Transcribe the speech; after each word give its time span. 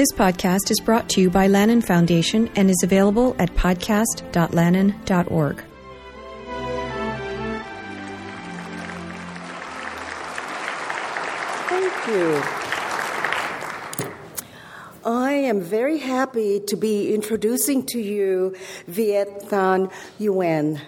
This 0.00 0.12
podcast 0.12 0.70
is 0.70 0.80
brought 0.80 1.10
to 1.10 1.20
you 1.20 1.28
by 1.28 1.46
Lannan 1.46 1.84
Foundation 1.84 2.48
and 2.56 2.70
is 2.70 2.82
available 2.82 3.36
at 3.38 3.54
podcast.lannan.org. 3.54 5.62
Thank 11.68 11.92
you. 12.08 12.42
I 15.04 15.32
am 15.32 15.60
very 15.60 15.98
happy 15.98 16.60
to 16.60 16.76
be 16.76 17.14
introducing 17.14 17.84
to 17.88 18.00
you 18.00 18.56
Viet 18.86 19.50
Thanh 19.50 19.92
Nguyen. 20.18 20.80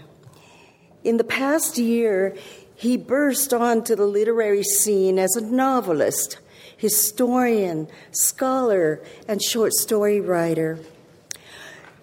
In 1.04 1.18
the 1.18 1.24
past 1.24 1.76
year, 1.76 2.34
he 2.74 2.96
burst 2.96 3.52
onto 3.52 3.94
the 3.94 4.06
literary 4.06 4.62
scene 4.62 5.18
as 5.18 5.36
a 5.36 5.42
novelist, 5.42 6.38
historian, 6.82 7.86
scholar, 8.10 9.00
and 9.28 9.40
short 9.40 9.72
story 9.72 10.20
writer. 10.20 10.80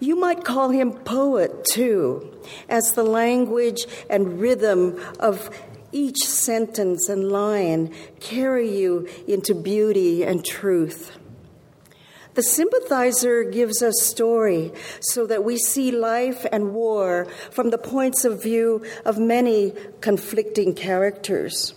You 0.00 0.16
might 0.16 0.42
call 0.42 0.70
him 0.70 0.92
poet 0.92 1.66
too, 1.66 2.34
as 2.66 2.92
the 2.92 3.02
language 3.02 3.84
and 4.08 4.40
rhythm 4.40 4.98
of 5.20 5.50
each 5.92 6.16
sentence 6.24 7.10
and 7.10 7.30
line 7.30 7.94
carry 8.20 8.74
you 8.74 9.06
into 9.28 9.54
beauty 9.54 10.24
and 10.24 10.42
truth. 10.42 11.18
The 12.32 12.42
sympathizer 12.42 13.44
gives 13.44 13.82
us 13.82 14.00
story 14.00 14.72
so 15.00 15.26
that 15.26 15.44
we 15.44 15.58
see 15.58 15.90
life 15.90 16.46
and 16.50 16.72
war 16.72 17.26
from 17.50 17.68
the 17.68 17.76
points 17.76 18.24
of 18.24 18.42
view 18.42 18.82
of 19.04 19.18
many 19.18 19.74
conflicting 20.00 20.74
characters. 20.74 21.74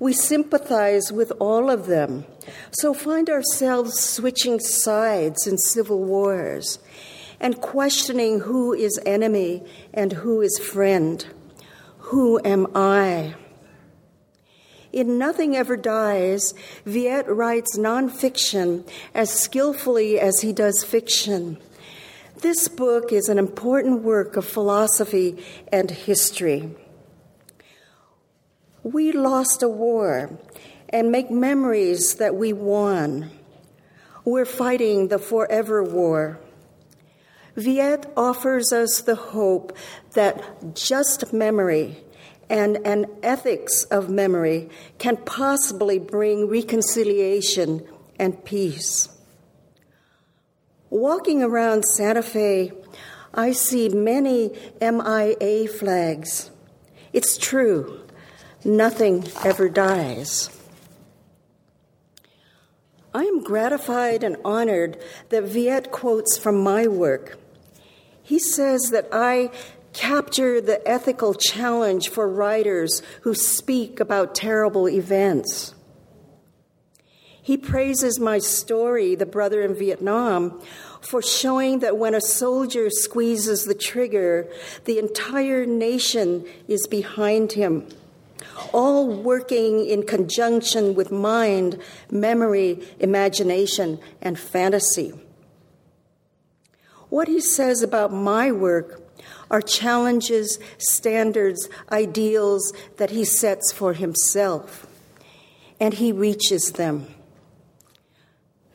We 0.00 0.12
sympathize 0.12 1.12
with 1.12 1.32
all 1.38 1.70
of 1.70 1.86
them, 1.86 2.26
so 2.70 2.94
find 2.94 3.28
ourselves 3.30 3.98
switching 3.98 4.60
sides 4.60 5.46
in 5.46 5.58
civil 5.58 6.02
wars 6.04 6.78
and 7.40 7.60
questioning 7.60 8.40
who 8.40 8.72
is 8.72 8.98
enemy 9.04 9.62
and 9.92 10.12
who 10.12 10.40
is 10.40 10.58
friend. 10.58 11.26
Who 11.98 12.40
am 12.44 12.66
I? 12.74 13.34
In 14.92 15.18
Nothing 15.18 15.56
Ever 15.56 15.76
Dies, 15.76 16.54
Viet 16.86 17.26
writes 17.26 17.76
nonfiction 17.76 18.88
as 19.12 19.30
skillfully 19.30 20.20
as 20.20 20.40
he 20.40 20.52
does 20.52 20.84
fiction. 20.84 21.58
This 22.40 22.68
book 22.68 23.12
is 23.12 23.28
an 23.28 23.38
important 23.38 24.02
work 24.02 24.36
of 24.36 24.44
philosophy 24.44 25.42
and 25.72 25.90
history. 25.90 26.70
We 28.84 29.12
lost 29.12 29.62
a 29.62 29.68
war 29.68 30.38
and 30.94 31.10
make 31.10 31.28
memories 31.28 32.14
that 32.14 32.36
we 32.36 32.52
won. 32.52 33.28
We're 34.24 34.44
fighting 34.44 35.08
the 35.08 35.18
forever 35.18 35.82
war. 35.82 36.38
Viet 37.56 38.06
offers 38.16 38.72
us 38.72 39.00
the 39.00 39.16
hope 39.16 39.76
that 40.12 40.76
just 40.76 41.32
memory 41.32 41.96
and 42.48 42.76
an 42.86 43.06
ethics 43.24 43.82
of 43.90 44.08
memory 44.08 44.70
can 44.98 45.16
possibly 45.16 45.98
bring 45.98 46.46
reconciliation 46.46 47.84
and 48.20 48.44
peace. 48.44 49.08
Walking 50.90 51.42
around 51.42 51.82
Santa 51.82 52.22
Fe, 52.22 52.70
I 53.34 53.50
see 53.50 53.88
many 53.88 54.56
MIA 54.80 55.66
flags. 55.66 56.52
It's 57.12 57.36
true, 57.36 58.00
nothing 58.64 59.24
ever 59.44 59.68
dies. 59.68 60.50
I 63.14 63.22
am 63.22 63.44
gratified 63.44 64.24
and 64.24 64.36
honored 64.44 65.00
that 65.28 65.44
Viet 65.44 65.92
quotes 65.92 66.36
from 66.36 66.62
my 66.62 66.88
work. 66.88 67.38
He 68.22 68.40
says 68.40 68.90
that 68.90 69.08
I 69.12 69.50
capture 69.92 70.60
the 70.60 70.86
ethical 70.86 71.34
challenge 71.34 72.08
for 72.08 72.28
writers 72.28 73.02
who 73.20 73.34
speak 73.34 74.00
about 74.00 74.34
terrible 74.34 74.88
events. 74.88 75.74
He 77.40 77.56
praises 77.56 78.18
my 78.18 78.38
story, 78.38 79.14
The 79.14 79.26
Brother 79.26 79.62
in 79.62 79.74
Vietnam, 79.74 80.60
for 81.00 81.22
showing 81.22 81.80
that 81.80 81.98
when 81.98 82.14
a 82.14 82.20
soldier 82.20 82.88
squeezes 82.90 83.64
the 83.64 83.74
trigger, 83.74 84.48
the 84.86 84.98
entire 84.98 85.66
nation 85.66 86.46
is 86.66 86.86
behind 86.86 87.52
him, 87.52 87.86
all 88.72 89.08
working 89.08 89.86
in 89.86 90.04
conjunction 90.04 90.94
with 90.94 91.10
mind, 91.10 91.80
memory, 92.10 92.80
imagination, 92.98 93.98
and 94.20 94.38
fantasy. 94.38 95.12
What 97.08 97.28
he 97.28 97.40
says 97.40 97.82
about 97.82 98.12
my 98.12 98.50
work 98.50 99.00
are 99.50 99.60
challenges, 99.60 100.58
standards, 100.78 101.68
ideals 101.92 102.72
that 102.96 103.10
he 103.10 103.24
sets 103.24 103.72
for 103.72 103.92
himself. 103.92 104.86
And 105.78 105.94
he 105.94 106.12
reaches 106.12 106.72
them. 106.72 107.06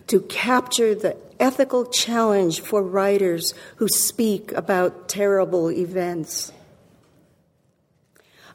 To 0.07 0.22
capture 0.22 0.96
the 0.96 1.18
ethical 1.40 1.86
challenge 1.86 2.62
for 2.62 2.81
writers 2.81 3.53
who 3.78 3.88
speak 3.88 4.51
about 4.53 5.07
terrible 5.07 5.72
events. 5.72 6.51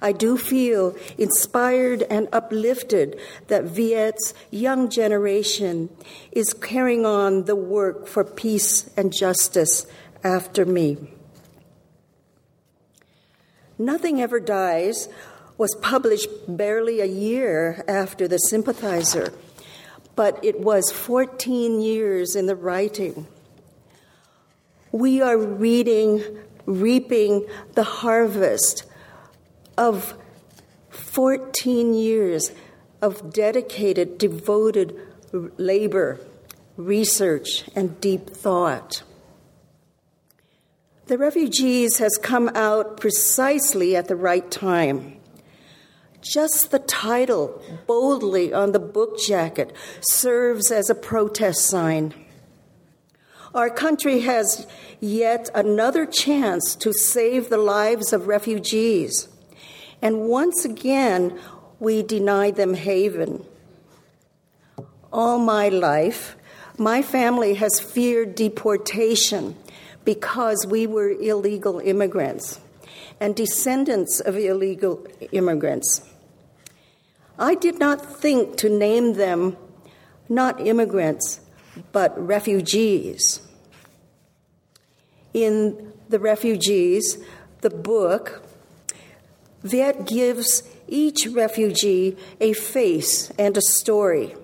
I 0.05 0.13
do 0.13 0.37
feel 0.37 0.95
inspired 1.17 2.03
and 2.03 2.29
uplifted 2.31 3.19
that 3.49 3.65
Viet's 3.65 4.35
young 4.51 4.91
generation 4.91 5.89
is 6.31 6.53
carrying 6.53 7.07
on 7.07 7.45
the 7.47 7.57
work 7.57 8.07
for 8.07 8.23
peace 8.23 8.91
and 8.99 9.11
justice 9.11 9.87
after 10.23 10.67
me. 10.67 10.99
Nothing 13.79 14.21
Ever 14.21 14.41
Dies 14.41 15.09
was 15.57 15.75
published 15.77 16.29
barely 16.47 17.01
a 17.01 17.07
year 17.07 17.83
after 17.89 18.29
The 18.29 18.37
Sympathizer, 18.37 19.33
but 20.15 20.39
it 20.45 20.61
was 20.61 20.93
14 20.93 21.81
years 21.81 22.37
in 22.37 22.45
the 22.45 22.57
writing. 22.57 23.27
We 24.93 25.23
are 25.23 25.39
reading, 25.39 26.23
reaping 26.67 27.47
the 27.73 27.85
harvest 27.85 28.85
of 29.77 30.15
14 30.91 31.95
years 31.95 32.53
of 33.03 33.33
dedicated, 33.33 34.19
devoted 34.19 34.99
labor, 35.33 36.21
research, 36.77 37.65
and 37.75 38.01
deep 38.01 38.31
thought. 38.31 39.03
The 41.07 41.19
refugees 41.19 41.99
has 41.99 42.17
come 42.17 42.49
out 42.55 42.99
precisely 42.99 43.95
at 43.95 44.09
the 44.09 44.17
right 44.17 44.51
time. 44.51 45.21
Just 46.23 46.71
the 46.71 46.79
title, 46.79 47.63
boldly 47.87 48.55
on 48.55 48.73
the 48.73 48.79
book 48.79 49.19
jacket, 49.19 49.75
serves 50.01 50.71
as 50.71 50.89
a 50.89 50.95
protest 50.95 51.67
sign. 51.67 52.15
Our 53.55 53.69
country 53.69 54.21
has 54.21 54.67
yet 54.99 55.51
another 55.55 56.07
chance 56.07 56.75
to 56.77 56.93
save 56.95 57.51
the 57.51 57.59
lives 57.59 58.15
of 58.15 58.27
refugees. 58.27 59.29
And 60.05 60.29
once 60.29 60.67
again, 60.67 61.41
we 61.81 62.03
deny 62.03 62.51
them 62.51 62.75
haven. 62.75 63.43
All 65.11 65.39
my 65.39 65.71
life, 65.71 66.37
my 66.77 67.01
family 67.01 67.55
has 67.55 67.81
feared 67.81 68.35
deportation 68.35 69.57
because 70.05 70.67
we 70.67 70.87
were 70.87 71.09
illegal 71.09 71.81
immigrants 71.81 72.61
and 73.19 73.35
descendants 73.35 74.21
of 74.21 74.37
illegal 74.37 75.07
immigrants. 75.33 76.03
I 77.39 77.55
did 77.55 77.79
not 77.79 78.21
think 78.21 78.57
to 78.59 78.69
name 78.69 79.15
them 79.15 79.57
not 80.29 80.61
immigrants, 80.61 81.41
but 81.93 82.13
refugees. 82.19 83.41
In 85.33 85.95
The 86.11 86.19
Refugees, 86.19 87.19
the 87.63 87.71
book, 87.71 88.44
Viet 89.65 90.07
gives 90.07 90.63
each 90.87 91.27
refugee 91.27 92.17
a 92.41 92.53
face 92.53 93.31
and 93.39 93.57
a 93.57 93.63
story. 93.63 94.37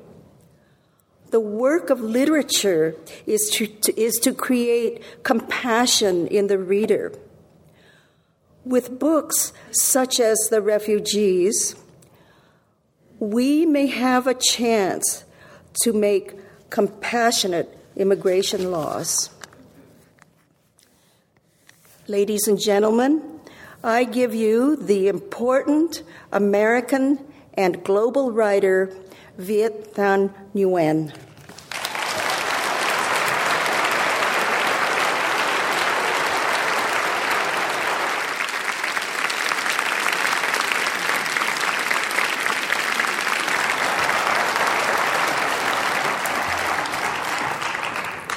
The 1.31 1.40
work 1.40 1.90
of 1.90 2.00
literature 2.00 2.96
is 3.26 3.50
to, 3.55 3.67
to, 3.67 4.00
is 4.00 4.14
to 4.20 4.32
create 4.32 5.02
compassion 5.22 6.26
in 6.26 6.49
the 6.49 6.58
reader. 6.58 7.12
With 8.64 8.99
books 8.99 9.52
such 9.70 10.19
as 10.19 10.38
The 10.50 10.61
Refugees, 10.61 11.76
we 13.20 13.66
may 13.66 13.87
have 13.87 14.26
a 14.26 14.34
chance 14.34 15.25
to 15.82 15.93
make 15.93 16.34
compassionate 16.70 17.78
immigration 17.94 18.70
laws. 18.70 19.31
Ladies 22.08 22.49
and 22.49 22.58
gentlemen, 22.58 23.29
I 23.82 24.04
give 24.04 24.34
you 24.34 24.76
the 24.76 25.08
important 25.08 26.02
American 26.32 27.18
and 27.54 27.82
global 27.82 28.30
writer 28.30 28.94
Viet 29.38 29.94
Thanh 29.94 30.34
Nguyen. 30.54 31.14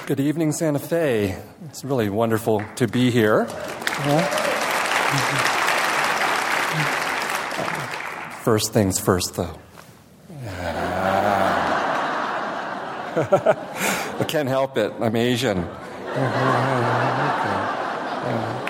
Good 0.05 0.21
evening, 0.21 0.53
Santa 0.53 0.79
Fe. 0.79 1.37
It's 1.65 1.83
really 1.83 2.09
wonderful 2.09 2.63
to 2.75 2.87
be 2.87 3.11
here. 3.11 3.45
Yeah. 4.05 4.42
First 8.43 8.73
things 8.73 8.99
first, 8.99 9.35
though. 9.35 9.57
I 13.15 14.25
can't 14.27 14.49
help 14.49 14.77
it. 14.77 14.91
I'm 14.99 15.15
Asian. 15.15 15.67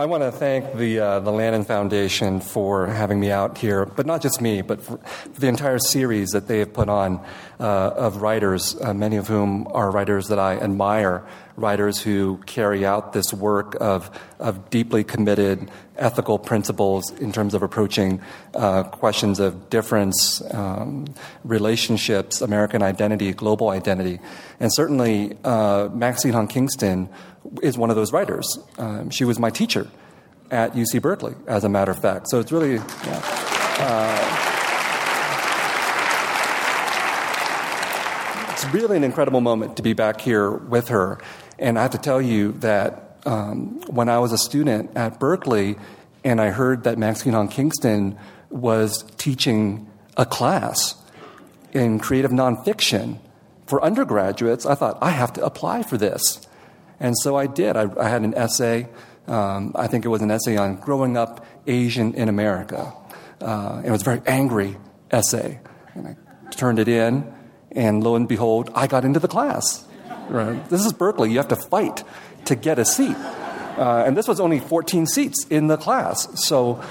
I 0.00 0.06
want 0.06 0.22
to 0.22 0.32
thank 0.32 0.76
the 0.76 0.98
uh, 0.98 1.20
the 1.20 1.30
Lannan 1.30 1.66
Foundation 1.66 2.40
for 2.40 2.86
having 2.86 3.20
me 3.20 3.30
out 3.30 3.58
here, 3.58 3.84
but 3.84 4.06
not 4.06 4.22
just 4.22 4.40
me, 4.40 4.62
but 4.62 4.80
for, 4.80 4.96
for 4.96 5.40
the 5.40 5.46
entire 5.46 5.78
series 5.78 6.30
that 6.30 6.48
they 6.48 6.60
have 6.60 6.72
put 6.72 6.88
on 6.88 7.22
uh, 7.60 7.90
of 7.96 8.22
writers, 8.22 8.74
uh, 8.80 8.94
many 8.94 9.16
of 9.16 9.28
whom 9.28 9.68
are 9.72 9.90
writers 9.90 10.28
that 10.28 10.38
I 10.38 10.56
admire, 10.56 11.22
writers 11.54 12.00
who 12.00 12.38
carry 12.46 12.86
out 12.86 13.12
this 13.12 13.34
work 13.34 13.76
of 13.78 14.10
of 14.38 14.70
deeply 14.70 15.04
committed 15.04 15.70
ethical 15.98 16.38
principles 16.38 17.12
in 17.20 17.30
terms 17.30 17.52
of 17.52 17.62
approaching 17.62 18.22
uh, 18.54 18.84
questions 18.84 19.38
of 19.38 19.68
difference, 19.68 20.42
um, 20.54 21.04
relationships, 21.44 22.40
American 22.40 22.82
identity, 22.82 23.34
global 23.34 23.68
identity, 23.68 24.18
and 24.60 24.72
certainly 24.72 25.36
uh, 25.44 25.90
Maxine 25.92 26.32
Hong 26.32 26.48
Kingston 26.48 27.10
is 27.62 27.76
one 27.78 27.90
of 27.90 27.96
those 27.96 28.12
writers. 28.12 28.58
Um, 28.78 29.10
she 29.10 29.24
was 29.24 29.38
my 29.38 29.50
teacher 29.50 29.88
at 30.50 30.72
UC 30.72 31.00
Berkeley, 31.00 31.34
as 31.46 31.64
a 31.64 31.68
matter 31.68 31.90
of 31.90 32.00
fact. 32.00 32.28
So 32.28 32.40
it's 32.40 32.52
really. 32.52 32.74
Yeah. 32.74 33.22
Uh, 33.82 34.50
it's 38.52 38.74
really 38.74 38.96
an 38.96 39.04
incredible 39.04 39.40
moment 39.40 39.78
to 39.78 39.82
be 39.82 39.94
back 39.94 40.20
here 40.20 40.50
with 40.50 40.88
her. 40.88 41.18
And 41.58 41.78
I 41.78 41.82
have 41.82 41.92
to 41.92 41.98
tell 41.98 42.20
you 42.20 42.52
that 42.52 43.18
um, 43.24 43.80
when 43.86 44.08
I 44.08 44.18
was 44.18 44.32
a 44.32 44.38
student 44.38 44.96
at 44.96 45.18
Berkeley 45.18 45.76
and 46.24 46.40
I 46.40 46.50
heard 46.50 46.84
that 46.84 46.98
Maxine 46.98 47.32
Hong 47.32 47.48
Kingston 47.48 48.18
was 48.50 49.04
teaching 49.16 49.88
a 50.16 50.26
class 50.26 50.94
in 51.72 51.98
creative 51.98 52.32
nonfiction 52.32 53.18
for 53.66 53.82
undergraduates, 53.82 54.66
I 54.66 54.74
thought, 54.74 54.98
I 55.00 55.10
have 55.10 55.32
to 55.34 55.44
apply 55.44 55.82
for 55.82 55.96
this. 55.96 56.46
And 57.00 57.18
so 57.18 57.34
I 57.36 57.46
did. 57.46 57.76
I, 57.76 57.88
I 57.98 58.08
had 58.08 58.22
an 58.22 58.34
essay. 58.34 58.86
Um, 59.26 59.72
I 59.74 59.86
think 59.86 60.04
it 60.04 60.08
was 60.08 60.20
an 60.20 60.30
essay 60.30 60.56
on 60.56 60.76
growing 60.76 61.16
up 61.16 61.44
Asian 61.66 62.14
in 62.14 62.28
America. 62.28 62.92
Uh, 63.40 63.82
it 63.84 63.90
was 63.90 64.02
a 64.02 64.04
very 64.04 64.22
angry 64.26 64.76
essay. 65.10 65.60
And 65.94 66.08
I 66.08 66.16
turned 66.50 66.78
it 66.78 66.88
in, 66.88 67.32
and 67.72 68.04
lo 68.04 68.16
and 68.16 68.28
behold, 68.28 68.70
I 68.74 68.86
got 68.86 69.04
into 69.04 69.18
the 69.18 69.28
class. 69.28 69.86
Right? 70.28 70.68
This 70.68 70.84
is 70.84 70.92
Berkeley. 70.92 71.30
You 71.30 71.38
have 71.38 71.48
to 71.48 71.56
fight 71.56 72.04
to 72.44 72.54
get 72.54 72.78
a 72.78 72.84
seat. 72.84 73.16
Uh, 73.16 74.04
and 74.06 74.16
this 74.16 74.28
was 74.28 74.38
only 74.38 74.60
14 74.60 75.06
seats 75.06 75.46
in 75.48 75.68
the 75.68 75.78
class. 75.78 76.28
So 76.46 76.82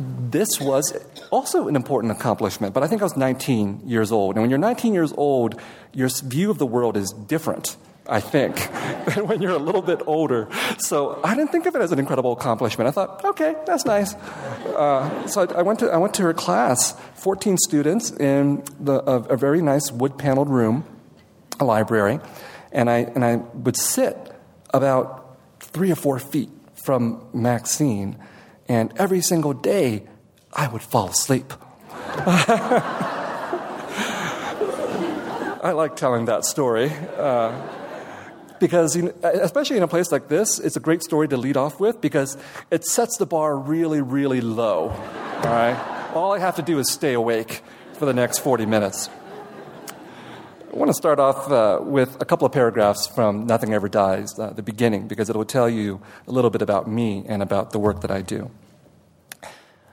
this 0.00 0.60
was 0.60 0.96
also 1.30 1.68
an 1.68 1.76
important 1.76 2.12
accomplishment. 2.12 2.72
But 2.72 2.82
I 2.82 2.86
think 2.86 3.02
I 3.02 3.04
was 3.04 3.16
19 3.16 3.82
years 3.84 4.10
old. 4.10 4.36
And 4.36 4.42
when 4.42 4.50
you're 4.50 4.58
19 4.58 4.94
years 4.94 5.12
old, 5.16 5.60
your 5.92 6.08
view 6.08 6.50
of 6.50 6.58
the 6.58 6.66
world 6.66 6.96
is 6.96 7.12
different 7.12 7.76
I 8.10 8.18
think, 8.18 8.58
when 9.28 9.40
you're 9.40 9.52
a 9.52 9.58
little 9.58 9.82
bit 9.82 10.02
older. 10.04 10.48
So 10.78 11.20
I 11.22 11.36
didn't 11.36 11.52
think 11.52 11.66
of 11.66 11.76
it 11.76 11.80
as 11.80 11.92
an 11.92 12.00
incredible 12.00 12.32
accomplishment. 12.32 12.88
I 12.88 12.90
thought, 12.90 13.24
okay, 13.24 13.54
that's 13.66 13.84
nice. 13.84 14.14
Uh, 14.14 15.28
so 15.28 15.42
I, 15.42 15.60
I, 15.60 15.62
went 15.62 15.78
to 15.78 15.90
I 15.90 15.96
went 15.96 16.14
to 16.14 16.22
her 16.24 16.34
class, 16.34 16.92
14 17.14 17.56
students 17.56 18.10
in 18.10 18.64
the, 18.80 18.94
a, 19.08 19.34
a 19.34 19.36
very 19.36 19.62
nice 19.62 19.92
wood 19.92 20.18
paneled 20.18 20.48
room, 20.48 20.84
a 21.60 21.64
library, 21.64 22.18
and 22.72 22.90
I 22.90 22.98
and 23.14 23.24
I 23.24 23.36
would 23.36 23.76
sit 23.76 24.16
about 24.74 25.38
three 25.60 25.92
or 25.92 25.96
four 25.96 26.18
feet 26.18 26.50
from 26.84 27.24
Maxine, 27.32 28.18
and 28.68 28.92
every 28.96 29.20
single 29.20 29.52
day 29.52 30.02
I 30.52 30.66
would 30.66 30.82
fall 30.82 31.10
asleep. 31.10 31.52
I 35.62 35.72
like 35.72 35.94
telling 35.94 36.24
that 36.24 36.44
story. 36.44 36.90
Uh, 37.16 37.52
because 38.60 38.94
you 38.94 39.02
know, 39.02 39.14
especially 39.22 39.78
in 39.78 39.82
a 39.82 39.88
place 39.88 40.12
like 40.12 40.28
this, 40.28 40.60
it's 40.60 40.76
a 40.76 40.80
great 40.80 41.02
story 41.02 41.26
to 41.28 41.36
lead 41.36 41.56
off 41.56 41.80
with 41.80 42.00
because 42.00 42.36
it 42.70 42.84
sets 42.84 43.16
the 43.16 43.26
bar 43.26 43.56
really, 43.58 44.00
really 44.00 44.40
low. 44.40 44.90
All 44.90 45.42
right? 45.42 46.10
All 46.14 46.32
I 46.32 46.38
have 46.38 46.56
to 46.56 46.62
do 46.62 46.78
is 46.78 46.90
stay 46.90 47.14
awake 47.14 47.62
for 47.94 48.04
the 48.06 48.12
next 48.12 48.38
40 48.38 48.66
minutes. 48.66 49.08
I 50.72 50.76
want 50.76 50.88
to 50.88 50.94
start 50.94 51.18
off 51.18 51.50
uh, 51.50 51.80
with 51.82 52.20
a 52.20 52.24
couple 52.24 52.46
of 52.46 52.52
paragraphs 52.52 53.08
from 53.08 53.46
Nothing 53.46 53.74
Ever 53.74 53.88
Dies, 53.88 54.38
uh, 54.38 54.50
the 54.50 54.62
beginning, 54.62 55.08
because 55.08 55.28
it 55.28 55.34
will 55.34 55.44
tell 55.44 55.68
you 55.68 56.00
a 56.28 56.30
little 56.30 56.50
bit 56.50 56.62
about 56.62 56.88
me 56.88 57.24
and 57.26 57.42
about 57.42 57.72
the 57.72 57.80
work 57.80 58.02
that 58.02 58.10
I 58.12 58.22
do. 58.22 58.50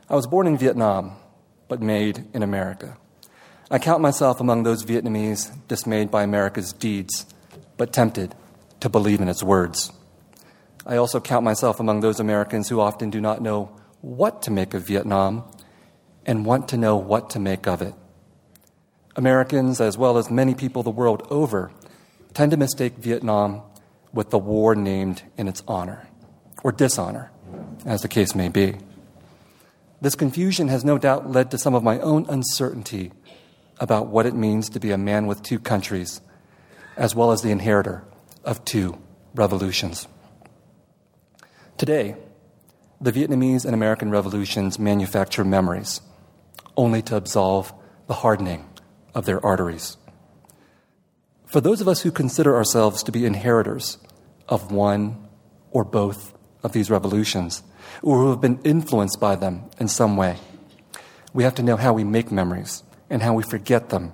I 0.07 0.15
was 0.15 0.27
born 0.27 0.45
in 0.45 0.57
Vietnam, 0.57 1.13
but 1.67 1.81
made 1.81 2.25
in 2.33 2.43
America. 2.43 2.95
I 3.71 3.79
count 3.79 4.01
myself 4.01 4.39
among 4.39 4.63
those 4.63 4.85
Vietnamese 4.85 5.51
dismayed 5.67 6.11
by 6.11 6.21
America's 6.21 6.71
deeds, 6.73 7.25
but 7.77 7.91
tempted 7.91 8.35
to 8.79 8.89
believe 8.89 9.21
in 9.21 9.29
its 9.29 9.43
words. 9.43 9.91
I 10.85 10.97
also 10.97 11.19
count 11.19 11.43
myself 11.43 11.79
among 11.79 11.99
those 11.99 12.19
Americans 12.19 12.69
who 12.69 12.79
often 12.79 13.09
do 13.09 13.19
not 13.19 13.41
know 13.41 13.75
what 14.01 14.41
to 14.43 14.51
make 14.51 14.73
of 14.73 14.87
Vietnam 14.87 15.43
and 16.25 16.45
want 16.45 16.69
to 16.69 16.77
know 16.77 16.95
what 16.95 17.29
to 17.31 17.39
make 17.39 17.67
of 17.67 17.81
it. 17.81 17.93
Americans, 19.15 19.81
as 19.81 19.97
well 19.97 20.17
as 20.17 20.29
many 20.29 20.53
people 20.53 20.83
the 20.83 20.89
world 20.89 21.27
over, 21.29 21.71
tend 22.33 22.51
to 22.51 22.57
mistake 22.57 22.95
Vietnam 22.97 23.63
with 24.13 24.29
the 24.29 24.37
war 24.37 24.75
named 24.75 25.23
in 25.37 25.47
its 25.47 25.63
honor, 25.67 26.07
or 26.63 26.71
dishonor, 26.71 27.31
as 27.85 28.01
the 28.01 28.07
case 28.07 28.35
may 28.35 28.47
be. 28.47 28.75
This 29.99 30.15
confusion 30.15 30.67
has 30.67 30.85
no 30.85 30.97
doubt 30.97 31.31
led 31.31 31.49
to 31.51 31.57
some 31.57 31.73
of 31.73 31.83
my 31.83 31.99
own 31.99 32.25
uncertainty 32.29 33.11
about 33.79 34.07
what 34.07 34.25
it 34.25 34.35
means 34.35 34.69
to 34.69 34.79
be 34.79 34.91
a 34.91 34.97
man 34.97 35.27
with 35.27 35.41
two 35.41 35.59
countries, 35.59 36.21
as 36.95 37.15
well 37.15 37.31
as 37.31 37.41
the 37.41 37.51
inheritor 37.51 38.03
of 38.47 38.63
two 38.65 38.97
revolutions. 39.35 40.07
Today, 41.77 42.15
the 42.99 43.11
Vietnamese 43.11 43.65
and 43.65 43.75
American 43.75 44.09
revolutions 44.09 44.79
manufacture 44.79 45.43
memories 45.43 46.01
only 46.75 47.01
to 47.03 47.15
absolve 47.15 47.71
the 48.07 48.15
hardening 48.15 48.67
of 49.13 49.25
their 49.25 49.45
arteries. 49.45 49.97
For 51.45 51.61
those 51.61 51.81
of 51.81 51.87
us 51.87 52.01
who 52.01 52.11
consider 52.11 52.55
ourselves 52.55 53.03
to 53.03 53.11
be 53.11 53.25
inheritors 53.25 53.97
of 54.47 54.71
one 54.71 55.27
or 55.71 55.83
both 55.83 56.33
of 56.63 56.71
these 56.71 56.89
revolutions, 56.89 57.63
or 58.01 58.17
who 58.17 58.29
have 58.29 58.41
been 58.41 58.59
influenced 58.63 59.19
by 59.19 59.35
them 59.35 59.69
in 59.79 59.87
some 59.87 60.17
way, 60.17 60.37
we 61.33 61.43
have 61.43 61.55
to 61.55 61.63
know 61.63 61.75
how 61.75 61.93
we 61.93 62.03
make 62.03 62.31
memories 62.31 62.83
and 63.09 63.21
how 63.21 63.33
we 63.33 63.43
forget 63.43 63.89
them 63.89 64.13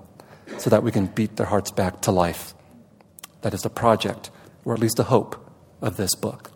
so 0.57 0.69
that 0.69 0.83
we 0.83 0.91
can 0.91 1.05
beat 1.05 1.35
their 1.37 1.45
hearts 1.45 1.71
back 1.71 2.01
to 2.01 2.11
life. 2.11 2.52
That 3.43 3.53
is 3.53 3.61
the 3.61 3.69
project, 3.69 4.31
or 4.65 4.73
at 4.73 4.79
least 4.79 4.97
the 4.97 5.05
hope, 5.05 5.39
of 5.81 5.95
this 5.95 6.15
book. 6.15 6.51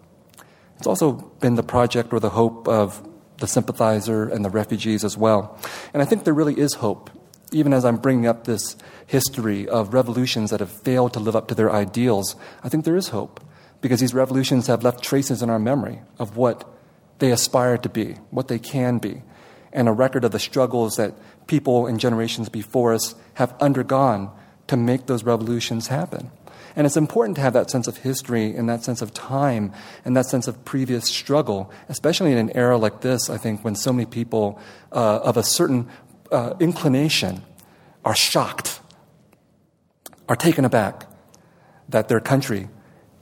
It's 0.77 0.87
also 0.87 1.13
been 1.39 1.55
the 1.55 1.63
project 1.63 2.11
or 2.11 2.19
the 2.19 2.31
hope 2.31 2.67
of 2.67 3.07
the 3.37 3.47
sympathizer 3.47 4.27
and 4.27 4.43
the 4.43 4.49
refugees 4.49 5.03
as 5.03 5.17
well. 5.17 5.59
And 5.93 6.01
I 6.01 6.05
think 6.05 6.23
there 6.23 6.33
really 6.33 6.59
is 6.59 6.75
hope, 6.75 7.09
even 7.51 7.73
as 7.73 7.85
I'm 7.85 7.97
bringing 7.97 8.25
up 8.25 8.45
this 8.45 8.75
history 9.05 9.67
of 9.67 9.93
revolutions 9.93 10.49
that 10.49 10.59
have 10.59 10.71
failed 10.71 11.13
to 11.13 11.19
live 11.19 11.35
up 11.35 11.47
to 11.49 11.55
their 11.55 11.71
ideals. 11.71 12.35
I 12.63 12.69
think 12.69 12.85
there 12.85 12.95
is 12.95 13.09
hope, 13.09 13.39
because 13.81 13.99
these 13.99 14.13
revolutions 14.13 14.67
have 14.67 14.83
left 14.83 15.03
traces 15.03 15.41
in 15.41 15.49
our 15.49 15.59
memory 15.59 16.01
of 16.19 16.37
what 16.37 16.67
they 17.19 17.31
aspire 17.31 17.77
to 17.77 17.89
be, 17.89 18.13
what 18.31 18.47
they 18.47 18.59
can 18.59 18.97
be, 18.97 19.23
and 19.73 19.87
a 19.87 19.91
record 19.91 20.23
of 20.23 20.31
the 20.31 20.39
struggles 20.39 20.95
that 20.95 21.13
people 21.47 21.85
in 21.87 21.99
generations 21.99 22.49
before 22.49 22.93
us 22.93 23.15
have 23.35 23.53
undergone 23.59 24.31
to 24.67 24.77
make 24.77 25.05
those 25.05 25.23
revolutions 25.23 25.87
happen. 25.87 26.31
And 26.77 26.85
it's 26.85 26.95
important 26.95 27.35
to 27.37 27.41
have 27.41 27.53
that 27.53 27.71
sense 27.71 27.87
of 27.87 27.97
history 27.97 28.55
and 28.55 28.69
that 28.69 28.83
sense 28.83 29.01
of 29.01 29.11
time 29.11 29.73
and 30.05 30.15
that 30.15 30.27
sense 30.27 30.47
of 30.47 30.63
previous 30.63 31.05
struggle, 31.05 31.71
especially 31.89 32.31
in 32.31 32.37
an 32.37 32.55
era 32.55 32.77
like 32.77 33.01
this, 33.01 33.31
I 33.31 33.37
think, 33.37 33.63
when 33.63 33.73
so 33.73 33.91
many 33.91 34.05
people 34.05 34.59
uh, 34.91 35.21
of 35.23 35.37
a 35.37 35.43
certain 35.43 35.89
uh, 36.31 36.53
inclination 36.59 37.41
are 38.05 38.15
shocked, 38.15 38.79
are 40.29 40.35
taken 40.35 40.65
aback 40.65 41.07
that 41.89 42.09
their 42.09 42.19
country 42.19 42.69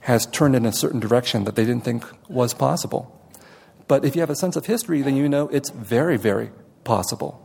has 0.00 0.26
turned 0.26 0.54
in 0.54 0.66
a 0.66 0.72
certain 0.72 1.00
direction 1.00 1.44
that 1.44 1.56
they 1.56 1.64
didn't 1.64 1.82
think 1.82 2.04
was 2.28 2.52
possible. 2.52 3.10
But 3.88 4.04
if 4.04 4.14
you 4.14 4.20
have 4.20 4.28
a 4.28 4.36
sense 4.36 4.56
of 4.56 4.66
history, 4.66 5.00
then 5.00 5.16
you 5.16 5.30
know 5.30 5.48
it's 5.48 5.70
very, 5.70 6.18
very 6.18 6.50
possible 6.84 7.42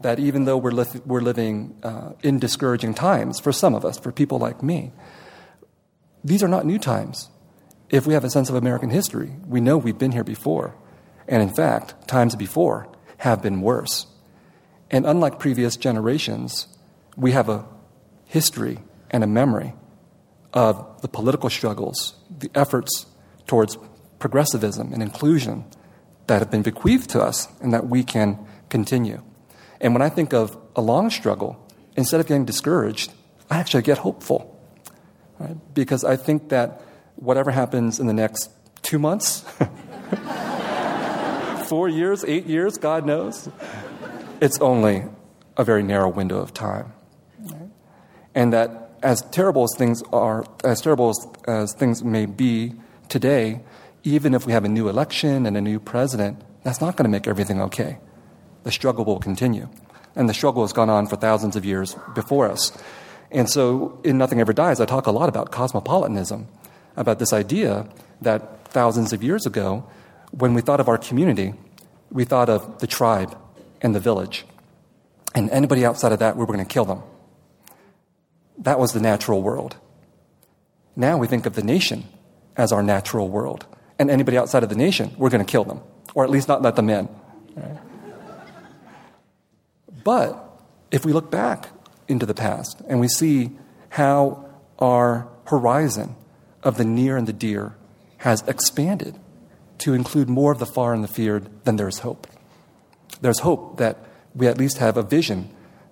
that 0.00 0.20
even 0.20 0.44
though 0.44 0.56
we're, 0.56 0.70
li- 0.70 1.00
we're 1.04 1.20
living 1.20 1.76
uh, 1.82 2.12
in 2.22 2.38
discouraging 2.38 2.94
times 2.94 3.40
for 3.40 3.50
some 3.50 3.74
of 3.74 3.84
us, 3.84 3.98
for 3.98 4.12
people 4.12 4.38
like 4.38 4.62
me, 4.62 4.92
these 6.24 6.42
are 6.42 6.48
not 6.48 6.66
new 6.66 6.78
times. 6.78 7.28
If 7.88 8.06
we 8.06 8.14
have 8.14 8.24
a 8.24 8.30
sense 8.30 8.48
of 8.48 8.54
American 8.54 8.90
history, 8.90 9.32
we 9.46 9.60
know 9.60 9.76
we've 9.76 9.98
been 9.98 10.12
here 10.12 10.24
before. 10.24 10.76
And 11.26 11.42
in 11.42 11.48
fact, 11.48 12.08
times 12.08 12.36
before 12.36 12.88
have 13.18 13.42
been 13.42 13.60
worse. 13.60 14.06
And 14.90 15.06
unlike 15.06 15.38
previous 15.38 15.76
generations, 15.76 16.66
we 17.16 17.32
have 17.32 17.48
a 17.48 17.66
history 18.26 18.78
and 19.10 19.24
a 19.24 19.26
memory 19.26 19.74
of 20.52 21.00
the 21.02 21.08
political 21.08 21.50
struggles, 21.50 22.14
the 22.38 22.50
efforts 22.54 23.06
towards 23.46 23.78
progressivism 24.18 24.92
and 24.92 25.02
inclusion 25.02 25.64
that 26.26 26.40
have 26.40 26.50
been 26.50 26.62
bequeathed 26.62 27.10
to 27.10 27.20
us 27.20 27.48
and 27.60 27.72
that 27.72 27.88
we 27.88 28.04
can 28.04 28.38
continue. 28.68 29.22
And 29.80 29.94
when 29.94 30.02
I 30.02 30.08
think 30.08 30.32
of 30.32 30.56
a 30.76 30.80
long 30.80 31.10
struggle, 31.10 31.66
instead 31.96 32.20
of 32.20 32.26
getting 32.26 32.44
discouraged, 32.44 33.12
I 33.50 33.58
actually 33.58 33.82
get 33.82 33.98
hopeful. 33.98 34.49
Right? 35.40 35.74
Because 35.74 36.04
I 36.04 36.16
think 36.16 36.50
that 36.50 36.82
whatever 37.16 37.50
happens 37.50 37.98
in 37.98 38.06
the 38.06 38.12
next 38.12 38.50
two 38.82 38.98
months, 38.98 39.44
four 41.68 41.88
years, 41.88 42.24
eight 42.26 42.46
years, 42.46 42.76
God 42.76 43.06
knows, 43.06 43.48
it's 44.40 44.60
only 44.60 45.04
a 45.56 45.64
very 45.64 45.82
narrow 45.82 46.10
window 46.10 46.38
of 46.38 46.52
time. 46.52 46.92
Right? 47.38 47.70
And 48.34 48.52
that 48.52 48.90
as 49.02 49.22
terrible 49.30 49.64
as 49.64 49.74
things 49.76 50.02
are, 50.12 50.44
as 50.62 50.82
terrible 50.82 51.08
as, 51.08 51.26
as 51.46 51.72
things 51.72 52.04
may 52.04 52.26
be 52.26 52.74
today, 53.08 53.62
even 54.04 54.34
if 54.34 54.46
we 54.46 54.52
have 54.52 54.64
a 54.64 54.68
new 54.68 54.88
election 54.88 55.46
and 55.46 55.56
a 55.56 55.60
new 55.60 55.80
president, 55.80 56.42
that's 56.62 56.82
not 56.82 56.96
going 56.96 57.04
to 57.04 57.10
make 57.10 57.26
everything 57.26 57.62
okay. 57.62 57.98
The 58.64 58.72
struggle 58.72 59.06
will 59.06 59.20
continue. 59.20 59.70
And 60.14 60.28
the 60.28 60.34
struggle 60.34 60.62
has 60.62 60.74
gone 60.74 60.90
on 60.90 61.06
for 61.06 61.16
thousands 61.16 61.56
of 61.56 61.64
years 61.64 61.96
before 62.14 62.50
us. 62.50 62.72
And 63.30 63.48
so, 63.48 63.98
in 64.02 64.18
Nothing 64.18 64.40
Ever 64.40 64.52
Dies, 64.52 64.80
I 64.80 64.86
talk 64.86 65.06
a 65.06 65.12
lot 65.12 65.28
about 65.28 65.52
cosmopolitanism, 65.52 66.48
about 66.96 67.18
this 67.18 67.32
idea 67.32 67.88
that 68.20 68.66
thousands 68.68 69.12
of 69.12 69.22
years 69.22 69.46
ago, 69.46 69.84
when 70.32 70.54
we 70.54 70.60
thought 70.60 70.80
of 70.80 70.88
our 70.88 70.98
community, 70.98 71.54
we 72.10 72.24
thought 72.24 72.48
of 72.48 72.78
the 72.80 72.86
tribe 72.86 73.36
and 73.80 73.94
the 73.94 74.00
village. 74.00 74.44
And 75.34 75.48
anybody 75.50 75.84
outside 75.84 76.12
of 76.12 76.18
that, 76.18 76.36
we 76.36 76.40
were 76.40 76.52
going 76.52 76.58
to 76.58 76.64
kill 76.64 76.84
them. 76.84 77.02
That 78.58 78.78
was 78.78 78.92
the 78.92 79.00
natural 79.00 79.42
world. 79.42 79.76
Now 80.96 81.16
we 81.16 81.26
think 81.28 81.46
of 81.46 81.54
the 81.54 81.62
nation 81.62 82.04
as 82.56 82.72
our 82.72 82.82
natural 82.82 83.28
world. 83.28 83.64
And 83.98 84.10
anybody 84.10 84.36
outside 84.36 84.62
of 84.62 84.68
the 84.68 84.76
nation, 84.76 85.14
we're 85.16 85.30
going 85.30 85.44
to 85.44 85.50
kill 85.50 85.64
them, 85.64 85.80
or 86.14 86.24
at 86.24 86.30
least 86.30 86.48
not 86.48 86.62
let 86.62 86.74
them 86.74 86.90
in. 86.90 87.08
Right? 87.54 87.78
But 90.02 90.60
if 90.90 91.04
we 91.04 91.12
look 91.12 91.30
back 91.30 91.68
into 92.10 92.26
the 92.26 92.34
past 92.34 92.82
and 92.88 93.00
we 93.00 93.08
see 93.08 93.50
how 93.90 94.44
our 94.78 95.28
horizon 95.46 96.16
of 96.62 96.76
the 96.76 96.84
near 96.84 97.16
and 97.16 97.26
the 97.26 97.32
dear 97.32 97.76
has 98.18 98.42
expanded 98.46 99.18
to 99.78 99.94
include 99.94 100.28
more 100.28 100.52
of 100.52 100.58
the 100.58 100.66
far 100.66 100.92
and 100.92 101.02
the 101.02 101.08
feared, 101.08 101.48
then 101.64 101.76
there's 101.76 102.00
hope. 102.00 102.26
There's 103.20 103.40
hope 103.40 103.78
that 103.78 103.98
we 104.34 104.46
at 104.46 104.58
least 104.58 104.78
have 104.78 104.96
a 104.96 105.02
vision 105.02 105.50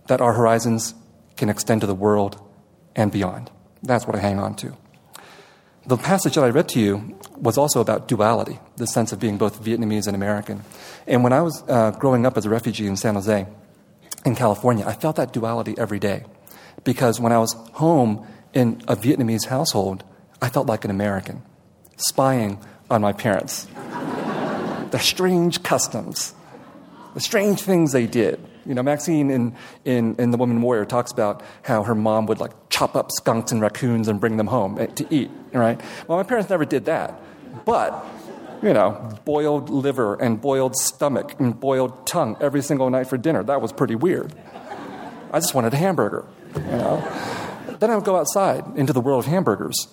that 0.08 0.20
our 0.20 0.34
horizons 0.34 0.94
can 1.36 1.48
extend 1.48 1.80
to 1.80 1.86
the 1.86 1.94
world 1.94 2.40
and 2.94 3.10
beyond. 3.10 3.50
That's 3.82 4.06
what 4.06 4.16
I 4.16 4.20
hang 4.20 4.38
on 4.38 4.54
to. 4.56 4.76
The 5.86 5.96
passage 5.96 6.34
that 6.34 6.44
I 6.44 6.50
read 6.50 6.68
to 6.70 6.80
you 6.80 7.18
was 7.36 7.56
also 7.56 7.80
about 7.80 8.08
duality, 8.08 8.58
the 8.76 8.86
sense 8.86 9.12
of 9.12 9.20
being 9.20 9.38
both 9.38 9.62
Vietnamese 9.62 10.06
and 10.06 10.14
American. 10.14 10.62
And 11.06 11.24
when 11.24 11.32
I 11.32 11.40
was 11.40 11.62
uh, 11.66 11.92
growing 11.92 12.26
up 12.26 12.36
as 12.36 12.44
a 12.44 12.50
refugee 12.50 12.86
in 12.86 12.96
San 12.96 13.14
Jose, 13.14 13.46
in 14.24 14.34
California, 14.34 14.84
I 14.86 14.92
felt 14.92 15.16
that 15.16 15.32
duality 15.32 15.74
every 15.78 15.98
day. 15.98 16.24
Because 16.84 17.20
when 17.20 17.32
I 17.32 17.38
was 17.38 17.52
home 17.72 18.26
in 18.52 18.82
a 18.88 18.96
Vietnamese 18.96 19.46
household, 19.46 20.04
I 20.40 20.48
felt 20.48 20.66
like 20.66 20.84
an 20.84 20.90
American, 20.90 21.42
spying 21.96 22.58
on 22.90 23.00
my 23.00 23.12
parents. 23.12 23.64
the 24.90 24.98
strange 24.98 25.62
customs, 25.62 26.34
the 27.14 27.20
strange 27.20 27.62
things 27.62 27.92
they 27.92 28.06
did. 28.06 28.40
You 28.64 28.74
know, 28.74 28.82
Maxine 28.82 29.30
in, 29.30 29.56
in, 29.84 30.14
in 30.16 30.30
The 30.30 30.36
Woman 30.36 30.60
Warrior 30.60 30.84
talks 30.84 31.10
about 31.10 31.42
how 31.62 31.82
her 31.84 31.94
mom 31.94 32.26
would 32.26 32.38
like 32.38 32.52
chop 32.68 32.96
up 32.96 33.10
skunks 33.10 33.50
and 33.50 33.62
raccoons 33.62 34.08
and 34.08 34.20
bring 34.20 34.36
them 34.36 34.46
home 34.46 34.78
eh, 34.78 34.86
to 34.86 35.06
eat, 35.14 35.30
right? 35.52 35.80
Well, 36.06 36.18
my 36.18 36.24
parents 36.24 36.50
never 36.50 36.66
did 36.66 36.84
that. 36.84 37.18
But, 37.64 38.04
you 38.62 38.72
know, 38.72 39.18
boiled 39.24 39.70
liver 39.70 40.14
and 40.14 40.40
boiled 40.40 40.76
stomach 40.76 41.34
and 41.38 41.58
boiled 41.58 42.06
tongue 42.06 42.36
every 42.40 42.62
single 42.62 42.90
night 42.90 43.06
for 43.06 43.16
dinner. 43.16 43.42
That 43.42 43.60
was 43.60 43.72
pretty 43.72 43.94
weird. 43.94 44.34
I 45.32 45.40
just 45.40 45.54
wanted 45.54 45.74
a 45.74 45.76
hamburger, 45.76 46.24
you 46.54 46.62
know? 46.62 47.76
Then 47.78 47.90
I 47.90 47.96
would 47.96 48.04
go 48.04 48.16
outside 48.16 48.64
into 48.76 48.92
the 48.92 49.00
world 49.00 49.24
of 49.24 49.30
hamburgers 49.30 49.88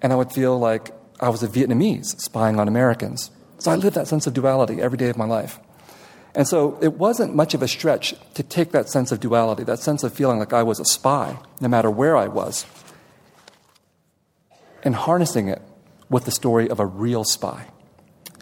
and 0.00 0.12
I 0.12 0.16
would 0.16 0.32
feel 0.32 0.58
like 0.58 0.92
I 1.20 1.28
was 1.28 1.42
a 1.42 1.48
Vietnamese 1.48 2.20
spying 2.20 2.58
on 2.58 2.68
Americans. 2.68 3.30
So 3.58 3.70
I 3.70 3.76
lived 3.76 3.96
that 3.96 4.08
sense 4.08 4.26
of 4.26 4.34
duality 4.34 4.80
every 4.80 4.98
day 4.98 5.08
of 5.08 5.16
my 5.16 5.26
life. 5.26 5.58
And 6.34 6.48
so 6.48 6.78
it 6.82 6.94
wasn't 6.94 7.34
much 7.34 7.54
of 7.54 7.62
a 7.62 7.68
stretch 7.68 8.14
to 8.34 8.42
take 8.42 8.72
that 8.72 8.88
sense 8.88 9.12
of 9.12 9.20
duality, 9.20 9.62
that 9.64 9.78
sense 9.78 10.02
of 10.02 10.12
feeling 10.12 10.38
like 10.38 10.52
I 10.52 10.62
was 10.62 10.80
a 10.80 10.84
spy, 10.84 11.38
no 11.60 11.68
matter 11.68 11.90
where 11.90 12.16
I 12.16 12.26
was, 12.26 12.66
and 14.82 14.94
harnessing 14.96 15.48
it 15.48 15.62
with 16.08 16.24
the 16.24 16.30
story 16.30 16.68
of 16.68 16.80
a 16.80 16.86
real 16.86 17.24
spy 17.24 17.66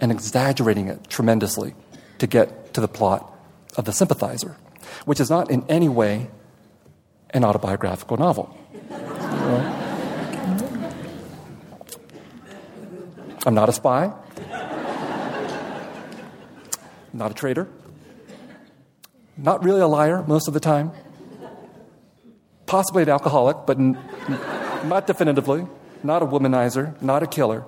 and 0.01 0.11
exaggerating 0.11 0.89
it 0.89 1.09
tremendously 1.09 1.75
to 2.19 2.27
get 2.27 2.75
to 2.75 2.81
the 2.81 2.89
plot 2.89 3.33
of 3.77 3.85
The 3.85 3.93
Sympathizer, 3.93 4.57
which 5.05 5.21
is 5.21 5.31
not 5.31 5.51
in 5.51 5.65
any 5.69 5.89
way 5.89 6.31
an 7.31 7.45
autobiographical 7.45 8.17
novel. 8.17 8.57
I'm 13.45 13.55
not 13.55 13.69
a 13.69 13.73
spy, 13.73 14.13
not 17.13 17.31
a 17.31 17.35
traitor. 17.35 17.69
Not 19.37 19.65
really 19.65 19.81
a 19.81 19.87
liar 19.87 20.23
most 20.27 20.49
of 20.49 20.55
the 20.55 20.61
time. 20.61 20.93
Possibly 22.67 23.03
an 23.03 23.09
alcoholic, 23.09 23.59
but 23.67 23.79
n- 23.79 23.99
not 24.85 25.07
definitively. 25.07 25.67
Not 26.03 26.23
a 26.23 26.27
womanizer, 26.27 27.01
not 27.03 27.23
a 27.23 27.27
killer. 27.27 27.65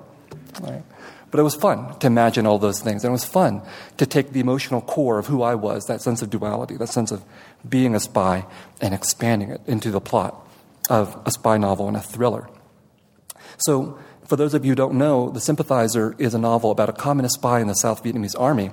Right? 0.60 0.82
But 1.30 1.40
it 1.40 1.42
was 1.42 1.54
fun 1.54 1.98
to 1.98 2.06
imagine 2.06 2.46
all 2.46 2.58
those 2.58 2.80
things. 2.80 3.04
And 3.04 3.10
it 3.10 3.12
was 3.12 3.24
fun 3.24 3.62
to 3.96 4.06
take 4.06 4.32
the 4.32 4.40
emotional 4.40 4.80
core 4.80 5.18
of 5.18 5.26
who 5.26 5.42
I 5.42 5.54
was, 5.54 5.86
that 5.86 6.00
sense 6.00 6.22
of 6.22 6.30
duality, 6.30 6.76
that 6.76 6.88
sense 6.88 7.10
of 7.10 7.24
being 7.68 7.94
a 7.94 8.00
spy, 8.00 8.46
and 8.80 8.94
expanding 8.94 9.50
it 9.50 9.60
into 9.66 9.90
the 9.90 10.00
plot 10.00 10.46
of 10.88 11.20
a 11.26 11.30
spy 11.30 11.56
novel 11.56 11.88
and 11.88 11.96
a 11.96 12.00
thriller. 12.00 12.48
So, 13.58 13.98
for 14.28 14.36
those 14.36 14.54
of 14.54 14.64
you 14.64 14.70
who 14.70 14.76
don't 14.76 14.94
know, 14.94 15.30
The 15.30 15.40
Sympathizer 15.40 16.14
is 16.18 16.34
a 16.34 16.38
novel 16.38 16.70
about 16.70 16.88
a 16.88 16.92
communist 16.92 17.34
spy 17.34 17.60
in 17.60 17.66
the 17.66 17.74
South 17.74 18.02
Vietnamese 18.02 18.38
army 18.38 18.70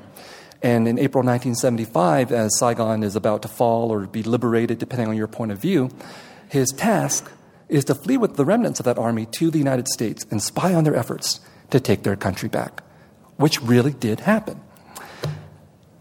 and 0.64 0.88
in 0.88 1.00
April 1.00 1.24
1975, 1.24 2.32
as 2.32 2.58
Saigon 2.60 3.02
is 3.04 3.16
about 3.16 3.42
to 3.42 3.48
fall 3.48 3.92
or 3.92 4.06
be 4.06 4.22
liberated, 4.22 4.78
depending 4.78 5.08
on 5.08 5.18
your 5.18 5.28
point 5.28 5.52
of 5.52 5.58
view, 5.58 5.90
his 6.50 6.70
task 6.70 7.32
is 7.72 7.86
to 7.86 7.96
flee 7.96 8.18
with 8.18 8.36
the 8.36 8.46
remnants 8.46 8.80
of 8.80 8.86
that 8.86 9.00
army 9.00 9.26
to 9.26 9.50
the 9.50 9.58
United 9.58 9.88
States 9.88 10.26
and 10.30 10.44
spy 10.44 10.74
on 10.74 10.84
their 10.84 10.96
efforts 10.96 11.40
to 11.70 11.80
take 11.80 12.04
their 12.04 12.18
country 12.18 12.50
back, 12.50 12.84
which 13.38 13.62
really 13.62 13.94
did 13.94 14.20
happen. 14.20 14.60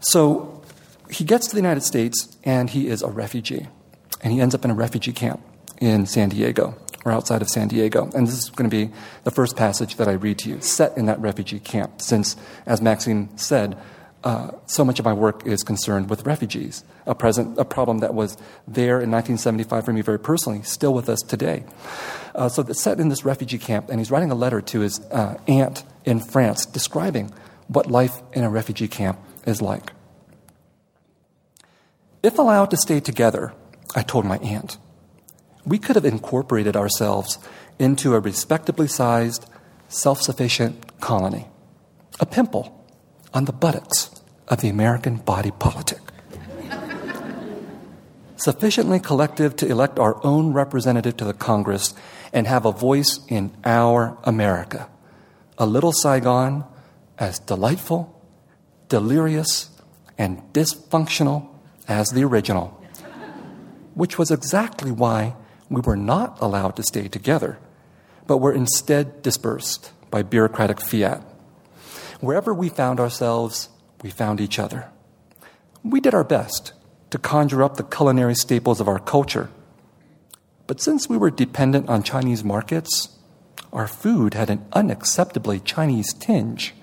So 0.01 0.61
he 1.09 1.23
gets 1.23 1.47
to 1.47 1.55
the 1.55 1.61
United 1.61 1.83
States 1.83 2.37
and 2.43 2.69
he 2.69 2.87
is 2.87 3.01
a 3.01 3.07
refugee. 3.07 3.67
And 4.21 4.33
he 4.33 4.41
ends 4.41 4.53
up 4.53 4.65
in 4.65 4.71
a 4.71 4.75
refugee 4.75 5.13
camp 5.13 5.41
in 5.79 6.05
San 6.05 6.29
Diego 6.29 6.75
or 7.05 7.11
outside 7.11 7.41
of 7.41 7.49
San 7.49 7.69
Diego. 7.69 8.09
And 8.13 8.27
this 8.27 8.37
is 8.37 8.49
going 8.49 8.69
to 8.69 8.75
be 8.75 8.93
the 9.23 9.31
first 9.31 9.55
passage 9.55 9.95
that 9.95 10.07
I 10.07 10.11
read 10.11 10.39
to 10.39 10.49
you, 10.49 10.61
set 10.61 10.95
in 10.97 11.05
that 11.05 11.19
refugee 11.19 11.59
camp, 11.59 12.01
since, 12.01 12.35
as 12.65 12.81
Maxine 12.81 13.35
said, 13.37 13.77
uh, 14.23 14.51
so 14.67 14.85
much 14.85 14.99
of 14.99 15.05
my 15.05 15.13
work 15.13 15.45
is 15.47 15.63
concerned 15.63 16.09
with 16.09 16.25
refugees, 16.25 16.83
a, 17.05 17.15
present, 17.15 17.57
a 17.57 17.65
problem 17.65 17.99
that 17.99 18.13
was 18.13 18.37
there 18.67 19.01
in 19.01 19.09
1975 19.09 19.85
for 19.85 19.93
me 19.93 20.01
very 20.01 20.19
personally, 20.19 20.61
still 20.61 20.93
with 20.93 21.09
us 21.09 21.19
today. 21.21 21.63
Uh, 22.35 22.47
so 22.47 22.61
it's 22.61 22.81
set 22.81 22.99
in 22.99 23.09
this 23.09 23.25
refugee 23.25 23.57
camp, 23.57 23.89
and 23.89 23.99
he's 23.99 24.11
writing 24.11 24.31
a 24.31 24.35
letter 24.35 24.61
to 24.61 24.81
his 24.81 24.99
uh, 25.11 25.39
aunt 25.47 25.83
in 26.05 26.19
France 26.19 26.65
describing 26.65 27.33
what 27.67 27.87
life 27.87 28.21
in 28.33 28.43
a 28.43 28.49
refugee 28.49 28.87
camp 28.87 29.19
is 29.45 29.61
like. 29.61 29.91
If 32.21 32.37
allowed 32.37 32.69
to 32.71 32.77
stay 32.77 32.99
together, 32.99 33.53
I 33.95 34.03
told 34.03 34.25
my 34.25 34.37
aunt, 34.37 34.77
we 35.65 35.79
could 35.79 35.95
have 35.95 36.05
incorporated 36.05 36.75
ourselves 36.75 37.39
into 37.79 38.13
a 38.13 38.19
respectably 38.19 38.87
sized, 38.87 39.49
self 39.89 40.21
sufficient 40.21 40.99
colony, 40.99 41.47
a 42.19 42.25
pimple 42.27 42.80
on 43.33 43.45
the 43.45 43.53
buttocks 43.53 44.09
of 44.47 44.61
the 44.61 44.69
American 44.69 45.17
body 45.17 45.51
politic. 45.51 45.99
Sufficiently 48.35 48.99
collective 48.99 49.55
to 49.57 49.67
elect 49.67 49.99
our 49.99 50.19
own 50.25 50.51
representative 50.51 51.15
to 51.17 51.25
the 51.25 51.33
Congress 51.33 51.93
and 52.33 52.47
have 52.47 52.65
a 52.65 52.71
voice 52.71 53.19
in 53.27 53.51
our 53.63 54.17
America. 54.23 54.89
A 55.57 55.65
little 55.65 55.91
Saigon 55.93 56.65
as 57.19 57.37
delightful, 57.39 58.19
delirious, 58.89 59.69
and 60.17 60.41
dysfunctional 60.53 61.47
as 61.87 62.09
the 62.09 62.23
original, 62.23 62.81
which 63.93 64.17
was 64.17 64.31
exactly 64.31 64.91
why 64.91 65.35
we 65.69 65.81
were 65.81 65.95
not 65.95 66.37
allowed 66.41 66.75
to 66.75 66.83
stay 66.83 67.07
together, 67.07 67.59
but 68.25 68.37
were 68.37 68.53
instead 68.53 69.21
dispersed 69.21 69.91
by 70.09 70.23
bureaucratic 70.23 70.81
fiat. 70.81 71.21
Wherever 72.21 72.53
we 72.53 72.69
found 72.69 72.99
ourselves, 72.99 73.69
we 74.03 74.11
found 74.11 74.39
each 74.39 74.59
other. 74.59 74.89
We 75.83 75.99
did 75.99 76.13
our 76.13 76.23
best 76.23 76.73
to 77.09 77.17
conjure 77.17 77.63
up 77.63 77.77
the 77.77 77.83
culinary 77.83 78.35
staples 78.35 78.79
of 78.79 78.87
our 78.87 78.99
culture 78.99 79.49
But 80.67 80.79
since 80.79 81.09
we 81.09 81.17
were 81.17 81.29
dependent 81.29 81.89
on 81.89 82.01
Chinese 82.01 82.45
markets, 82.45 83.09
our 83.73 83.87
food 83.87 84.35
had 84.35 84.49
an 84.49 84.65
unacceptably 84.71 85.61
Chinese 85.65 86.13
tinge. 86.13 86.73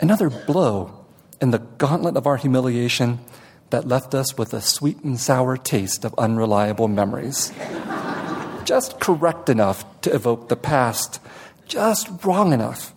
Another 0.00 0.28
blow 0.28 1.06
in 1.40 1.50
the 1.50 1.60
gauntlet 1.80 2.18
of 2.18 2.26
our 2.26 2.36
humiliation 2.36 3.20
that 3.70 3.88
left 3.88 4.14
us 4.14 4.36
with 4.36 4.52
a 4.52 4.60
sweet 4.60 4.98
and 5.02 5.18
sour 5.18 5.56
taste 5.56 6.04
of 6.04 6.14
unreliable 6.18 6.88
memories. 6.88 7.54
just 8.64 9.00
correct 9.00 9.48
enough 9.48 9.86
to 10.02 10.12
evoke 10.14 10.50
the 10.50 10.56
past, 10.56 11.20
just 11.66 12.06
wrong 12.22 12.52
enough 12.52 12.92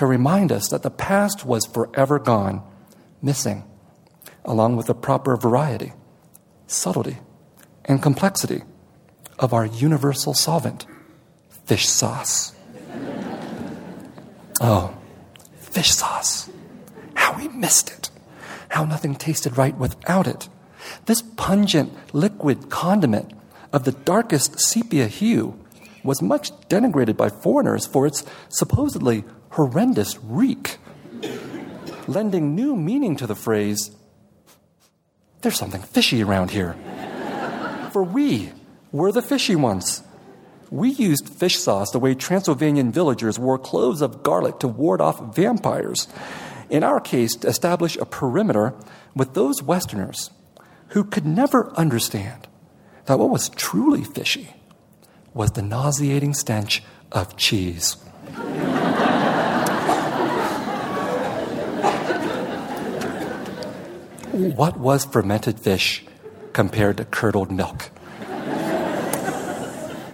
to 0.00 0.06
remind 0.06 0.50
us 0.50 0.68
that 0.68 0.82
the 0.82 0.90
past 0.90 1.44
was 1.44 1.66
forever 1.66 2.18
gone, 2.18 2.62
missing, 3.20 3.62
along 4.46 4.74
with 4.74 4.86
the 4.86 4.94
proper 4.94 5.36
variety, 5.36 5.92
subtlety, 6.66 7.18
and 7.84 8.02
complexity 8.02 8.62
of 9.38 9.52
our 9.52 9.66
universal 9.66 10.32
solvent, 10.32 10.86
fish 11.66 11.86
sauce. 11.86 12.54
Oh, 14.62 14.94
fish 15.56 15.90
sauce. 15.90 16.50
How 17.14 17.34
we 17.38 17.48
missed 17.48 17.90
it. 17.90 18.10
How 18.68 18.84
nothing 18.84 19.14
tasted 19.14 19.56
right 19.56 19.74
without 19.74 20.26
it. 20.26 20.50
This 21.06 21.22
pungent 21.22 21.92
liquid 22.14 22.68
condiment 22.68 23.32
of 23.72 23.84
the 23.84 23.92
darkest 23.92 24.60
sepia 24.60 25.06
hue 25.08 25.58
was 26.02 26.20
much 26.20 26.52
denigrated 26.68 27.16
by 27.16 27.30
foreigners 27.30 27.86
for 27.86 28.06
its 28.06 28.22
supposedly 28.50 29.24
horrendous 29.50 30.18
reek, 30.22 30.78
lending 32.06 32.54
new 32.54 32.76
meaning 32.76 33.16
to 33.16 33.26
the 33.26 33.34
phrase, 33.34 33.90
there's 35.42 35.58
something 35.58 35.82
fishy 35.82 36.22
around 36.22 36.50
here. 36.50 36.76
For 37.92 38.02
we 38.02 38.52
were 38.92 39.12
the 39.12 39.22
fishy 39.22 39.56
ones. 39.56 40.02
We 40.70 40.90
used 40.90 41.28
fish 41.28 41.58
sauce 41.58 41.90
the 41.90 41.98
way 41.98 42.14
Transylvanian 42.14 42.92
villagers 42.92 43.38
wore 43.38 43.58
cloves 43.58 44.02
of 44.02 44.22
garlic 44.22 44.60
to 44.60 44.68
ward 44.68 45.00
off 45.00 45.34
vampires. 45.34 46.06
In 46.68 46.84
our 46.84 47.00
case, 47.00 47.34
to 47.36 47.48
establish 47.48 47.96
a 47.96 48.04
perimeter 48.04 48.74
with 49.16 49.34
those 49.34 49.62
Westerners 49.62 50.30
who 50.88 51.02
could 51.02 51.26
never 51.26 51.72
understand 51.76 52.46
that 53.06 53.18
what 53.18 53.30
was 53.30 53.48
truly 53.48 54.04
fishy 54.04 54.54
was 55.34 55.50
the 55.52 55.62
nauseating 55.62 56.34
stench 56.34 56.82
of 57.10 57.36
cheese. 57.36 57.96
What 64.32 64.78
was 64.78 65.04
fermented 65.04 65.58
fish 65.58 66.04
compared 66.52 66.98
to 66.98 67.04
curdled 67.04 67.50
milk? 67.50 67.90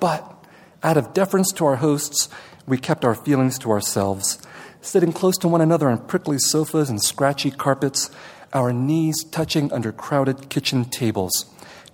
But 0.00 0.44
out 0.82 0.96
of 0.96 1.12
deference 1.12 1.52
to 1.52 1.66
our 1.66 1.76
hosts, 1.76 2.28
we 2.66 2.78
kept 2.78 3.04
our 3.04 3.14
feelings 3.14 3.58
to 3.60 3.70
ourselves, 3.70 4.38
sitting 4.80 5.12
close 5.12 5.36
to 5.38 5.48
one 5.48 5.60
another 5.60 5.88
on 5.90 6.06
prickly 6.06 6.38
sofas 6.38 6.88
and 6.88 7.02
scratchy 7.02 7.50
carpets, 7.50 8.10
our 8.52 8.72
knees 8.72 9.24
touching 9.24 9.72
under 9.72 9.92
crowded 9.92 10.48
kitchen 10.48 10.84
tables, 10.84 11.46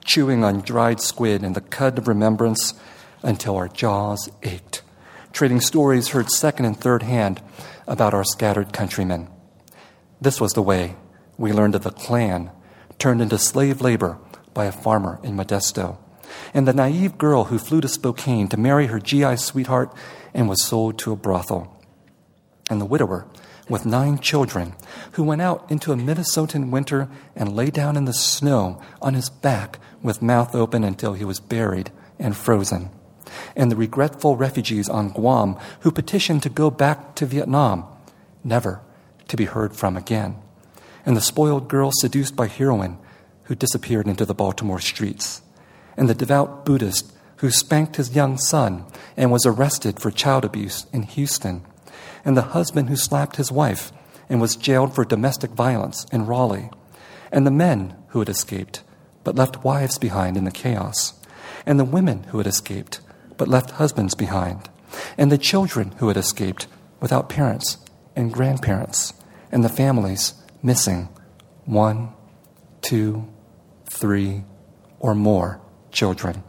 chewing 0.04 0.44
on 0.44 0.60
dried 0.60 1.00
squid 1.00 1.42
and 1.42 1.56
the 1.56 1.60
cud 1.60 1.98
of 1.98 2.08
remembrance 2.08 2.74
until 3.22 3.56
our 3.56 3.68
jaws 3.68 4.28
ached, 4.42 4.82
trading 5.32 5.60
stories 5.60 6.08
heard 6.08 6.30
second 6.30 6.66
and 6.66 6.76
third 6.78 7.02
hand 7.02 7.40
about 7.86 8.14
our 8.14 8.24
scattered 8.24 8.72
countrymen. 8.72 9.28
This 10.20 10.40
was 10.40 10.52
the 10.52 10.62
way 10.62 10.94
we 11.42 11.52
learned 11.52 11.74
of 11.74 11.82
the 11.82 11.90
clan 11.90 12.52
turned 13.00 13.20
into 13.20 13.36
slave 13.36 13.80
labor 13.80 14.16
by 14.54 14.64
a 14.64 14.70
farmer 14.70 15.18
in 15.24 15.36
Modesto. 15.36 15.98
And 16.54 16.68
the 16.68 16.72
naive 16.72 17.18
girl 17.18 17.44
who 17.44 17.58
flew 17.58 17.80
to 17.80 17.88
Spokane 17.88 18.46
to 18.46 18.56
marry 18.56 18.86
her 18.86 19.00
GI 19.00 19.36
sweetheart 19.38 19.92
and 20.32 20.48
was 20.48 20.62
sold 20.62 21.00
to 21.00 21.10
a 21.10 21.16
brothel, 21.16 21.76
and 22.70 22.80
the 22.80 22.86
widower 22.86 23.26
with 23.68 23.84
nine 23.84 24.20
children 24.20 24.74
who 25.12 25.24
went 25.24 25.42
out 25.42 25.68
into 25.68 25.90
a 25.90 25.96
Minnesotan 25.96 26.70
winter 26.70 27.08
and 27.34 27.56
lay 27.56 27.70
down 27.70 27.96
in 27.96 28.04
the 28.04 28.14
snow 28.14 28.80
on 29.00 29.14
his 29.14 29.28
back 29.28 29.80
with 30.00 30.22
mouth 30.22 30.54
open 30.54 30.84
until 30.84 31.14
he 31.14 31.24
was 31.24 31.40
buried 31.40 31.90
and 32.20 32.36
frozen, 32.36 32.88
and 33.56 33.68
the 33.68 33.76
regretful 33.76 34.36
refugees 34.36 34.88
on 34.88 35.10
Guam 35.10 35.58
who 35.80 35.90
petitioned 35.90 36.44
to 36.44 36.48
go 36.48 36.70
back 36.70 37.16
to 37.16 37.26
Vietnam, 37.26 37.84
never 38.44 38.80
to 39.26 39.36
be 39.36 39.46
heard 39.46 39.74
from 39.74 39.96
again, 39.96 40.36
and 41.04 41.16
the 41.16 41.20
spoiled 41.20 41.68
girl 41.68 41.90
seduced 41.92 42.36
by 42.36 42.46
heroin 42.46 42.98
who 43.44 43.54
disappeared 43.54 44.06
into 44.06 44.24
the 44.24 44.34
Baltimore 44.34 44.80
streets 44.80 45.42
and 45.96 46.08
the 46.08 46.14
devout 46.14 46.64
Buddhist 46.64 47.12
who 47.36 47.50
spanked 47.50 47.96
his 47.96 48.14
young 48.14 48.38
son 48.38 48.84
and 49.16 49.32
was 49.32 49.44
arrested 49.44 49.98
for 49.98 50.10
child 50.10 50.44
abuse 50.44 50.86
in 50.92 51.02
Houston, 51.02 51.62
and 52.24 52.36
the 52.36 52.42
husband 52.42 52.88
who 52.88 52.96
slapped 52.96 53.36
his 53.36 53.50
wife 53.50 53.92
and 54.28 54.40
was 54.40 54.54
jailed 54.54 54.94
for 54.94 55.04
domestic 55.04 55.50
violence 55.50 56.06
in 56.12 56.24
Raleigh, 56.24 56.70
and 57.32 57.44
the 57.44 57.50
men 57.50 57.96
who 58.08 58.20
had 58.20 58.28
escaped 58.28 58.82
but 59.24 59.34
left 59.34 59.64
wives 59.64 59.98
behind 59.98 60.36
in 60.36 60.44
the 60.44 60.50
chaos, 60.52 61.14
and 61.66 61.80
the 61.80 61.84
women 61.84 62.22
who 62.24 62.38
had 62.38 62.46
escaped 62.46 63.00
but 63.36 63.48
left 63.48 63.72
husbands 63.72 64.14
behind, 64.14 64.70
and 65.18 65.32
the 65.32 65.38
children 65.38 65.92
who 65.98 66.08
had 66.08 66.16
escaped 66.16 66.68
without 67.00 67.28
parents 67.28 67.76
and 68.14 68.32
grandparents, 68.32 69.14
and 69.50 69.64
the 69.64 69.68
families 69.68 70.34
missing 70.62 71.08
one, 71.64 72.12
two, 72.80 73.28
three, 73.90 74.44
or 75.00 75.14
more 75.14 75.60
children. 75.90 76.42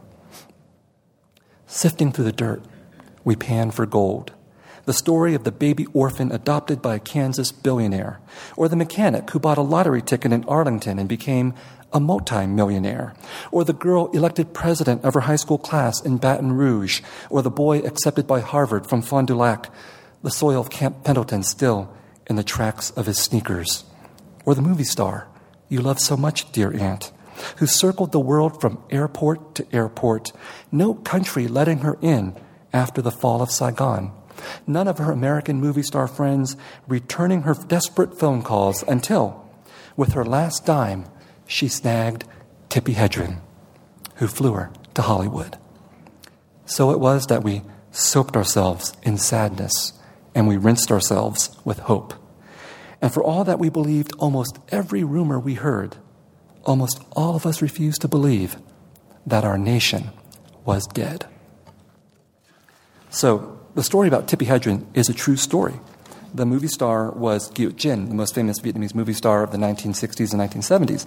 Sifting 1.66 2.12
through 2.12 2.24
the 2.24 2.32
dirt, 2.32 2.64
we 3.24 3.36
pan 3.36 3.70
for 3.70 3.86
gold. 3.86 4.32
The 4.84 4.92
story 4.92 5.34
of 5.34 5.44
the 5.44 5.52
baby 5.52 5.86
orphan 5.94 6.30
adopted 6.30 6.82
by 6.82 6.96
a 6.96 7.00
Kansas 7.00 7.50
billionaire, 7.50 8.20
or 8.56 8.68
the 8.68 8.76
mechanic 8.76 9.30
who 9.30 9.38
bought 9.38 9.58
a 9.58 9.62
lottery 9.62 10.02
ticket 10.02 10.32
in 10.32 10.44
Arlington 10.44 10.98
and 10.98 11.08
became 11.08 11.54
a 11.92 12.00
multimillionaire, 12.00 13.14
or 13.50 13.64
the 13.64 13.72
girl 13.72 14.10
elected 14.12 14.52
president 14.52 15.02
of 15.04 15.14
her 15.14 15.20
high 15.20 15.36
school 15.36 15.58
class 15.58 16.02
in 16.02 16.18
Baton 16.18 16.52
Rouge, 16.52 17.00
or 17.30 17.40
the 17.40 17.50
boy 17.50 17.78
accepted 17.78 18.26
by 18.26 18.40
Harvard 18.40 18.86
from 18.86 19.00
Fond 19.00 19.28
du 19.28 19.34
Lac, 19.34 19.72
the 20.22 20.30
soil 20.30 20.60
of 20.60 20.70
Camp 20.70 21.02
Pendleton 21.02 21.42
still 21.42 21.94
in 22.26 22.36
the 22.36 22.44
tracks 22.44 22.90
of 22.90 23.06
his 23.06 23.18
sneakers, 23.18 23.84
or 24.44 24.54
the 24.54 24.62
movie 24.62 24.84
star 24.84 25.28
you 25.68 25.80
love 25.80 25.98
so 25.98 26.16
much, 26.16 26.52
dear 26.52 26.72
aunt, 26.78 27.10
who 27.56 27.66
circled 27.66 28.12
the 28.12 28.20
world 28.20 28.60
from 28.60 28.82
airport 28.90 29.54
to 29.56 29.66
airport, 29.74 30.32
no 30.70 30.94
country 30.94 31.48
letting 31.48 31.78
her 31.78 31.98
in 32.00 32.36
after 32.72 33.02
the 33.02 33.10
fall 33.10 33.42
of 33.42 33.50
Saigon. 33.50 34.12
None 34.66 34.88
of 34.88 34.98
her 34.98 35.10
American 35.10 35.60
movie 35.60 35.82
star 35.82 36.06
friends 36.06 36.56
returning 36.86 37.42
her 37.42 37.54
desperate 37.54 38.18
phone 38.18 38.42
calls 38.42 38.82
until, 38.86 39.48
with 39.96 40.12
her 40.12 40.24
last 40.24 40.66
dime, 40.66 41.06
she 41.46 41.68
snagged 41.68 42.24
Tippi 42.68 42.94
Hedren, 42.94 43.40
who 44.16 44.26
flew 44.26 44.52
her 44.52 44.70
to 44.94 45.02
Hollywood. 45.02 45.56
So 46.66 46.90
it 46.90 47.00
was 47.00 47.26
that 47.26 47.44
we 47.44 47.62
soaped 47.90 48.36
ourselves 48.36 48.92
in 49.02 49.18
sadness 49.18 49.92
and 50.34 50.48
we 50.48 50.56
rinsed 50.56 50.90
ourselves 50.90 51.56
with 51.64 51.80
hope. 51.80 52.14
And 53.04 53.12
for 53.12 53.22
all 53.22 53.44
that 53.44 53.58
we 53.58 53.68
believed 53.68 54.14
almost 54.18 54.58
every 54.70 55.04
rumor 55.04 55.38
we 55.38 55.52
heard, 55.52 55.98
almost 56.64 57.02
all 57.12 57.36
of 57.36 57.44
us 57.44 57.60
refused 57.60 58.00
to 58.00 58.08
believe 58.08 58.56
that 59.26 59.44
our 59.44 59.58
nation 59.58 60.08
was 60.64 60.86
dead. 60.86 61.26
So, 63.10 63.60
the 63.74 63.82
story 63.82 64.08
about 64.08 64.26
Tippi 64.26 64.46
Hedren 64.46 64.86
is 64.94 65.10
a 65.10 65.12
true 65.12 65.36
story. 65.36 65.74
The 66.32 66.46
movie 66.46 66.66
star 66.66 67.10
was 67.10 67.50
Ngoc 67.50 67.72
Dinh, 67.72 68.08
the 68.08 68.14
most 68.14 68.34
famous 68.34 68.58
Vietnamese 68.58 68.94
movie 68.94 69.12
star 69.12 69.42
of 69.42 69.50
the 69.50 69.58
1960s 69.58 70.32
and 70.32 70.40
1970s. 70.40 71.04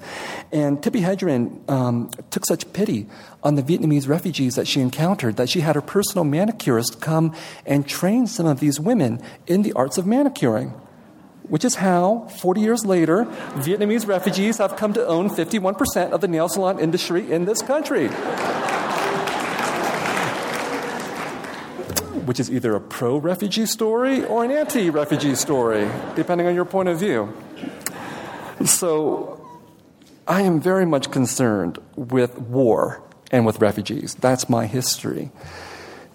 And 0.51 0.77
Tippi 0.77 1.01
Hedren 1.01 1.67
um, 1.67 2.11
took 2.29 2.45
such 2.45 2.71
pity 2.73 3.07
on 3.41 3.55
the 3.55 3.63
Vietnamese 3.63 4.07
refugees 4.07 4.53
that 4.53 4.67
she 4.67 4.81
encountered 4.81 5.37
that 5.37 5.49
she 5.49 5.61
had 5.61 5.73
her 5.73 5.81
personal 5.81 6.25
manicurist 6.25 7.01
come 7.01 7.35
and 7.65 7.87
train 7.87 8.27
some 8.27 8.45
of 8.45 8.59
these 8.59 8.79
women 8.79 9.19
in 9.47 9.63
the 9.63 9.73
arts 9.73 9.97
of 9.97 10.05
manicuring 10.05 10.79
which 11.49 11.63
is 11.63 11.75
how, 11.75 12.27
40 12.39 12.61
years 12.61 12.85
later, 12.85 13.25
Vietnamese 13.55 14.07
refugees 14.07 14.57
have 14.57 14.75
come 14.75 14.93
to 14.93 15.05
own 15.05 15.29
51% 15.29 16.11
of 16.11 16.21
the 16.21 16.27
nail 16.27 16.49
salon 16.49 16.79
industry 16.79 17.31
in 17.31 17.45
this 17.45 17.61
country. 17.61 18.09
which 22.27 22.41
is 22.41 22.51
either 22.51 22.75
a 22.75 22.81
pro 22.81 23.15
refugee 23.15 23.65
story 23.65 24.25
or 24.25 24.43
an 24.43 24.51
anti 24.51 24.89
refugee 24.89 25.33
story, 25.33 25.89
depending 26.13 26.45
on 26.45 26.53
your 26.53 26.65
point 26.65 26.89
of 26.89 26.99
view. 26.99 27.33
So, 28.65 29.37
I 30.27 30.41
am 30.41 30.59
very 30.59 30.85
much 30.85 31.09
concerned 31.09 31.79
with 31.95 32.37
war 32.37 33.01
and 33.31 33.45
with 33.45 33.61
refugees. 33.61 34.15
That's 34.15 34.49
my 34.49 34.65
history. 34.65 35.31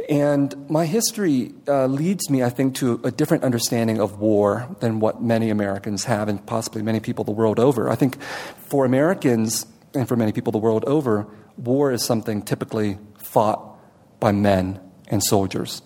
And 0.08 0.68
my 0.68 0.86
history 0.86 1.52
uh, 1.68 1.86
leads 1.86 2.28
me, 2.28 2.42
I 2.42 2.50
think, 2.50 2.76
to 2.76 3.00
a 3.04 3.10
different 3.10 3.44
understanding 3.44 4.00
of 4.00 4.18
war 4.18 4.68
than 4.80 5.00
what 5.00 5.22
many 5.22 5.50
Americans 5.50 6.04
have, 6.04 6.28
and 6.28 6.44
possibly 6.44 6.82
many 6.82 7.00
people 7.00 7.24
the 7.24 7.32
world 7.32 7.60
over. 7.60 7.88
I 7.88 7.94
think 7.94 8.20
for 8.68 8.84
Americans, 8.84 9.66
and 9.94 10.08
for 10.08 10.16
many 10.16 10.32
people 10.32 10.50
the 10.50 10.58
world 10.58 10.84
over, 10.86 11.26
war 11.56 11.92
is 11.92 12.04
something 12.04 12.42
typically 12.42 12.98
fought 13.18 13.78
by 14.18 14.32
men 14.32 14.80
and 15.08 15.22
soldiers. 15.22 15.82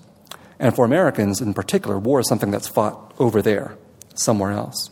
And 0.58 0.74
for 0.74 0.84
Americans 0.84 1.40
in 1.40 1.52
particular, 1.52 1.98
war 1.98 2.20
is 2.20 2.28
something 2.28 2.50
that's 2.50 2.68
fought 2.68 3.14
over 3.18 3.42
there, 3.42 3.76
somewhere 4.14 4.52
else. 4.52 4.90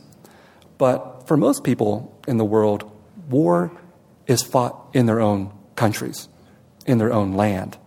But 0.76 1.26
for 1.26 1.37
most 1.37 1.64
people 1.64 2.20
in 2.28 2.37
the 2.37 2.44
world, 2.44 2.90
war 3.30 3.72
is 4.26 4.42
fought 4.42 4.88
in 4.92 5.06
their 5.06 5.20
own 5.20 5.52
countries, 5.76 6.28
in 6.87 6.98
their 6.98 7.12
own 7.12 7.32
land. 7.32 7.78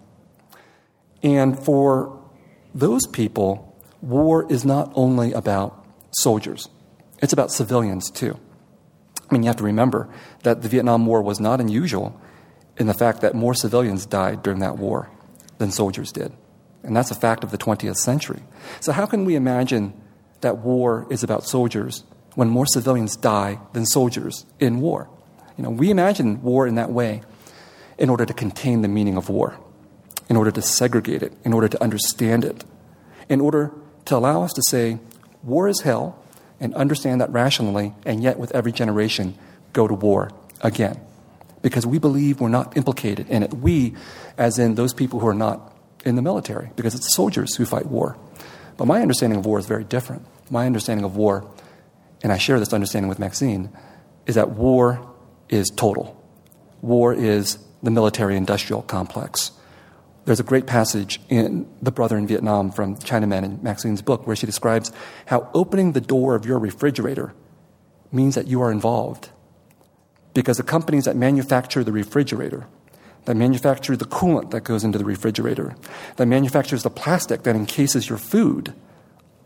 And 1.24 1.58
for 1.64 2.20
those 2.74 3.06
people, 3.08 3.76
war 4.02 4.50
is 4.52 4.66
not 4.66 4.92
only 4.96 5.34
about 5.34 5.86
soldiers, 6.12 6.70
it's 7.22 7.34
about 7.34 7.52
civilians 7.52 8.12
too. 8.12 8.40
I 9.30 9.34
mean, 9.34 9.44
you 9.44 9.48
have 9.48 9.58
to 9.58 9.64
remember 9.64 10.10
that 10.44 10.62
the 10.62 10.70
Vietnam 10.70 11.06
War 11.06 11.22
was 11.22 11.40
not 11.40 11.60
unusual 11.60 12.20
in 12.78 12.88
the 12.88 12.94
fact 12.94 13.22
that 13.22 13.36
more 13.36 13.54
civilians 13.54 14.06
died 14.06 14.44
during 14.44 14.60
that 14.60 14.78
war 14.78 15.10
than 15.58 15.72
soldiers 15.72 16.12
did. 16.12 16.32
And 16.84 16.96
that's 16.96 17.12
a 17.12 17.16
fact 17.16 17.44
of 17.44 17.52
the 17.52 17.58
20th 17.58 17.98
century. 17.98 18.42
So, 18.80 18.92
how 18.92 19.06
can 19.06 19.26
we 19.26 19.36
imagine 19.36 19.94
that 20.42 20.60
war 20.60 21.06
is 21.10 21.24
about 21.24 21.44
soldiers 21.44 22.04
when 22.36 22.50
more 22.50 22.66
civilians 22.68 23.16
die 23.18 23.60
than 23.74 23.86
soldiers 23.86 24.46
in 24.60 24.80
war? 24.80 25.10
You 25.58 25.64
know, 25.64 25.72
we 25.72 25.90
imagine 25.90 26.42
war 26.44 26.68
in 26.68 26.76
that 26.76 26.92
way 26.92 27.24
in 27.98 28.10
order 28.10 28.26
to 28.26 28.34
contain 28.34 28.84
the 28.84 28.88
meaning 28.88 29.18
of 29.18 29.28
war, 29.28 29.60
in 30.30 30.36
order 30.36 30.52
to 30.52 30.62
segregate 30.62 31.24
it, 31.24 31.34
in 31.44 31.54
order 31.54 31.68
to 31.68 31.82
understand 31.82 32.44
it, 32.44 32.64
in 33.30 33.42
order 33.42 33.72
to 34.06 34.16
allow 34.16 34.44
us 34.44 34.54
to 34.54 34.62
say, 34.64 35.00
war 35.44 35.68
is 35.68 35.82
hell, 35.82 36.24
and 36.60 36.74
understand 36.76 37.22
that 37.22 37.32
rationally, 37.32 37.94
and 38.06 38.24
yet 38.24 38.40
with 38.40 38.52
every 38.56 38.72
generation, 38.72 39.38
go 39.74 39.88
to 39.88 39.94
war 39.94 40.32
again. 40.62 41.00
Because 41.62 41.86
we 41.86 42.00
believe 42.00 42.40
we're 42.40 42.50
not 42.50 42.76
implicated 42.76 43.30
in 43.30 43.44
it. 43.44 43.54
We, 43.54 43.96
as 44.38 44.58
in 44.58 44.76
those 44.76 44.94
people 44.94 45.20
who 45.20 45.28
are 45.28 45.34
not 45.34 45.76
in 46.06 46.16
the 46.16 46.22
military, 46.22 46.72
because 46.76 46.96
it's 46.96 47.14
soldiers 47.14 47.56
who 47.56 47.66
fight 47.66 47.86
war. 47.86 48.18
But 48.78 48.86
my 48.86 49.02
understanding 49.02 49.40
of 49.40 49.46
war 49.46 49.60
is 49.60 49.66
very 49.66 49.84
different. 49.84 50.26
My 50.50 50.66
understanding 50.66 51.06
of 51.06 51.16
war, 51.16 51.50
and 52.24 52.32
I 52.32 52.38
share 52.38 52.60
this 52.60 52.74
understanding 52.74 53.10
with 53.10 53.20
Maxine, 53.20 53.70
is 54.26 54.36
that 54.36 54.52
war 54.52 55.14
is 55.50 55.70
total. 55.76 56.14
War 56.82 57.14
is 57.14 57.58
the 57.84 57.92
military 57.92 58.36
industrial 58.38 58.82
complex. 58.82 59.52
There's 60.28 60.42
a 60.42 60.44
great 60.44 60.68
passage 60.68 61.22
in 61.30 61.66
The 61.82 61.90
Brother 61.90 62.18
in 62.18 62.28
Vietnam 62.28 62.70
from 62.70 62.98
China 62.98 63.26
Men 63.28 63.46
in 63.46 63.64
Maxine's 63.64 64.02
book 64.02 64.28
where 64.28 64.36
she 64.36 64.46
describes 64.46 64.92
how 65.26 65.50
opening 65.54 65.94
the 65.94 66.02
door 66.02 66.36
of 66.36 66.46
your 66.46 66.60
refrigerator 66.60 67.34
means 68.12 68.36
that 68.36 68.46
you 68.46 68.62
are 68.62 68.70
involved. 68.70 69.30
Because 70.34 70.58
the 70.58 70.64
companies 70.64 71.06
that 71.06 71.16
manufacture 71.16 71.82
the 71.82 71.94
refrigerator, 71.94 72.68
that 73.24 73.38
manufacture 73.38 73.96
the 73.96 74.04
coolant 74.04 74.52
that 74.52 74.66
goes 74.66 74.84
into 74.84 74.98
the 74.98 75.06
refrigerator, 75.06 75.78
that 76.18 76.26
manufactures 76.26 76.84
the 76.84 76.90
plastic 76.90 77.44
that 77.44 77.56
encases 77.56 78.10
your 78.10 78.18
food, 78.18 78.74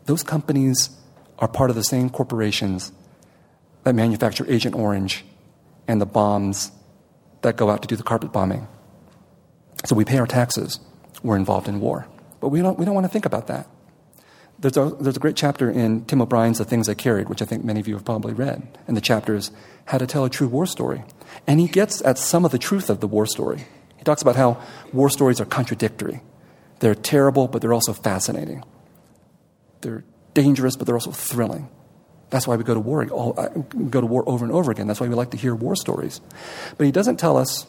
those 0.06 0.24
companies 0.24 0.90
are 1.38 1.46
part 1.46 1.70
of 1.70 1.76
the 1.76 1.84
same 1.84 2.10
corporations 2.10 2.90
that 3.84 3.94
manufacture 3.94 4.44
Agent 4.48 4.74
Orange 4.74 5.24
and 5.86 6.00
the 6.00 6.06
bombs 6.06 6.72
that 7.42 7.56
go 7.56 7.70
out 7.70 7.82
to 7.82 7.86
do 7.86 7.94
the 7.94 8.02
carpet 8.02 8.32
bombing. 8.32 8.66
So 9.84 9.94
we 9.96 10.04
pay 10.04 10.18
our 10.18 10.26
taxes. 10.26 10.80
We're 11.22 11.36
involved 11.36 11.68
in 11.68 11.80
war. 11.80 12.06
But 12.40 12.48
we 12.48 12.60
don't, 12.60 12.78
we 12.78 12.84
don't 12.84 12.94
want 12.94 13.04
to 13.04 13.12
think 13.12 13.26
about 13.26 13.46
that. 13.48 13.66
There's 14.58 14.76
a, 14.76 14.96
there's 15.00 15.16
a 15.16 15.20
great 15.20 15.34
chapter 15.36 15.70
in 15.70 16.04
Tim 16.04 16.22
O'Brien's 16.22 16.58
The 16.58 16.64
Things 16.64 16.88
I 16.88 16.94
Carried, 16.94 17.28
which 17.28 17.42
I 17.42 17.44
think 17.44 17.64
many 17.64 17.80
of 17.80 17.88
you 17.88 17.94
have 17.94 18.04
probably 18.04 18.32
read. 18.32 18.78
And 18.86 18.96
the 18.96 19.00
chapter 19.00 19.34
is 19.34 19.50
How 19.86 19.98
to 19.98 20.06
Tell 20.06 20.24
a 20.24 20.30
True 20.30 20.46
War 20.46 20.66
Story. 20.66 21.02
And 21.46 21.58
he 21.58 21.66
gets 21.66 22.00
at 22.02 22.16
some 22.16 22.44
of 22.44 22.52
the 22.52 22.58
truth 22.58 22.88
of 22.88 23.00
the 23.00 23.08
war 23.08 23.26
story. 23.26 23.64
He 23.96 24.04
talks 24.04 24.22
about 24.22 24.36
how 24.36 24.62
war 24.92 25.10
stories 25.10 25.40
are 25.40 25.44
contradictory. 25.44 26.22
They're 26.78 26.94
terrible, 26.94 27.48
but 27.48 27.60
they're 27.60 27.72
also 27.72 27.92
fascinating. 27.92 28.64
They're 29.80 30.04
dangerous, 30.34 30.76
but 30.76 30.86
they're 30.86 30.96
also 30.96 31.12
thrilling. 31.12 31.68
That's 32.30 32.46
why 32.46 32.56
we 32.56 32.64
go 32.64 32.74
to 32.74 32.80
war, 32.80 33.06
all, 33.08 33.34
uh, 33.38 33.48
go 33.48 34.00
to 34.00 34.06
war 34.06 34.24
over 34.28 34.44
and 34.44 34.54
over 34.54 34.70
again. 34.70 34.86
That's 34.86 35.00
why 35.00 35.06
we 35.06 35.14
like 35.14 35.32
to 35.32 35.36
hear 35.36 35.54
war 35.54 35.76
stories. 35.76 36.20
But 36.78 36.86
he 36.86 36.92
doesn't 36.92 37.18
tell 37.18 37.36
us 37.36 37.66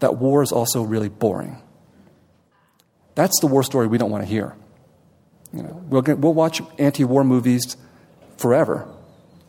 that 0.00 0.16
war 0.16 0.42
is 0.42 0.52
also 0.52 0.82
really 0.82 1.08
boring. 1.08 1.62
That's 3.14 3.40
the 3.40 3.46
war 3.46 3.62
story 3.62 3.86
we 3.86 3.98
don't 3.98 4.10
want 4.10 4.24
to 4.24 4.28
hear. 4.28 4.54
You 5.52 5.62
know, 5.62 5.82
we'll, 5.88 6.02
get, 6.02 6.18
we'll 6.18 6.34
watch 6.34 6.60
anti 6.78 7.04
war 7.04 7.24
movies 7.24 7.76
forever, 8.36 8.86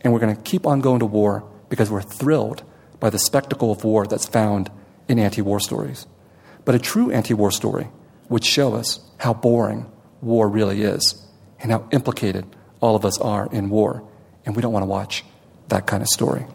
and 0.01 0.13
we're 0.13 0.19
going 0.19 0.36
to 0.36 0.41
keep 0.41 0.65
on 0.65 0.79
going 0.79 0.99
to 0.99 1.05
war 1.05 1.43
because 1.69 1.91
we're 1.91 2.01
thrilled 2.01 2.63
by 2.99 3.10
the 3.10 3.19
spectacle 3.19 3.71
of 3.71 3.83
war 3.83 4.05
that's 4.07 4.25
found 4.25 4.71
in 5.07 5.19
anti 5.19 5.41
war 5.41 5.60
stories. 5.60 6.07
But 6.65 6.75
a 6.75 6.79
true 6.79 7.12
anti 7.12 7.33
war 7.33 7.51
story 7.51 7.89
would 8.29 8.45
show 8.45 8.73
us 8.73 8.99
how 9.17 9.33
boring 9.33 9.91
war 10.21 10.47
really 10.47 10.81
is 10.81 11.25
and 11.60 11.71
how 11.71 11.88
implicated 11.91 12.45
all 12.79 12.95
of 12.95 13.05
us 13.05 13.17
are 13.19 13.49
in 13.51 13.69
war. 13.69 14.07
And 14.45 14.55
we 14.55 14.62
don't 14.62 14.73
want 14.73 14.83
to 14.83 14.88
watch 14.88 15.25
that 15.67 15.88
kind 15.88 16.01
of 16.01 16.07
story. 16.07 16.45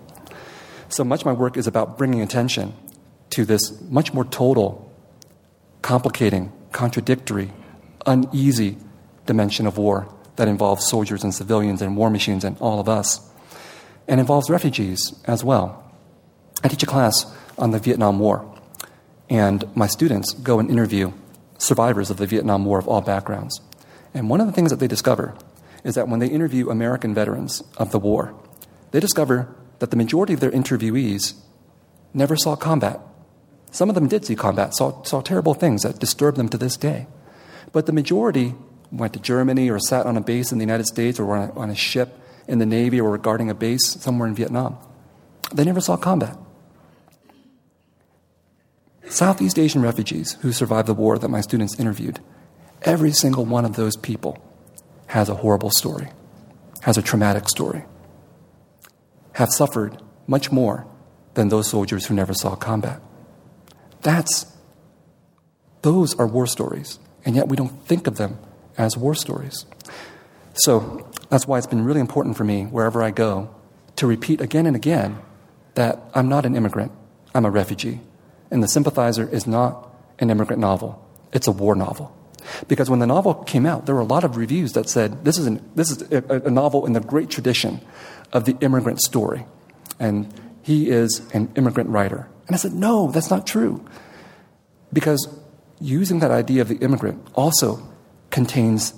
So 0.89 1.05
much 1.05 1.21
of 1.21 1.27
my 1.27 1.33
work 1.33 1.57
is 1.57 1.67
about 1.67 1.99
bringing 1.99 2.21
attention 2.21 2.75
to 3.33 3.45
this 3.45 3.81
much 3.83 4.15
more 4.15 4.25
total, 4.25 4.91
complicating, 5.81 6.53
contradictory, 6.71 7.51
uneasy 8.07 8.79
dimension 9.27 9.67
of 9.67 9.79
war 9.79 10.09
that 10.37 10.49
involves 10.49 10.87
soldiers 10.87 11.25
and 11.25 11.35
civilians 11.35 11.83
and 11.83 11.97
war 11.97 12.11
machines 12.11 12.45
and 12.45 12.57
all 12.59 12.81
of 12.81 12.89
us, 12.89 13.21
and 14.09 14.21
involves 14.21 14.51
refugees 14.51 15.15
as 15.27 15.45
well. 15.45 15.83
I 16.65 16.69
teach 16.69 16.83
a 16.83 16.87
class 16.87 17.27
on 17.59 17.71
the 17.71 17.79
Vietnam 17.79 18.19
War, 18.19 18.49
and 19.29 19.65
my 19.77 19.87
students 19.87 20.33
go 20.35 20.59
and 20.59 20.71
interview 20.71 21.13
survivors 21.59 22.11
of 22.11 22.17
the 22.17 22.27
Vietnam 22.27 22.65
War 22.65 22.79
of 22.79 22.89
all 22.89 23.01
backgrounds. 23.01 23.61
And 24.15 24.29
one 24.29 24.41
of 24.41 24.47
the 24.47 24.53
things 24.53 24.71
that 24.71 24.81
they 24.81 24.89
discover 24.89 25.35
is 25.85 25.95
that 25.95 26.09
when 26.09 26.21
they 26.21 26.29
interview 26.29 26.71
American 26.71 27.15
veterans 27.15 27.63
of 27.77 27.93
the 27.93 27.99
war, 27.99 28.35
they 28.91 29.01
discover 29.01 29.55
that 29.79 29.91
the 29.91 29.97
majority 29.97 30.35
of 30.35 30.41
their 30.41 30.51
interviewees 30.51 31.35
never 32.15 32.37
saw 32.37 32.57
combat. 32.57 33.01
Some 33.73 33.89
of 33.89 33.95
them 33.95 34.07
did 34.07 34.25
see 34.27 34.37
combat, 34.37 34.75
saw, 34.77 35.03
saw 35.03 35.23
terrible 35.23 35.55
things 35.55 35.83
that 35.83 35.99
disturb 35.99 36.37
them 36.37 36.49
to 36.51 36.59
this 36.59 36.77
day. 36.77 37.07
But 37.73 37.87
the 37.87 37.93
majority 37.93 38.55
went 38.93 39.15
to 39.15 39.19
Germany 39.19 39.71
or 39.71 39.81
sat 39.81 40.05
on 40.05 40.19
a 40.19 40.21
base 40.21 40.53
in 40.53 40.59
the 40.59 40.63
United 40.63 40.87
States 40.87 41.19
or 41.19 41.25
were 41.25 41.37
on 41.37 41.49
a, 41.49 41.53
on 41.55 41.71
a 41.71 41.75
ship 41.75 42.19
in 42.47 42.59
the 42.59 42.67
Navy 42.67 43.01
or 43.01 43.11
were 43.11 43.19
guarding 43.19 43.49
a 43.49 43.55
base 43.55 43.89
somewhere 43.89 44.29
in 44.29 44.35
Vietnam. 44.35 44.79
They 45.55 45.65
never 45.65 45.81
saw 45.81 45.97
combat. 45.97 46.37
Southeast 49.09 49.59
Asian 49.59 49.83
refugees 49.83 50.35
who 50.43 50.53
survived 50.53 50.87
the 50.87 50.95
war 50.95 51.19
that 51.19 51.29
my 51.29 51.41
students 51.41 51.81
interviewed, 51.81 52.21
every 52.83 53.13
single 53.13 53.47
one 53.47 53.65
of 53.65 53.77
those 53.77 53.97
people 53.97 54.39
has 55.09 55.31
a 55.31 55.37
horrible 55.37 55.71
story, 55.71 56.09
has 56.83 56.99
a 56.99 57.03
traumatic 57.03 57.49
story, 57.49 57.85
have 59.33 59.51
suffered 59.51 60.01
much 60.27 60.53
more 60.53 60.87
than 61.35 61.49
those 61.49 61.69
soldiers 61.69 62.07
who 62.07 62.15
never 62.15 62.35
saw 62.35 62.55
combat. 62.55 63.01
That's, 64.03 64.47
those 65.83 66.15
are 66.19 66.27
war 66.27 66.47
stories, 66.47 66.99
and 67.25 67.35
yet 67.35 67.49
we 67.49 67.57
don't 67.57 67.85
think 67.87 68.07
of 68.07 68.17
them 68.17 68.39
as 68.77 68.97
war 68.97 69.15
stories. 69.15 69.65
So 70.55 71.09
that's 71.31 71.47
why 71.47 71.59
it's 71.59 71.67
been 71.67 71.85
really 71.85 72.01
important 72.01 72.37
for 72.37 72.45
me, 72.45 72.65
wherever 72.65 73.03
I 73.03 73.11
go, 73.11 73.55
to 73.97 74.07
repeat 74.07 74.41
again 74.41 74.67
and 74.67 74.77
again 74.77 75.19
that 75.75 76.01
I'm 76.15 76.29
not 76.29 76.45
an 76.45 76.57
immigrant, 76.57 76.93
I'm 77.35 77.45
a 77.45 77.51
refugee. 77.51 78.01
And 78.51 78.63
The 78.63 78.69
Sympathizer 78.69 79.29
is 79.29 79.47
not 79.47 79.89
an 80.19 80.31
immigrant 80.31 80.61
novel, 80.61 81.03
it's 81.33 81.47
a 81.47 81.53
war 81.53 81.75
novel. 81.75 82.17
Because 82.67 82.91
when 82.91 82.99
the 82.99 83.07
novel 83.07 83.35
came 83.35 83.67
out, 83.67 83.87
there 83.87 83.95
were 83.95 84.01
a 84.01 84.05
lot 84.05 84.25
of 84.25 84.37
reviews 84.37 84.73
that 84.73 84.89
said 84.89 85.25
this 85.25 85.39
is, 85.39 85.47
an, 85.47 85.71
this 85.77 85.91
is 85.91 86.03
a, 86.11 86.43
a 86.47 86.51
novel 86.51 86.87
in 86.87 86.93
the 86.93 87.01
great 87.01 87.31
tradition 87.31 87.81
of 88.33 88.45
the 88.45 88.57
immigrant 88.61 89.01
story. 89.01 89.47
And 90.01 90.33
he 90.63 90.91
is 90.91 91.23
an 91.33 91.53
immigrant 91.55 91.91
writer. 91.91 92.29
And 92.47 92.55
I 92.55 92.59
said, 92.59 92.73
no, 92.73 93.11
that's 93.11 93.31
not 93.31 93.47
true. 93.47 93.85
Because 94.93 95.29
using 95.81 96.21
that 96.21 96.31
idea 96.31 96.63
of 96.63 96.69
the 96.69 96.77
immigrant 96.77 97.27
also 97.35 97.83
contains 98.31 98.95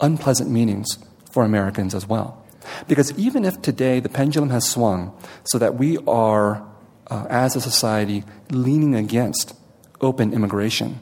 unpleasant 0.00 0.50
meanings 0.50 0.98
for 1.30 1.44
Americans 1.44 1.94
as 1.94 2.06
well. 2.06 2.44
Because 2.88 3.16
even 3.18 3.44
if 3.44 3.60
today 3.62 4.00
the 4.00 4.08
pendulum 4.08 4.50
has 4.50 4.68
swung 4.68 5.16
so 5.44 5.58
that 5.58 5.76
we 5.76 5.98
are, 6.06 6.66
uh, 7.08 7.26
as 7.28 7.56
a 7.56 7.60
society, 7.60 8.24
leaning 8.50 8.94
against 8.94 9.54
open 10.00 10.32
immigration, 10.32 11.00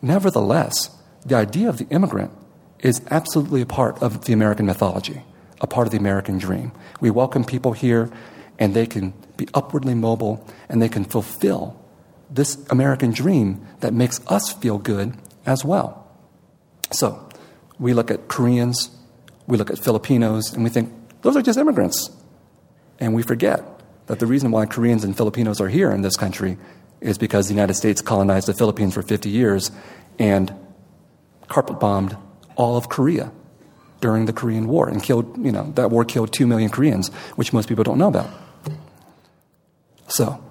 nevertheless, 0.00 0.90
the 1.26 1.34
idea 1.34 1.68
of 1.68 1.78
the 1.78 1.86
immigrant 1.90 2.30
is 2.78 3.00
absolutely 3.10 3.60
a 3.60 3.66
part 3.66 4.02
of 4.02 4.24
the 4.24 4.32
American 4.32 4.66
mythology, 4.66 5.22
a 5.60 5.66
part 5.66 5.86
of 5.86 5.92
the 5.92 5.98
American 5.98 6.38
dream. 6.38 6.72
We 7.00 7.10
welcome 7.10 7.44
people 7.44 7.72
here, 7.72 8.10
and 8.58 8.74
they 8.74 8.86
can 8.86 9.14
be 9.36 9.48
upwardly 9.54 9.94
mobile, 9.94 10.46
and 10.68 10.80
they 10.80 10.88
can 10.88 11.04
fulfill 11.04 11.78
this 12.30 12.56
American 12.70 13.12
dream 13.12 13.66
that 13.80 13.92
makes 13.92 14.20
us 14.28 14.52
feel 14.52 14.78
good 14.78 15.14
as 15.44 15.64
well. 15.64 16.06
So, 16.90 17.28
we 17.78 17.94
look 17.94 18.10
at 18.10 18.28
Koreans, 18.28 18.90
we 19.46 19.56
look 19.56 19.70
at 19.70 19.78
Filipinos, 19.78 20.52
and 20.52 20.64
we 20.64 20.70
think, 20.70 20.92
those 21.22 21.36
are 21.36 21.42
just 21.42 21.58
immigrants. 21.58 22.10
And 22.98 23.14
we 23.14 23.22
forget 23.22 23.62
that 24.06 24.18
the 24.18 24.26
reason 24.26 24.50
why 24.50 24.66
Koreans 24.66 25.04
and 25.04 25.16
Filipinos 25.16 25.60
are 25.60 25.68
here 25.68 25.90
in 25.90 26.02
this 26.02 26.16
country 26.16 26.58
is 27.00 27.18
because 27.18 27.48
the 27.48 27.54
United 27.54 27.74
States 27.74 28.00
colonized 28.00 28.46
the 28.46 28.54
Philippines 28.54 28.94
for 28.94 29.02
50 29.02 29.28
years 29.28 29.70
and 30.18 30.54
carpet 31.48 31.80
bombed 31.80 32.16
all 32.56 32.76
of 32.76 32.88
Korea 32.88 33.32
during 34.00 34.26
the 34.26 34.32
Korean 34.32 34.68
War 34.68 34.88
and 34.88 35.02
killed, 35.02 35.44
you 35.44 35.52
know, 35.52 35.70
that 35.76 35.90
war 35.90 36.04
killed 36.04 36.32
2 36.32 36.46
million 36.46 36.70
Koreans, 36.70 37.08
which 37.36 37.52
most 37.52 37.68
people 37.68 37.84
don't 37.84 37.98
know 37.98 38.08
about. 38.08 38.28
So, 40.12 40.44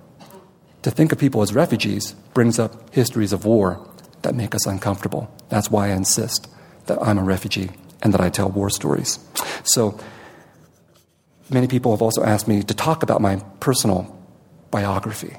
to 0.81 0.89
think 0.89 1.11
of 1.11 1.19
people 1.19 1.43
as 1.43 1.53
refugees 1.53 2.13
brings 2.33 2.57
up 2.57 2.91
histories 2.95 3.31
of 3.31 3.45
war 3.45 3.87
that 4.23 4.33
make 4.33 4.55
us 4.55 4.65
uncomfortable. 4.65 5.31
That's 5.49 5.69
why 5.69 5.89
I 5.89 5.91
insist 5.91 6.47
that 6.87 6.97
I'm 6.99 7.19
a 7.19 7.23
refugee 7.23 7.69
and 8.01 8.11
that 8.11 8.21
I 8.21 8.31
tell 8.31 8.49
war 8.49 8.71
stories. 8.71 9.19
So, 9.63 9.99
many 11.51 11.67
people 11.67 11.91
have 11.91 12.01
also 12.01 12.23
asked 12.23 12.47
me 12.47 12.63
to 12.63 12.73
talk 12.73 13.03
about 13.03 13.21
my 13.21 13.35
personal 13.59 14.17
biography 14.71 15.37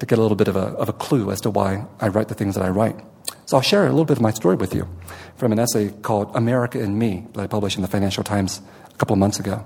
to 0.00 0.04
get 0.04 0.18
a 0.18 0.20
little 0.20 0.36
bit 0.36 0.48
of 0.48 0.56
a, 0.56 0.76
of 0.76 0.90
a 0.90 0.92
clue 0.92 1.30
as 1.30 1.40
to 1.40 1.48
why 1.48 1.86
I 1.98 2.08
write 2.08 2.28
the 2.28 2.34
things 2.34 2.56
that 2.56 2.62
I 2.62 2.68
write. 2.68 3.00
So 3.46 3.56
I'll 3.56 3.62
share 3.62 3.86
a 3.86 3.90
little 3.90 4.04
bit 4.04 4.18
of 4.18 4.22
my 4.22 4.32
story 4.32 4.56
with 4.56 4.74
you 4.74 4.86
from 5.36 5.52
an 5.52 5.58
essay 5.58 5.92
called 6.02 6.30
America 6.36 6.78
and 6.78 6.98
Me 6.98 7.26
that 7.32 7.40
I 7.40 7.46
published 7.46 7.76
in 7.76 7.82
the 7.82 7.88
Financial 7.88 8.22
Times 8.22 8.60
a 8.92 8.96
couple 8.98 9.14
of 9.14 9.18
months 9.18 9.40
ago. 9.40 9.64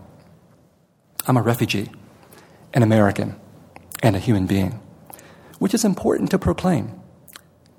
I'm 1.26 1.36
a 1.36 1.42
refugee, 1.42 1.90
an 2.72 2.84
American, 2.84 3.40
and 4.04 4.14
a 4.14 4.20
human 4.20 4.46
being, 4.46 4.78
which 5.58 5.72
is 5.72 5.82
important 5.82 6.30
to 6.30 6.38
proclaim, 6.38 6.92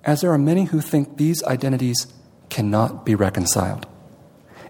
as 0.04 0.22
there 0.22 0.32
are 0.32 0.40
many 0.40 0.66
who 0.66 0.82
think 0.82 1.18
these 1.18 1.44
identities 1.44 2.08
cannot 2.50 3.06
be 3.06 3.14
reconciled. 3.14 3.86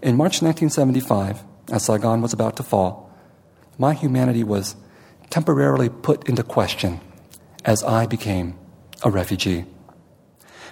In 0.02 0.18
March 0.18 0.42
1975, 0.42 1.44
as 1.72 1.86
Saigon 1.86 2.22
was 2.22 2.34
about 2.34 2.58
to 2.58 2.64
fall, 2.64 3.10
my 3.78 3.94
humanity 3.94 4.44
was 4.44 4.76
temporarily 5.30 5.88
put 5.88 6.28
into 6.28 6.44
question 6.44 7.00
as 7.64 7.82
I 7.84 8.06
became 8.06 8.60
a 9.04 9.10
refugee. 9.10 9.64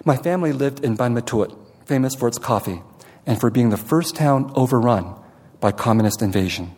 My 0.04 0.18
family 0.18 0.52
lived 0.52 0.84
in 0.84 0.98
Ban 0.98 1.14
Me 1.14 1.22
Thuot, 1.22 1.58
famous 1.86 2.14
for 2.14 2.28
its 2.28 2.38
coffee 2.38 2.82
and 3.26 3.40
for 3.40 3.50
being 3.50 3.70
the 3.70 3.78
first 3.78 4.18
town 4.18 4.52
overrun 4.54 5.16
by 5.62 5.72
communist 5.72 6.22
invasion. 6.22 6.76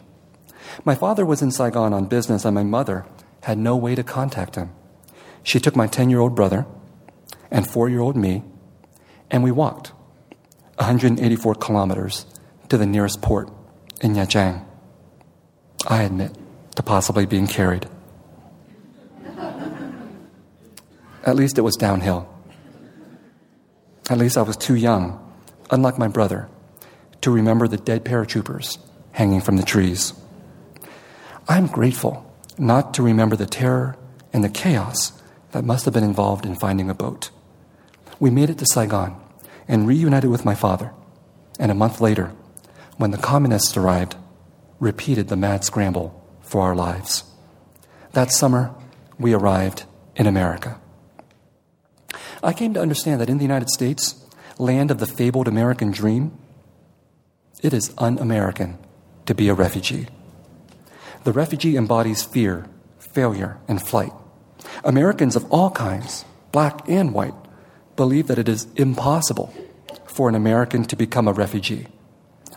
My 0.84 0.94
father 0.94 1.26
was 1.26 1.42
in 1.42 1.50
Saigon 1.50 1.92
on 1.92 2.06
business, 2.06 2.46
and 2.46 2.54
my 2.54 2.64
mother 2.64 3.06
had 3.46 3.60
no 3.60 3.76
way 3.76 3.94
to 3.94 4.04
contact 4.04 4.56
him. 4.56 4.72
She 5.44 5.60
took 5.60 5.76
my 5.76 5.86
10 5.86 6.10
year 6.10 6.20
old 6.20 6.34
brother 6.34 6.66
and 7.52 7.70
four 7.70 7.88
year 7.88 8.00
old 8.00 8.16
me, 8.16 8.44
and 9.30 9.44
we 9.44 9.52
walked 9.52 9.92
184 10.78 11.54
kilometers 11.54 12.26
to 12.70 12.78
the 12.80 12.88
nearest 12.88 13.22
port 13.22 13.52
in 14.02 14.16
Nha 14.16 14.66
I 15.86 16.02
admit 16.02 16.36
to 16.76 16.82
possibly 16.82 17.28
being 17.28 17.46
carried. 17.46 17.88
At 21.24 21.36
least 21.36 21.60
it 21.60 21.62
was 21.62 21.76
downhill. 21.76 22.28
At 24.10 24.18
least 24.18 24.40
I 24.40 24.42
was 24.42 24.58
too 24.58 24.74
young, 24.74 25.22
unlike 25.70 26.00
my 26.00 26.08
brother, 26.08 26.50
to 27.22 27.30
remember 27.30 27.68
the 27.68 27.78
dead 27.78 28.04
paratroopers 28.04 28.80
hanging 29.12 29.42
from 29.42 29.58
the 29.58 29.64
trees. 29.64 30.14
I'm 31.48 31.68
grateful 31.68 32.25
not 32.58 32.94
to 32.94 33.04
remember 33.04 33.36
the 33.36 33.46
terror 33.46 33.98
and 34.34 34.44
the 34.44 34.50
chaos 34.50 35.22
that 35.52 35.64
must 35.64 35.86
have 35.86 35.94
been 35.94 36.04
involved 36.04 36.46
in 36.46 36.56
finding 36.56 36.90
a 36.90 36.94
boat. 36.94 37.30
We 38.20 38.30
made 38.30 38.50
it 38.50 38.58
to 38.60 38.66
Saigon 38.66 39.16
and 39.68 39.88
reunited 39.88 40.30
with 40.30 40.46
my 40.46 40.56
father, 40.56 40.92
and 41.60 41.72
a 41.72 41.76
month 41.76 42.02
later, 42.02 42.34
when 42.98 43.12
the 43.12 43.18
communists 43.18 43.76
arrived, 43.76 44.16
repeated 44.80 45.28
the 45.28 45.36
mad 45.36 45.64
scramble 45.64 46.22
for 46.42 46.62
our 46.62 46.76
lives. 46.76 47.24
That 48.14 48.32
summer, 48.32 48.74
we 49.18 49.34
arrived 49.34 49.86
in 50.16 50.28
America. 50.28 50.80
I 52.44 52.54
came 52.54 52.74
to 52.74 52.82
understand 52.82 53.22
that 53.22 53.30
in 53.30 53.38
the 53.38 53.44
United 53.44 53.70
States, 53.70 54.24
land 54.58 54.92
of 54.92 55.00
the 55.00 55.08
fabled 55.08 55.48
American 55.48 55.92
dream, 55.92 56.38
it 57.62 57.74
is 57.74 57.94
un 57.98 58.18
American 58.20 58.78
to 59.26 59.34
be 59.34 59.50
a 59.50 59.54
refugee. 59.54 60.08
The 61.26 61.34
refugee 61.34 61.76
embodies 61.76 62.22
fear, 62.22 62.68
failure, 63.00 63.58
and 63.68 63.82
flight. 63.82 64.14
Americans 64.84 65.36
of 65.36 65.52
all 65.52 65.72
kinds, 65.72 66.24
black 66.52 66.88
and 66.88 67.16
white, 67.16 67.34
believe 67.96 68.28
that 68.28 68.38
it 68.38 68.48
is 68.48 68.68
impossible 68.76 69.52
for 70.06 70.30
an 70.30 70.36
American 70.36 70.84
to 70.86 70.96
become 70.96 71.28
a 71.28 71.34
refugee. 71.34 71.88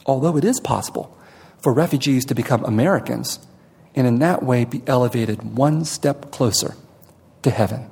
Although 0.04 0.36
it 0.36 0.44
is 0.44 0.60
possible 0.60 1.16
for 1.62 1.72
refugees 1.72 2.26
to 2.26 2.34
become 2.34 2.62
Americans 2.66 3.38
and 3.94 4.06
in 4.06 4.18
that 4.18 4.42
way 4.42 4.66
be 4.66 4.82
elevated 4.86 5.56
one 5.56 5.86
step 5.86 6.30
closer 6.30 6.74
to 7.40 7.50
heaven. 7.50 7.90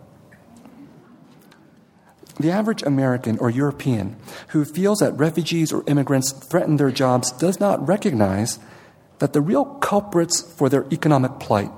The 2.38 2.50
average 2.50 2.82
American 2.82 3.38
or 3.38 3.48
European 3.48 4.16
who 4.48 4.66
feels 4.66 4.98
that 4.98 5.16
refugees 5.16 5.72
or 5.72 5.84
immigrants 5.86 6.32
threaten 6.32 6.76
their 6.76 6.90
jobs 6.90 7.32
does 7.32 7.58
not 7.58 7.88
recognize 7.88 8.58
that 9.18 9.32
the 9.32 9.40
real 9.40 9.64
culprits 9.64 10.40
for 10.40 10.68
their 10.68 10.86
economic 10.92 11.38
plight 11.38 11.70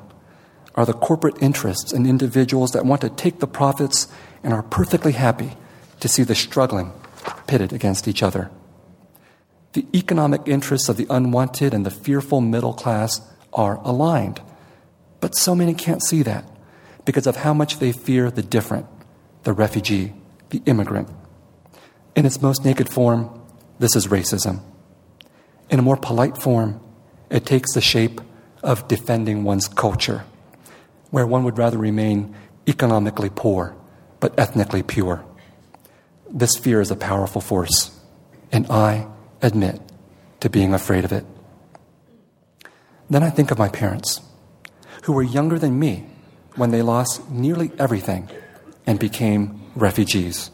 are 0.74 0.87
the 0.87 0.92
corporate 0.92 1.40
interests 1.42 1.92
and 1.92 2.07
individuals 2.07 2.72
that 2.72 2.87
want 2.87 3.01
to 3.01 3.11
take 3.11 3.40
the 3.40 3.46
profits 3.46 4.09
and 4.42 4.53
are 4.53 4.62
perfectly 4.62 5.12
happy 5.12 5.57
to 6.01 6.09
see 6.09 6.22
the 6.22 6.35
struggling 6.35 6.92
pitted 7.46 7.72
against 7.72 8.07
each 8.07 8.22
other. 8.22 8.51
The 9.72 9.87
economic 9.94 10.42
interests 10.46 10.88
of 10.88 10.96
the 10.96 11.07
unwanted 11.11 11.74
and 11.74 11.85
the 11.85 11.90
fearful 11.90 12.40
middle 12.40 12.74
class 12.74 13.20
are 13.53 13.77
aligned. 13.85 14.40
But 15.20 15.35
so 15.35 15.55
many 15.55 15.74
can't 15.74 16.03
see 16.03 16.22
that 16.22 16.44
because 17.05 17.27
of 17.27 17.37
how 17.37 17.53
much 17.53 17.79
they 17.79 17.92
fear 17.92 18.31
the 18.31 18.42
different, 18.42 18.87
the 19.42 19.53
refugee, 19.53 20.14
the 20.51 20.62
immigrant. 20.66 21.09
In 22.14 22.24
its 22.27 22.40
most 22.40 22.64
naked 22.64 22.88
form, 22.88 23.31
this 23.79 23.94
is 23.96 24.07
racism. 24.07 24.61
In 25.70 25.79
a 25.79 25.83
more 25.83 25.96
polite 25.96 26.38
form, 26.38 26.81
it 27.30 27.46
takes 27.46 27.74
the 27.74 27.80
shape 27.80 28.20
of 28.62 28.88
defending 28.88 29.44
one's 29.44 29.68
culture, 29.68 30.24
where 31.10 31.26
one 31.26 31.44
would 31.44 31.58
rather 31.58 31.78
remain 31.78 32.34
economically 32.66 33.30
poor 33.30 33.74
but 34.20 34.38
ethnically 34.38 34.82
pure. 34.82 35.24
This 36.30 36.56
fear 36.56 36.80
is 36.80 36.90
a 36.90 36.96
powerful 36.96 37.40
force, 37.40 37.90
and 38.52 38.66
I 38.70 39.06
admit 39.40 39.80
to 40.40 40.50
being 40.50 40.74
afraid 40.74 41.04
of 41.04 41.12
it. 41.12 41.24
Then 43.08 43.22
I 43.22 43.30
think 43.30 43.50
of 43.50 43.58
my 43.58 43.68
parents, 43.68 44.20
who 45.04 45.12
were 45.12 45.22
younger 45.22 45.58
than 45.58 45.78
me 45.78 46.06
when 46.56 46.70
they 46.70 46.82
lost 46.82 47.30
nearly 47.30 47.70
everything 47.78 48.28
and 48.86 48.98
became 48.98 49.62
refugees. 49.74 50.50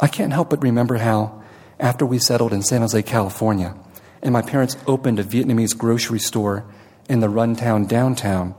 I 0.00 0.08
can't 0.08 0.32
help 0.32 0.50
but 0.50 0.62
remember 0.62 0.96
how, 0.96 1.42
after 1.78 2.04
we 2.04 2.18
settled 2.18 2.52
in 2.52 2.62
San 2.62 2.82
Jose, 2.82 3.02
California, 3.02 3.74
and 4.22 4.32
my 4.32 4.42
parents 4.42 4.76
opened 4.86 5.18
a 5.18 5.24
Vietnamese 5.24 5.76
grocery 5.76 6.18
store 6.18 6.64
in 7.08 7.20
the 7.20 7.28
runtown 7.28 7.88
downtown, 7.88 8.54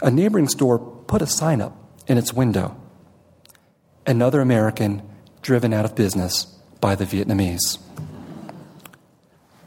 a 0.00 0.10
neighboring 0.10 0.48
store 0.48 0.78
put 0.78 1.22
a 1.22 1.26
sign 1.26 1.60
up 1.60 1.76
in 2.06 2.18
its 2.18 2.32
window 2.32 2.76
Another 4.04 4.40
American 4.40 5.00
driven 5.42 5.72
out 5.72 5.84
of 5.84 5.94
business 5.94 6.46
by 6.80 6.96
the 6.96 7.04
Vietnamese. 7.04 7.78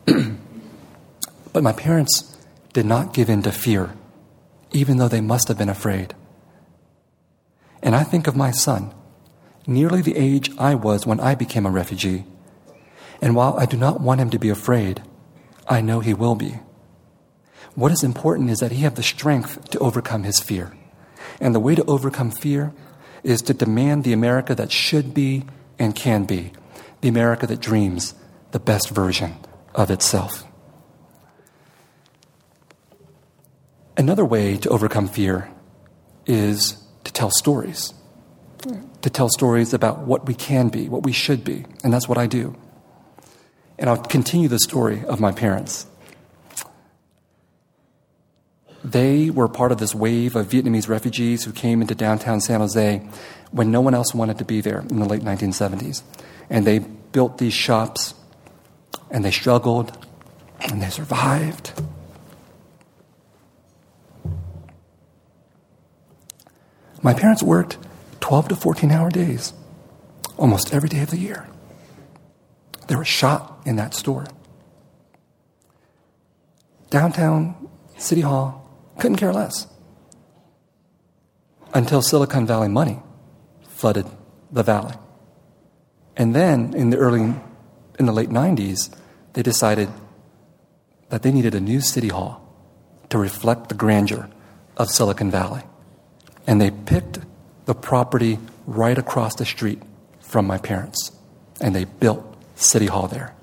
but 1.53 1.63
my 1.63 1.71
parents 1.71 2.37
did 2.73 2.85
not 2.85 3.13
give 3.13 3.29
in 3.29 3.41
to 3.43 3.51
fear, 3.53 3.93
even 4.71 4.97
though 4.97 5.07
they 5.07 5.21
must 5.21 5.47
have 5.47 5.57
been 5.57 5.69
afraid. 5.69 6.13
And 7.81 7.95
I 7.95 8.03
think 8.03 8.27
of 8.27 8.35
my 8.35 8.51
son 8.51 8.93
nearly 9.65 10.01
the 10.01 10.17
age 10.17 10.51
I 10.57 10.75
was 10.75 11.07
when 11.07 11.21
I 11.21 11.33
became 11.33 11.65
a 11.65 11.71
refugee. 11.71 12.25
And 13.21 13.35
while 13.35 13.57
I 13.57 13.65
do 13.65 13.77
not 13.77 14.01
want 14.01 14.19
him 14.19 14.29
to 14.31 14.39
be 14.39 14.49
afraid, 14.49 15.01
I 15.67 15.81
know 15.81 15.99
he 15.99 16.13
will 16.13 16.35
be. 16.35 16.59
What 17.73 17.91
is 17.91 18.03
important 18.03 18.49
is 18.49 18.59
that 18.59 18.71
he 18.71 18.83
have 18.83 18.95
the 18.95 19.03
strength 19.03 19.69
to 19.71 19.79
overcome 19.79 20.23
his 20.23 20.39
fear. 20.39 20.75
And 21.39 21.53
the 21.53 21.59
way 21.59 21.75
to 21.75 21.83
overcome 21.85 22.31
fear 22.31 22.73
is 23.23 23.41
to 23.43 23.53
demand 23.53 24.03
the 24.03 24.13
America 24.13 24.55
that 24.55 24.71
should 24.71 25.13
be 25.13 25.45
and 25.77 25.95
can 25.95 26.25
be, 26.25 26.53
the 27.01 27.09
America 27.09 27.47
that 27.47 27.59
dreams 27.59 28.13
the 28.51 28.59
best 28.59 28.89
version 28.89 29.35
of 29.73 29.91
itself. 29.91 30.45
Another 33.97 34.25
way 34.25 34.57
to 34.57 34.69
overcome 34.69 35.07
fear 35.07 35.49
is 36.25 36.77
to 37.03 37.11
tell 37.11 37.31
stories 37.31 37.93
to 39.05 39.09
tell 39.11 39.29
stories 39.29 39.71
about 39.71 39.99
what 39.99 40.25
we 40.25 40.33
can 40.33 40.69
be, 40.69 40.89
what 40.89 41.03
we 41.03 41.11
should 41.11 41.43
be. 41.43 41.63
And 41.83 41.93
that's 41.93 42.09
what 42.09 42.17
I 42.17 42.25
do. 42.25 42.55
And 43.77 43.89
I'll 43.89 43.97
continue 43.97 44.47
the 44.47 44.59
story 44.59 45.03
of 45.05 45.19
my 45.19 45.31
parents. 45.31 45.85
They 48.83 49.31
were 49.31 49.47
part 49.47 49.71
of 49.71 49.79
this 49.79 49.95
wave 49.95 50.35
of 50.35 50.47
Vietnamese 50.47 50.87
refugees 50.87 51.43
who 51.43 51.51
came 51.51 51.81
into 51.81 51.95
downtown 51.95 52.39
San 52.39 52.59
Jose 52.59 53.01
when 53.51 53.71
no 53.71 53.81
one 53.81 53.95
else 53.95 54.13
wanted 54.13 54.37
to 54.37 54.45
be 54.45 54.61
there 54.61 54.81
in 54.81 54.99
the 54.99 55.05
late 55.05 55.21
1970s. 55.21 56.03
And 56.49 56.65
they 56.67 56.79
built 56.79 57.39
these 57.39 57.53
shops, 57.53 58.13
and 59.09 59.25
they 59.25 59.31
struggled, 59.31 59.97
and 60.59 60.81
they 60.81 60.89
survived. 60.89 61.73
My 67.01 67.13
parents 67.13 67.41
worked 67.41 67.77
12 68.19 68.49
to 68.49 68.55
14 68.55 68.91
hour 68.91 69.09
days 69.09 69.53
almost 70.37 70.73
every 70.73 70.89
day 70.89 71.01
of 71.01 71.09
the 71.09 71.17
year. 71.17 71.47
They 72.87 72.95
were 72.95 73.05
shot 73.05 73.61
in 73.65 73.75
that 73.77 73.93
store. 73.93 74.25
Downtown 76.89 77.69
City 77.97 78.21
Hall 78.21 78.69
couldn't 78.99 79.17
care 79.17 79.33
less 79.33 79.67
until 81.73 82.01
Silicon 82.01 82.45
Valley 82.45 82.69
money 82.69 82.99
flooded 83.67 84.05
the 84.51 84.63
valley. 84.63 84.95
And 86.15 86.33
then 86.33 86.73
in 86.73 86.91
the 86.91 86.97
early, 86.97 87.33
in 87.99 88.05
the 88.05 88.13
late 88.13 88.29
90s, 88.29 88.95
they 89.33 89.43
decided 89.43 89.89
that 91.09 91.23
they 91.23 91.31
needed 91.31 91.53
a 91.53 91.59
new 91.59 91.81
city 91.81 92.07
hall 92.07 92.41
to 93.09 93.17
reflect 93.17 93.69
the 93.69 93.75
grandeur 93.75 94.29
of 94.77 94.89
Silicon 94.89 95.29
Valley. 95.29 95.63
And 96.47 96.61
they 96.61 96.71
picked 96.71 97.19
the 97.65 97.75
property 97.75 98.39
right 98.65 98.97
across 98.97 99.35
the 99.35 99.45
street 99.45 99.81
from 100.21 100.47
my 100.47 100.57
parents. 100.57 101.11
And 101.59 101.75
they 101.75 101.83
built 101.83 102.34
City 102.55 102.87
Hall 102.87 103.07
there. 103.07 103.35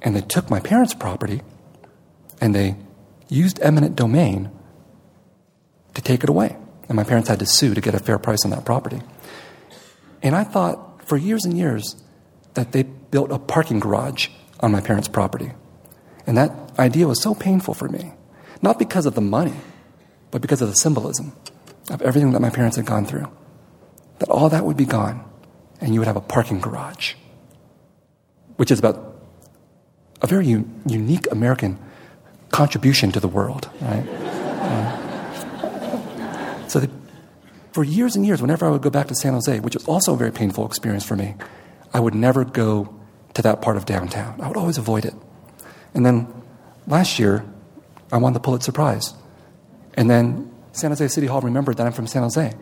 And 0.00 0.14
they 0.14 0.20
took 0.20 0.50
my 0.50 0.60
parents' 0.60 0.94
property 0.94 1.42
and 2.40 2.54
they 2.54 2.76
used 3.28 3.60
eminent 3.62 3.96
domain 3.96 4.50
to 5.94 6.02
take 6.02 6.22
it 6.22 6.28
away. 6.28 6.56
And 6.88 6.96
my 6.96 7.04
parents 7.04 7.28
had 7.28 7.38
to 7.38 7.46
sue 7.46 7.74
to 7.74 7.80
get 7.80 7.94
a 7.94 7.98
fair 7.98 8.18
price 8.18 8.44
on 8.44 8.50
that 8.50 8.64
property. 8.64 9.00
And 10.22 10.34
I 10.34 10.44
thought 10.44 11.02
for 11.06 11.16
years 11.16 11.44
and 11.44 11.56
years 11.56 11.96
that 12.54 12.72
they 12.72 12.82
built 12.82 13.30
a 13.30 13.38
parking 13.38 13.80
garage 13.80 14.28
on 14.60 14.72
my 14.72 14.80
parents' 14.80 15.08
property. 15.08 15.52
And 16.26 16.36
that 16.36 16.52
idea 16.78 17.08
was 17.08 17.20
so 17.20 17.34
painful 17.34 17.74
for 17.74 17.88
me. 17.88 18.12
Not 18.60 18.78
because 18.78 19.06
of 19.06 19.14
the 19.14 19.20
money, 19.20 19.56
but 20.30 20.42
because 20.42 20.62
of 20.62 20.68
the 20.68 20.76
symbolism 20.76 21.32
of 21.90 22.02
everything 22.02 22.32
that 22.32 22.40
my 22.40 22.50
parents 22.50 22.76
had 22.76 22.86
gone 22.86 23.06
through. 23.06 23.30
That 24.18 24.28
all 24.28 24.48
that 24.48 24.64
would 24.64 24.76
be 24.76 24.84
gone, 24.84 25.24
and 25.80 25.94
you 25.94 26.00
would 26.00 26.06
have 26.06 26.16
a 26.16 26.20
parking 26.20 26.60
garage, 26.60 27.14
which 28.62 28.70
is 28.70 28.78
about 28.78 29.18
a 30.20 30.26
very 30.28 30.46
u- 30.46 30.70
unique 30.86 31.26
American 31.32 31.76
contribution 32.52 33.10
to 33.10 33.18
the 33.18 33.26
world, 33.26 33.68
right? 33.80 34.06
Uh, 34.62 34.92
so 36.68 36.86
for 37.72 37.82
years 37.82 38.14
and 38.14 38.24
years, 38.24 38.40
whenever 38.40 38.64
I 38.64 38.70
would 38.70 38.82
go 38.82 38.88
back 38.88 39.08
to 39.08 39.16
San 39.16 39.32
Jose, 39.32 39.58
which 39.58 39.74
was 39.74 39.84
also 39.88 40.14
a 40.14 40.16
very 40.16 40.30
painful 40.30 40.64
experience 40.64 41.04
for 41.04 41.16
me, 41.16 41.34
I 41.92 41.98
would 41.98 42.14
never 42.14 42.44
go 42.44 42.94
to 43.34 43.42
that 43.42 43.62
part 43.62 43.76
of 43.76 43.84
downtown. 43.84 44.40
I 44.40 44.46
would 44.46 44.56
always 44.56 44.78
avoid 44.78 45.06
it. 45.06 45.14
And 45.92 46.06
then 46.06 46.32
last 46.86 47.18
year, 47.18 47.44
I 48.12 48.18
won 48.18 48.32
the 48.32 48.38
Pulitzer 48.38 48.70
Prize. 48.70 49.12
And 49.94 50.08
then 50.08 50.54
San 50.70 50.92
Jose 50.92 51.08
City 51.08 51.26
Hall 51.26 51.40
remembered 51.40 51.78
that 51.78 51.86
I'm 51.88 51.92
from 51.92 52.06
San 52.06 52.22
Jose. 52.22 52.54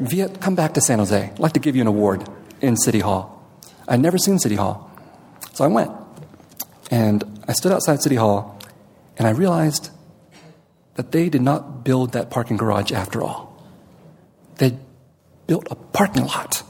Viet, 0.00 0.40
come 0.40 0.54
back 0.54 0.74
to 0.74 0.80
San 0.80 0.98
Jose. 0.98 1.30
I'd 1.32 1.38
like 1.38 1.52
to 1.52 1.60
give 1.60 1.76
you 1.76 1.82
an 1.82 1.88
award 1.88 2.28
in 2.60 2.76
City 2.76 3.00
Hall. 3.00 3.42
I'd 3.86 4.00
never 4.00 4.18
seen 4.18 4.38
City 4.38 4.54
Hall. 4.56 4.90
So 5.52 5.64
I 5.64 5.68
went. 5.68 5.92
And 6.90 7.24
I 7.48 7.52
stood 7.52 7.72
outside 7.72 8.02
City 8.02 8.16
Hall, 8.16 8.58
and 9.16 9.26
I 9.26 9.30
realized 9.30 9.90
that 10.94 11.12
they 11.12 11.28
did 11.28 11.42
not 11.42 11.84
build 11.84 12.12
that 12.12 12.30
parking 12.30 12.56
garage 12.56 12.92
after 12.92 13.22
all. 13.22 13.62
They 14.56 14.78
built 15.46 15.66
a 15.70 15.74
parking 15.74 16.26
lot 16.26 16.62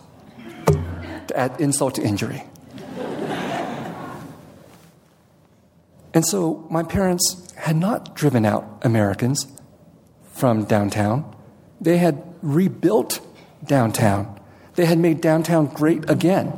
to 0.67 1.37
add 1.37 1.61
insult 1.61 1.97
to 1.97 2.03
injury. 2.03 2.45
And 6.15 6.25
so 6.25 6.67
my 6.71 6.85
parents 6.85 7.53
had 7.57 7.77
not 7.77 8.15
driven 8.15 8.47
out 8.47 8.81
Americans 8.83 9.47
from 10.33 10.65
downtown. 10.65 11.34
They 11.81 11.99
had 11.99 12.23
rebuilt 12.43 13.21
downtown. 13.65 14.41
They 14.75 14.87
had 14.87 14.99
made 14.99 15.21
downtown 15.21 15.67
great 15.67 16.09
again. 16.11 16.53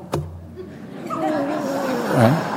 Right? 1.06 2.52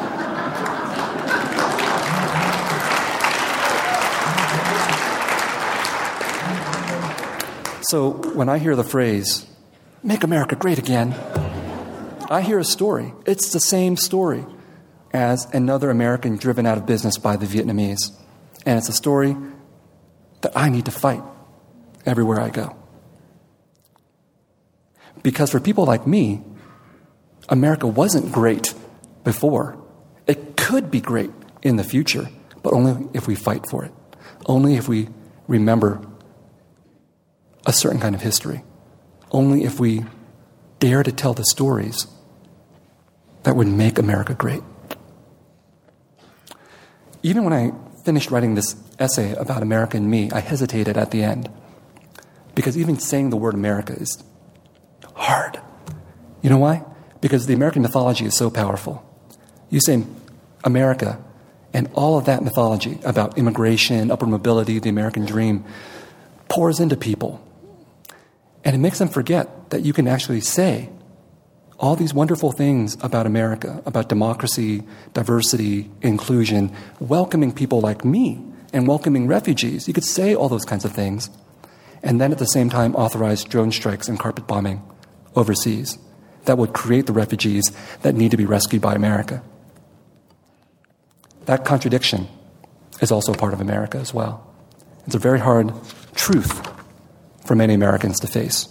So 7.82 8.12
when 8.12 8.50
I 8.50 8.60
hear 8.60 8.76
the 8.76 8.84
phrase, 8.84 9.48
make 10.04 10.24
America 10.24 10.56
great 10.56 10.78
again, 10.78 11.16
I 12.30 12.42
hear 12.42 12.60
a 12.60 12.64
story. 12.64 13.14
It's 13.26 13.52
the 13.52 13.60
same 13.60 13.98
story 13.98 14.46
as 15.12 15.48
another 15.54 15.90
American 15.90 16.38
driven 16.38 16.68
out 16.68 16.78
of 16.78 16.86
business 16.86 17.18
by 17.18 17.36
the 17.36 17.48
Vietnamese. 17.48 18.12
And 18.66 18.78
it's 18.78 18.90
a 18.90 18.94
story 18.94 19.36
that 20.42 20.52
I 20.56 20.70
need 20.70 20.86
to 20.86 20.92
fight 20.92 21.24
everywhere 22.10 22.40
I 22.42 22.50
go. 22.50 22.76
Because 25.22 25.52
for 25.52 25.60
people 25.60 25.86
like 25.86 26.08
me, 26.08 26.42
America 27.48 27.88
wasn't 27.88 28.32
great 28.32 28.74
before. 29.24 29.78
It 30.28 30.58
could 30.58 30.90
be 30.92 31.02
great 31.02 31.32
in 31.62 31.76
the 31.76 31.84
future, 31.84 32.30
but 32.64 32.74
only 32.74 33.08
if 33.14 33.28
we 33.28 33.36
fight 33.36 33.70
for 33.70 33.86
it. 33.86 33.94
Only 34.46 34.76
if 34.76 34.88
we 34.88 35.10
remember 35.48 36.02
a 37.66 37.74
certain 37.74 38.00
kind 38.00 38.16
of 38.16 38.22
history. 38.22 38.64
Only 39.32 39.64
if 39.64 39.80
we 39.80 40.06
dare 40.80 41.04
to 41.04 41.12
tell 41.12 41.34
the 41.34 41.46
stories 41.46 42.08
that 43.44 43.56
would 43.56 43.68
make 43.68 44.00
America 44.00 44.34
great. 44.34 44.64
Even 47.22 47.44
when 47.44 47.54
I 47.54 47.74
finished 48.04 48.32
writing 48.32 48.56
this 48.56 48.76
essay 48.98 49.34
about 49.34 49.62
America 49.62 49.98
and 49.98 50.10
me, 50.10 50.32
I 50.32 50.40
hesitated 50.40 50.98
at 50.98 51.12
the 51.12 51.24
end. 51.24 51.50
Because 52.60 52.78
even 52.78 53.00
saying 53.00 53.30
the 53.30 53.38
word 53.38 53.54
America 53.54 53.94
is 53.94 54.22
hard. 55.16 55.62
You 56.42 56.50
know 56.50 56.58
why? 56.58 56.84
Because 57.22 57.46
the 57.46 57.54
American 57.54 57.84
mythology 57.84 58.26
is 58.26 58.36
so 58.36 58.50
powerful. 58.50 59.02
You 59.70 59.80
say 59.80 60.04
America, 60.66 61.24
and 61.74 61.90
all 61.94 62.18
of 62.18 62.26
that 62.26 62.44
mythology 62.44 63.00
about 63.06 63.38
immigration, 63.38 64.12
upward 64.12 64.30
mobility, 64.30 64.78
the 64.78 64.90
American 64.90 65.26
dream 65.26 65.64
pours 66.50 66.82
into 66.82 66.98
people. 66.98 67.42
And 68.66 68.76
it 68.76 68.80
makes 68.80 69.00
them 69.00 69.08
forget 69.08 69.70
that 69.70 69.84
you 69.84 69.94
can 69.94 70.06
actually 70.06 70.42
say 70.42 70.90
all 71.80 71.96
these 71.96 72.14
wonderful 72.14 72.52
things 72.52 72.98
about 73.02 73.26
America, 73.26 73.82
about 73.86 74.10
democracy, 74.10 74.84
diversity, 75.14 75.90
inclusion, 76.02 76.76
welcoming 77.00 77.54
people 77.54 77.80
like 77.80 78.04
me 78.04 78.44
and 78.74 78.86
welcoming 78.86 79.28
refugees. 79.28 79.88
You 79.88 79.94
could 79.94 80.04
say 80.04 80.36
all 80.36 80.50
those 80.50 80.66
kinds 80.66 80.84
of 80.84 80.92
things, 80.92 81.30
and 82.04 82.20
then 82.20 82.32
at 82.32 82.38
the 82.38 82.46
same 82.46 82.70
time 82.70 82.96
authorize 82.96 83.44
drone 83.44 83.72
strikes 83.72 84.08
and 84.08 84.20
carpet 84.20 84.48
bombing 84.48 84.82
overseas 85.36 85.98
that 86.46 86.58
would 86.58 86.74
create 86.74 87.06
the 87.06 87.14
refugees 87.14 87.72
that 88.02 88.16
need 88.16 88.32
to 88.32 88.38
be 88.38 88.46
rescued 88.46 88.82
by 88.82 88.96
America. 88.96 89.44
That 91.46 91.66
contradiction 91.66 92.28
is 93.02 93.12
also 93.12 93.34
part 93.34 93.54
of 93.54 93.62
America 93.62 93.98
as 93.98 94.14
well. 94.14 94.46
It's 95.06 95.16
a 95.16 95.20
very 95.20 95.40
hard 95.40 95.74
truth 96.16 96.68
for 97.46 97.56
many 97.56 97.74
Americans 97.74 98.20
to 98.20 98.28
face, 98.28 98.68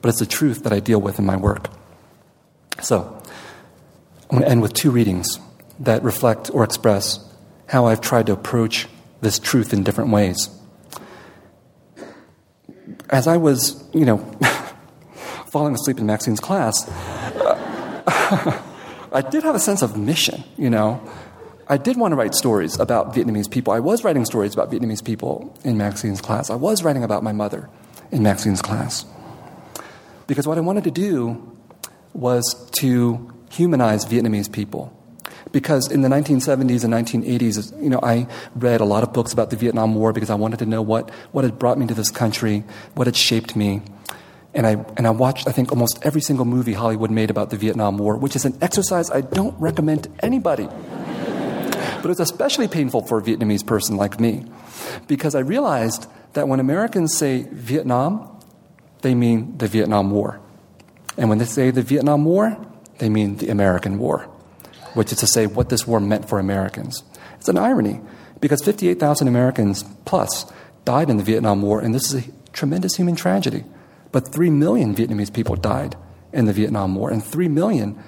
but 0.00 0.08
it's 0.08 0.18
the 0.18 0.26
truth 0.26 0.64
that 0.64 0.72
I 0.72 0.80
deal 0.80 1.00
with 1.00 1.18
in 1.18 1.24
my 1.24 1.36
work. 1.36 1.68
So, 2.80 3.22
I'm 4.24 4.38
going 4.38 4.42
to 4.42 4.48
end 4.48 4.62
with 4.62 4.72
two 4.72 4.90
readings 4.90 5.38
that 5.80 6.02
reflect 6.02 6.50
or 6.52 6.64
express 6.64 7.18
how 7.66 7.86
I've 7.86 8.00
tried 8.00 8.26
to 8.26 8.32
approach 8.32 8.88
this 9.20 9.38
truth 9.38 9.72
in 9.72 9.82
different 9.82 10.10
ways. 10.10 10.48
As 13.12 13.26
I 13.26 13.36
was, 13.36 13.84
you 13.92 14.04
know, 14.04 14.18
falling 15.46 15.74
asleep 15.74 15.98
in 15.98 16.06
Maxine's 16.06 16.40
class, 16.40 16.88
uh, 16.88 18.62
I 19.12 19.20
did 19.20 19.44
have 19.44 19.54
a 19.54 19.60
sense 19.60 19.82
of 19.82 19.96
mission, 19.96 20.42
you 20.56 20.70
know. 20.70 21.06
I 21.68 21.76
did 21.76 21.98
want 21.98 22.12
to 22.12 22.16
write 22.16 22.34
stories 22.34 22.78
about 22.80 23.14
Vietnamese 23.14 23.50
people. 23.50 23.72
I 23.72 23.80
was 23.80 24.02
writing 24.02 24.24
stories 24.24 24.54
about 24.54 24.70
Vietnamese 24.70 25.04
people 25.04 25.54
in 25.62 25.76
Maxine's 25.76 26.20
class. 26.20 26.48
I 26.50 26.54
was 26.54 26.82
writing 26.82 27.04
about 27.04 27.22
my 27.22 27.32
mother 27.32 27.68
in 28.10 28.22
Maxine's 28.22 28.62
class. 28.62 29.04
Because 30.26 30.46
what 30.46 30.56
I 30.56 30.62
wanted 30.62 30.84
to 30.84 30.90
do 30.90 31.56
was 32.14 32.54
to 32.72 33.30
humanize 33.50 34.06
Vietnamese 34.06 34.50
people. 34.50 34.92
Because 35.52 35.90
in 35.90 36.00
the 36.00 36.08
1970s 36.08 36.82
and 36.84 36.92
1980s, 36.92 37.82
you 37.82 37.90
know, 37.90 38.00
I 38.02 38.26
read 38.54 38.80
a 38.80 38.84
lot 38.84 39.02
of 39.02 39.12
books 39.12 39.32
about 39.32 39.50
the 39.50 39.56
Vietnam 39.56 39.94
War 39.94 40.12
because 40.12 40.30
I 40.30 40.34
wanted 40.34 40.58
to 40.60 40.66
know 40.66 40.82
what, 40.82 41.10
what 41.32 41.44
had 41.44 41.58
brought 41.58 41.78
me 41.78 41.86
to 41.86 41.94
this 41.94 42.10
country, 42.10 42.64
what 42.94 43.06
had 43.06 43.16
shaped 43.16 43.54
me. 43.54 43.82
And 44.54 44.66
I, 44.66 44.72
and 44.96 45.06
I 45.06 45.10
watched, 45.10 45.48
I 45.48 45.52
think, 45.52 45.70
almost 45.70 45.98
every 46.02 46.20
single 46.20 46.44
movie 46.44 46.72
Hollywood 46.72 47.10
made 47.10 47.30
about 47.30 47.50
the 47.50 47.56
Vietnam 47.56 47.98
War, 47.98 48.16
which 48.16 48.36
is 48.36 48.44
an 48.44 48.56
exercise 48.60 49.10
I 49.10 49.20
don't 49.20 49.58
recommend 49.60 50.04
to 50.04 50.10
anybody. 50.22 50.66
but 50.66 52.04
it 52.04 52.08
was 52.08 52.20
especially 52.20 52.68
painful 52.68 53.02
for 53.02 53.18
a 53.18 53.22
Vietnamese 53.22 53.66
person 53.66 53.96
like 53.96 54.20
me 54.20 54.44
because 55.06 55.34
I 55.34 55.40
realized 55.40 56.06
that 56.32 56.48
when 56.48 56.60
Americans 56.60 57.16
say 57.16 57.46
Vietnam, 57.50 58.28
they 59.02 59.14
mean 59.14 59.58
the 59.58 59.68
Vietnam 59.68 60.10
War. 60.10 60.40
And 61.16 61.28
when 61.28 61.38
they 61.38 61.44
say 61.44 61.70
the 61.70 61.82
Vietnam 61.82 62.24
War, 62.24 62.56
they 62.98 63.08
mean 63.08 63.36
the 63.36 63.50
American 63.50 63.98
War, 63.98 64.28
which 64.94 65.12
is 65.12 65.18
to 65.18 65.26
say 65.26 65.46
what 65.46 65.68
this 65.68 65.86
war 65.86 66.00
meant 66.00 66.28
for 66.28 66.38
Americans. 66.38 67.02
It's 67.38 67.48
an 67.48 67.58
irony 67.58 68.00
because 68.40 68.62
58,000 68.62 69.28
Americans 69.28 69.84
plus 70.04 70.50
died 70.84 71.10
in 71.10 71.16
the 71.16 71.22
Vietnam 71.22 71.62
War, 71.62 71.80
and 71.80 71.94
this 71.94 72.12
is 72.12 72.26
a 72.26 72.30
tremendous 72.52 72.96
human 72.96 73.16
tragedy. 73.16 73.64
But 74.10 74.28
3 74.28 74.50
million 74.50 74.94
Vietnamese 74.94 75.32
people 75.32 75.56
died 75.56 75.96
in 76.32 76.44
the 76.44 76.52
Vietnam 76.52 76.94
War, 76.94 77.10
and 77.10 77.24
3 77.24 77.48
million 77.48 78.02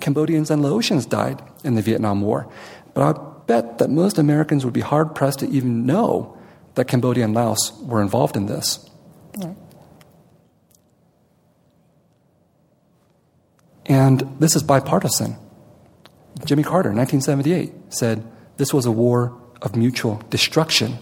Cambodians 0.00 0.50
and 0.50 0.62
Laotians 0.62 1.08
died 1.08 1.42
in 1.64 1.74
the 1.74 1.82
Vietnam 1.82 2.22
War. 2.22 2.50
But 2.94 3.02
I 3.02 3.20
bet 3.46 3.78
that 3.78 3.90
most 3.90 4.18
Americans 4.18 4.64
would 4.64 4.74
be 4.74 4.80
hard 4.80 5.14
pressed 5.14 5.40
to 5.40 5.48
even 5.48 5.86
know 5.86 6.38
that 6.74 6.86
Cambodia 6.86 7.24
and 7.24 7.34
Laos 7.34 7.72
were 7.82 8.00
involved 8.00 8.36
in 8.36 8.46
this. 8.46 8.88
And 13.86 14.20
this 14.38 14.54
is 14.54 14.62
bipartisan. 14.62 15.36
Jimmy 16.44 16.62
Carter, 16.62 16.90
1978, 16.90 17.92
said 17.92 18.24
this 18.56 18.72
was 18.72 18.86
a 18.86 18.90
war 18.90 19.36
of 19.62 19.76
mutual 19.76 20.22
destruction. 20.30 20.98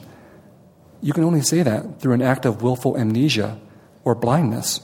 You 1.01 1.13
can 1.13 1.25
only 1.25 1.43
say 1.43 1.63
that 1.63 2.01
through 2.01 2.15
an 2.15 2.23
act 2.23 2.45
of 2.45 2.63
willful 2.63 2.97
amnesia 2.97 3.59
or 4.05 4.15
blindness. 4.15 4.81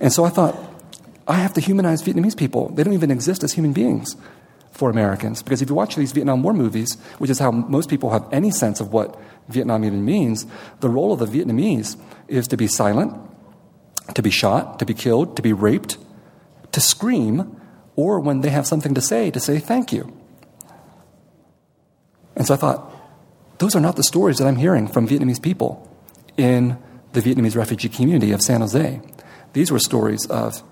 And 0.00 0.12
so 0.12 0.24
I 0.24 0.30
thought, 0.30 0.58
I 1.28 1.34
have 1.34 1.52
to 1.54 1.60
humanize 1.60 2.02
Vietnamese 2.02 2.36
people. 2.36 2.70
They 2.70 2.82
don't 2.82 2.94
even 2.94 3.10
exist 3.10 3.44
as 3.44 3.52
human 3.52 3.72
beings 3.72 4.16
for 4.72 4.90
Americans. 4.90 5.42
Because 5.42 5.60
if 5.60 5.68
you 5.68 5.74
watch 5.74 5.96
these 5.96 6.12
Vietnam 6.12 6.42
War 6.42 6.54
movies, 6.54 6.96
which 7.18 7.30
is 7.30 7.38
how 7.38 7.50
most 7.50 7.90
people 7.90 8.10
have 8.10 8.26
any 8.32 8.50
sense 8.50 8.80
of 8.80 8.92
what 8.92 9.20
Vietnam 9.48 9.84
even 9.84 10.04
means, 10.04 10.46
the 10.80 10.88
role 10.88 11.12
of 11.12 11.18
the 11.18 11.26
Vietnamese 11.26 12.00
is 12.28 12.48
to 12.48 12.56
be 12.56 12.66
silent, 12.66 13.12
to 14.14 14.22
be 14.22 14.30
shot, 14.30 14.78
to 14.78 14.86
be 14.86 14.94
killed, 14.94 15.36
to 15.36 15.42
be 15.42 15.52
raped, 15.52 15.98
to 16.72 16.80
scream, 16.80 17.59
or 18.00 18.18
when 18.18 18.40
they 18.40 18.48
have 18.48 18.66
something 18.66 18.94
to 18.94 19.00
say, 19.00 19.30
to 19.30 19.38
say 19.38 19.58
thank 19.58 19.92
you. 19.92 20.10
And 22.34 22.46
so 22.46 22.54
I 22.54 22.56
thought, 22.56 22.90
those 23.58 23.76
are 23.76 23.80
not 23.80 23.96
the 23.96 24.02
stories 24.02 24.38
that 24.38 24.46
I'm 24.46 24.56
hearing 24.56 24.88
from 24.88 25.06
Vietnamese 25.06 25.42
people 25.42 25.86
in 26.38 26.78
the 27.12 27.20
Vietnamese 27.20 27.56
refugee 27.56 27.90
community 27.90 28.32
of 28.32 28.40
San 28.40 28.62
Jose. 28.62 29.00
These 29.52 29.70
were 29.70 29.78
stories 29.78 30.24
of 30.26 30.62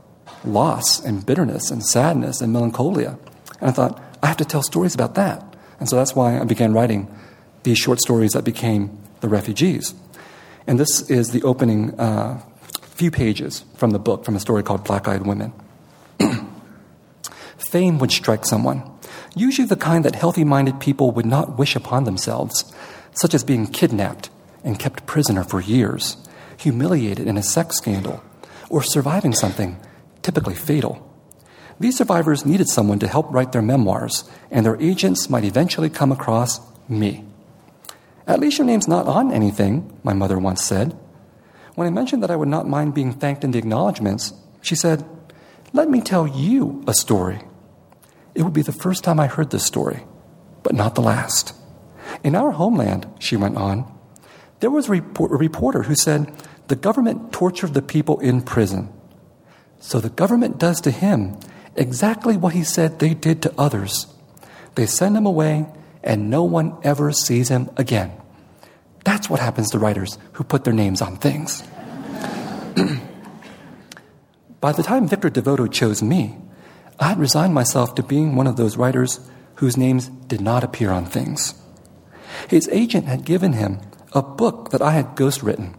loss 0.43 1.05
and 1.05 1.26
bitterness 1.26 1.70
and 1.70 1.85
sadness 1.85 2.41
and 2.41 2.51
melancholia. 2.51 3.18
And 3.61 3.68
I 3.68 3.72
thought, 3.72 4.03
I 4.22 4.26
have 4.29 4.39
to 4.39 4.47
tell 4.47 4.62
stories 4.62 4.95
about 4.95 5.14
that. 5.16 5.45
And 5.81 5.89
so 5.89 5.97
that's 5.97 6.16
why 6.16 6.41
I 6.41 6.45
began 6.45 6.72
writing 6.72 7.14
these 7.64 7.76
short 7.76 8.01
stories 8.01 8.33
that 8.33 8.45
became 8.45 8.99
The 9.20 9.29
Refugees. 9.29 9.95
And 10.66 10.81
this 10.81 11.11
is 11.11 11.33
the 11.33 11.43
opening 11.43 11.99
uh, 12.01 12.41
few 12.97 13.11
pages 13.11 13.64
from 13.76 13.91
the 13.91 13.99
book, 13.99 14.24
from 14.24 14.35
a 14.35 14.41
story 14.41 14.62
called 14.62 14.85
Black 14.85 15.07
Eyed 15.09 15.26
Women. 15.26 15.53
Fame 17.68 17.98
would 17.98 18.10
strike 18.10 18.46
someone, 18.46 18.82
usually 19.36 19.68
the 19.68 19.76
kind 19.76 20.02
that 20.06 20.14
healthy 20.14 20.42
minded 20.42 20.80
people 20.80 21.10
would 21.10 21.26
not 21.26 21.58
wish 21.58 21.76
upon 21.76 22.04
themselves, 22.04 22.64
such 23.12 23.34
as 23.34 23.44
being 23.44 23.66
kidnapped 23.66 24.30
and 24.64 24.78
kept 24.78 25.04
prisoner 25.04 25.44
for 25.44 25.60
years, 25.60 26.16
humiliated 26.56 27.26
in 27.26 27.36
a 27.36 27.42
sex 27.42 27.76
scandal, 27.76 28.24
or 28.70 28.82
surviving 28.82 29.34
something 29.34 29.76
typically 30.22 30.54
fatal. 30.54 31.06
These 31.78 31.98
survivors 31.98 32.46
needed 32.46 32.70
someone 32.70 33.00
to 33.00 33.06
help 33.06 33.30
write 33.30 33.52
their 33.52 33.60
memoirs, 33.60 34.24
and 34.50 34.64
their 34.64 34.80
agents 34.80 35.28
might 35.28 35.44
eventually 35.44 35.90
come 35.90 36.10
across 36.10 36.60
me. 36.88 37.22
At 38.26 38.40
least 38.40 38.56
your 38.56 38.66
name's 38.66 38.88
not 38.88 39.06
on 39.06 39.30
anything, 39.30 39.94
my 40.02 40.14
mother 40.14 40.38
once 40.38 40.64
said. 40.64 40.96
When 41.74 41.86
I 41.86 41.90
mentioned 41.90 42.22
that 42.22 42.30
I 42.30 42.36
would 42.36 42.48
not 42.48 42.66
mind 42.66 42.94
being 42.94 43.12
thanked 43.12 43.44
in 43.44 43.50
the 43.50 43.58
acknowledgments, 43.58 44.32
she 44.62 44.74
said, 44.74 45.04
Let 45.74 45.90
me 45.90 46.00
tell 46.00 46.26
you 46.26 46.82
a 46.86 46.94
story. 46.94 47.42
It 48.39 48.45
would 48.45 48.55
be 48.55 48.62
the 48.62 48.70
first 48.70 49.03
time 49.03 49.18
I 49.18 49.26
heard 49.26 49.51
this 49.51 49.66
story, 49.66 50.05
but 50.62 50.72
not 50.72 50.95
the 50.95 51.01
last. 51.01 51.57
In 52.22 52.36
our 52.36 52.53
homeland, 52.53 53.05
she 53.18 53.34
went 53.34 53.57
on, 53.57 53.93
there 54.61 54.70
was 54.70 54.86
a, 54.89 54.93
report, 54.93 55.32
a 55.32 55.36
reporter 55.36 55.82
who 55.82 55.97
said 55.97 56.32
the 56.68 56.76
government 56.76 57.32
tortured 57.32 57.74
the 57.74 57.82
people 57.82 58.20
in 58.20 58.43
prison. 58.43 58.93
So 59.80 59.99
the 59.99 60.09
government 60.09 60.57
does 60.57 60.80
to 60.82 60.93
him 60.93 61.36
exactly 61.74 62.36
what 62.36 62.55
he 62.55 62.62
said 62.62 63.01
they 63.01 63.12
did 63.12 63.43
to 63.43 63.53
others. 63.59 64.07
They 64.76 64.86
send 64.86 65.16
him 65.16 65.26
away, 65.26 65.66
and 66.05 66.30
no 66.30 66.45
one 66.45 66.76
ever 66.84 67.11
sees 67.11 67.49
him 67.49 67.68
again. 67.76 68.12
That's 69.05 69.28
what 69.28 69.41
happens 69.41 69.70
to 69.70 69.80
writers 69.80 70.16
who 70.34 70.45
put 70.45 70.62
their 70.62 70.72
names 70.72 71.03
on 71.03 71.16
things. 71.16 71.64
By 74.61 74.70
the 74.70 74.84
time 74.84 75.09
Victor 75.09 75.28
Devoto 75.28 75.66
chose 75.66 76.05
me, 76.05 76.36
I 77.01 77.09
had 77.09 77.18
resigned 77.18 77.55
myself 77.55 77.94
to 77.94 78.03
being 78.03 78.34
one 78.34 78.46
of 78.46 78.57
those 78.57 78.76
writers 78.76 79.20
whose 79.57 79.76
names 79.76 80.09
did 80.09 80.40
not 80.40 80.64
appear 80.64 80.90
on 80.90 81.07
things. 81.07 81.55
His 82.49 82.68
agent 82.72 83.07
had 83.07 83.24
given 83.24 83.53
him 83.53 83.80
a 84.12 84.22
book 84.22 84.70
that 84.70 84.82
I 84.82 84.92
had 84.92 85.16
ghostwritten. 85.16 85.74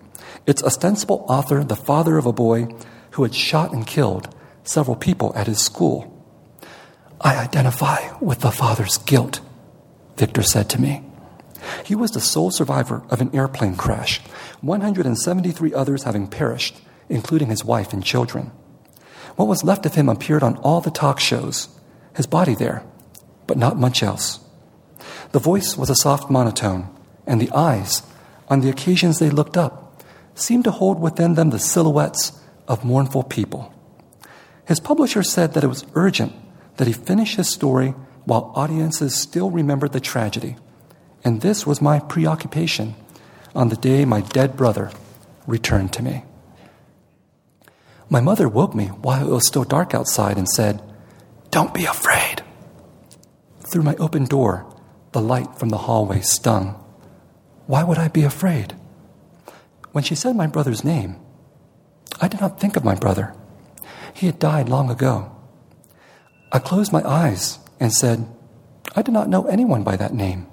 Its 0.45 0.63
ostensible 0.63 1.26
author, 1.28 1.63
the 1.63 1.76
father 1.76 2.17
of 2.17 2.26
a 2.26 2.34
boy 2.34 2.67
who 3.11 3.24
had 3.24 3.36
shot 3.36 3.74
and 3.74 3.86
killed 3.86 4.34
several 4.63 4.95
people 4.95 5.34
at 5.36 5.47
his 5.47 5.59
school. 5.59 6.15
I 7.22 7.36
identify 7.36 8.17
with 8.20 8.39
the 8.39 8.51
father's 8.51 8.97
guilt, 8.99 9.41
Victor 10.15 10.43
said 10.43 10.70
to 10.70 10.82
me. 10.82 11.03
He 11.86 11.95
was 11.95 12.11
the 12.11 12.22
sole 12.22 12.51
survivor 12.51 13.03
of 13.09 13.20
an 13.20 13.36
airplane 13.36 13.76
crash, 13.76 14.22
173 14.61 15.74
others 15.74 16.03
having 16.03 16.28
perished, 16.28 16.78
including 17.09 17.49
his 17.49 17.65
wife 17.65 17.91
and 17.91 18.03
children. 18.03 18.51
What 19.39 19.47
was 19.47 19.63
left 19.63 19.85
of 19.85 19.95
him 19.95 20.09
appeared 20.09 20.43
on 20.43 20.57
all 20.57 20.81
the 20.81 20.91
talk 20.91 21.17
shows, 21.17 21.69
his 22.13 22.27
body 22.27 22.55
there, 22.55 22.83
but 23.47 23.57
not 23.57 23.79
much 23.79 24.03
else. 24.03 24.41
The 25.31 25.39
voice 25.39 25.77
was 25.77 25.89
a 25.89 25.95
soft 25.95 26.29
monotone, 26.29 26.89
and 27.25 27.39
the 27.39 27.49
eyes, 27.51 28.03
on 28.49 28.59
the 28.59 28.69
occasions 28.69 29.17
they 29.17 29.29
looked 29.29 29.55
up, 29.55 30.03
seemed 30.35 30.65
to 30.65 30.71
hold 30.71 30.99
within 30.99 31.35
them 31.35 31.51
the 31.51 31.57
silhouettes 31.57 32.33
of 32.67 32.83
mournful 32.83 33.23
people. 33.23 33.73
His 34.67 34.81
publisher 34.81 35.23
said 35.23 35.53
that 35.53 35.63
it 35.63 35.67
was 35.67 35.85
urgent 35.93 36.33
that 36.75 36.87
he 36.87 36.93
finish 36.93 37.37
his 37.37 37.47
story 37.47 37.93
while 38.25 38.51
audiences 38.55 39.15
still 39.15 39.51
remembered 39.51 39.93
the 39.93 40.01
tragedy. 40.01 40.57
And 41.23 41.39
this 41.39 41.65
was 41.65 41.81
my 41.81 41.99
preoccupation 41.99 42.93
on 43.55 43.69
the 43.69 43.77
day 43.77 44.03
my 44.03 44.19
dead 44.19 44.57
brother 44.57 44.91
returned 45.47 45.93
to 45.93 46.03
me. 46.03 46.25
My 48.12 48.22
mother 48.22 48.49
woke 48.49 48.74
me 48.74 48.88
while 48.88 49.28
it 49.28 49.32
was 49.32 49.45
still 49.45 49.64
dark 49.64 49.93
outside 49.93 50.38
and 50.38 50.49
said, 50.49 50.82
Don't 51.51 51.74
be 51.74 51.86
afraid. 51.86 52.41
Through 53.62 53.84
my 53.84 53.95
open 53.97 54.26
door, 54.26 54.66
the 55.12 55.22
light 55.22 55.60
from 55.60 55.70
the 55.70 55.78
hallway 55.78 56.22
stung. 56.22 56.84
Why 57.68 57.84
would 57.84 57.99
I 57.99 58.07
be 58.07 58.24
afraid? 58.24 58.76
When 59.91 60.03
she 60.03 60.16
said 60.16 60.36
my 60.36 60.47
brother's 60.47 60.84
name, 60.84 61.18
I 62.20 62.28
did 62.28 62.41
not 62.41 62.60
think 62.60 62.76
of 62.76 62.84
my 62.84 62.95
brother. 62.95 63.36
He 64.14 64.26
had 64.26 64.39
died 64.39 64.70
long 64.70 64.89
ago. 64.89 65.36
I 66.51 66.57
closed 66.57 66.91
my 66.91 67.07
eyes 67.07 67.60
and 67.80 67.93
said, 67.93 68.28
I 68.95 69.03
did 69.03 69.14
not 69.14 69.30
know 69.30 69.45
anyone 69.45 69.84
by 69.84 69.95
that 69.97 70.16
name. 70.16 70.47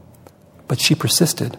But 0.69 0.81
she 0.81 0.95
persisted. 0.95 1.59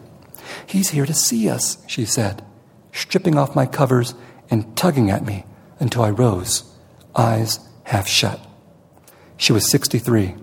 He's 0.67 0.89
here 0.89 1.07
to 1.07 1.13
see 1.13 1.49
us, 1.49 1.83
she 1.87 2.05
said, 2.05 2.45
stripping 2.91 3.35
off 3.35 3.55
my 3.55 3.65
covers 3.65 4.13
and 4.51 4.77
tugging 4.77 5.09
at 5.09 5.25
me 5.25 5.43
until 5.79 6.03
I 6.03 6.09
rose, 6.09 6.63
eyes 7.15 7.59
half 7.83 8.07
shut. 8.07 8.39
She 9.37 9.53
was 9.53 9.69
63, 9.69 10.35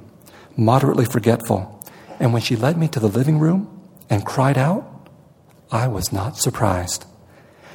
moderately 0.57 1.05
forgetful, 1.05 1.83
and 2.21 2.33
when 2.33 2.43
she 2.43 2.57
led 2.57 2.79
me 2.79 2.89
to 2.89 3.01
the 3.01 3.09
living 3.09 3.39
room 3.39 3.83
and 4.09 4.25
cried 4.25 4.57
out, 4.57 5.09
I 5.71 5.89
was 5.89 6.13
not 6.13 6.37
surprised. 6.37 7.05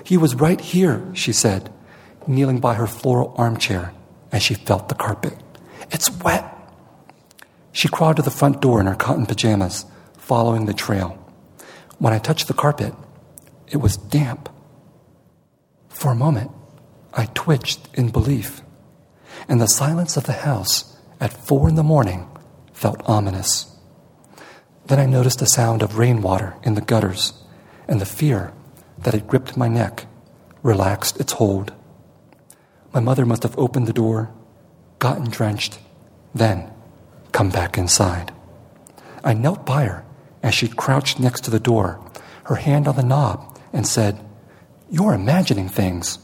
He 0.03 0.17
was 0.17 0.35
right 0.35 0.59
here, 0.59 1.05
she 1.13 1.33
said, 1.33 1.71
kneeling 2.25 2.59
by 2.59 2.75
her 2.75 2.87
floral 2.87 3.33
armchair 3.37 3.93
as 4.31 4.43
she 4.43 4.53
felt 4.53 4.89
the 4.89 4.95
carpet. 4.95 5.33
It's 5.91 6.09
wet. 6.21 6.45
She 7.71 7.87
crawled 7.87 8.17
to 8.17 8.21
the 8.21 8.31
front 8.31 8.61
door 8.61 8.79
in 8.79 8.87
her 8.87 8.95
cotton 8.95 9.25
pajamas, 9.25 9.85
following 10.17 10.65
the 10.65 10.73
trail. 10.73 11.17
When 11.97 12.13
I 12.13 12.19
touched 12.19 12.47
the 12.47 12.53
carpet, 12.53 12.93
it 13.67 13.77
was 13.77 13.97
damp. 13.97 14.49
For 15.89 16.11
a 16.11 16.15
moment, 16.15 16.51
I 17.13 17.25
twitched 17.33 17.89
in 17.95 18.09
belief, 18.09 18.61
and 19.47 19.59
the 19.59 19.67
silence 19.67 20.17
of 20.17 20.25
the 20.25 20.33
house 20.33 20.97
at 21.19 21.33
four 21.33 21.67
in 21.67 21.75
the 21.75 21.83
morning 21.83 22.27
felt 22.73 23.01
ominous. 23.05 23.75
Then 24.85 24.99
I 24.99 25.05
noticed 25.05 25.39
the 25.39 25.45
sound 25.45 25.81
of 25.81 25.97
rainwater 25.97 26.55
in 26.63 26.75
the 26.75 26.81
gutters, 26.81 27.33
and 27.87 27.99
the 27.99 28.05
fear 28.05 28.53
that 28.99 29.13
had 29.13 29.27
gripped 29.27 29.57
my 29.57 29.67
neck 29.67 30.05
relaxed 30.63 31.19
its 31.19 31.33
hold. 31.33 31.73
My 32.93 32.99
mother 32.99 33.25
must 33.25 33.43
have 33.43 33.57
opened 33.57 33.87
the 33.87 33.93
door, 33.93 34.31
gotten 34.99 35.29
drenched, 35.29 35.79
then 36.33 36.71
come 37.31 37.49
back 37.49 37.77
inside. 37.77 38.33
I 39.23 39.33
knelt 39.33 39.65
by 39.65 39.85
her 39.85 40.05
as 40.41 40.53
she 40.53 40.67
crouched 40.67 41.19
next 41.19 41.43
to 41.45 41.51
the 41.51 41.59
door, 41.59 41.99
her 42.45 42.55
hand 42.55 42.87
on 42.87 42.95
the 42.95 43.03
knob, 43.03 43.59
and 43.73 43.85
said, 43.85 44.19
You're 44.89 45.13
imagining 45.13 45.69
things. 45.69 46.19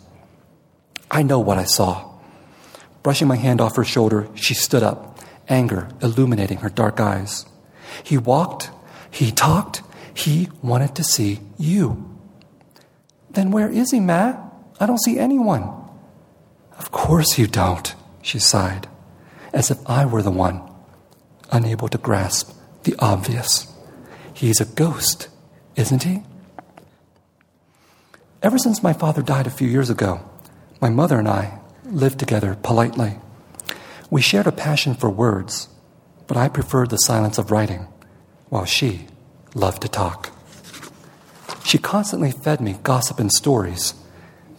I 1.10 1.24
know 1.24 1.40
what 1.40 1.58
I 1.58 1.64
saw. 1.64 2.12
Brushing 3.04 3.28
my 3.28 3.36
hand 3.36 3.62
off 3.62 3.76
her 3.76 3.84
shoulder, 3.84 4.28
she 4.36 4.54
stood 4.54 4.84
up, 4.84 5.20
anger 5.48 5.90
illuminating 6.02 6.58
her 6.58 6.70
dark 6.70 7.00
eyes. 7.00 7.46
He 8.04 8.18
walked, 8.18 8.72
he 9.12 9.32
talked, 9.32 9.84
He 10.14 10.50
wanted 10.62 10.96
to 10.96 11.04
see 11.04 11.40
you. 11.58 12.18
Then 13.30 13.52
where 13.52 13.70
is 13.70 13.92
he, 13.92 14.00
Matt? 14.00 14.42
I 14.80 14.86
don't 14.86 15.02
see 15.02 15.20
anyone. 15.20 15.64
Of 16.78 16.92
course 16.92 17.38
you 17.38 17.48
don't, 17.48 17.94
she 18.22 18.40
sighed, 18.40 18.88
as 19.54 19.72
if 19.72 19.78
I 19.88 20.06
were 20.06 20.22
the 20.22 20.32
one, 20.32 20.62
unable 21.52 21.88
to 21.90 21.98
grasp 21.98 22.58
the 22.84 22.96
obvious. 23.00 23.72
He's 24.34 24.60
a 24.60 24.66
ghost, 24.66 25.30
isn't 25.76 26.04
he? 26.04 26.24
Ever 28.42 28.58
since 28.58 28.84
my 28.84 28.94
father 28.94 29.22
died 29.22 29.48
a 29.48 29.52
few 29.52 29.68
years 29.68 29.90
ago, 29.90 30.22
my 30.86 30.92
mother 30.92 31.18
and 31.18 31.28
I 31.28 31.58
lived 31.84 32.20
together 32.20 32.56
politely. 32.62 33.18
We 34.12 34.22
shared 34.22 34.46
a 34.46 34.52
passion 34.52 34.94
for 34.94 35.10
words, 35.10 35.68
but 36.28 36.38
I 36.38 36.48
preferred 36.48 36.92
the 36.92 36.98
silence 36.98 37.40
of 37.40 37.50
writing, 37.50 37.88
while 38.50 38.66
she 38.66 39.08
loved 39.56 39.82
to 39.82 39.88
talk. 39.88 40.30
She 41.64 41.80
constantly 41.80 42.30
fed 42.30 42.62
me 42.62 42.78
gossip 42.84 43.20
and 43.20 43.32
stories, 43.32 43.96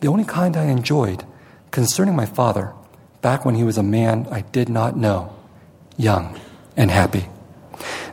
the 0.00 0.08
only 0.08 0.24
kind 0.24 0.56
I 0.56 0.64
enjoyed, 0.64 1.22
concerning 1.70 2.16
my 2.16 2.26
father 2.26 2.72
back 3.22 3.44
when 3.44 3.54
he 3.54 3.62
was 3.62 3.78
a 3.78 3.84
man 3.84 4.26
I 4.28 4.40
did 4.40 4.68
not 4.68 4.96
know, 4.96 5.32
young 5.96 6.40
and 6.76 6.90
happy. 6.90 7.28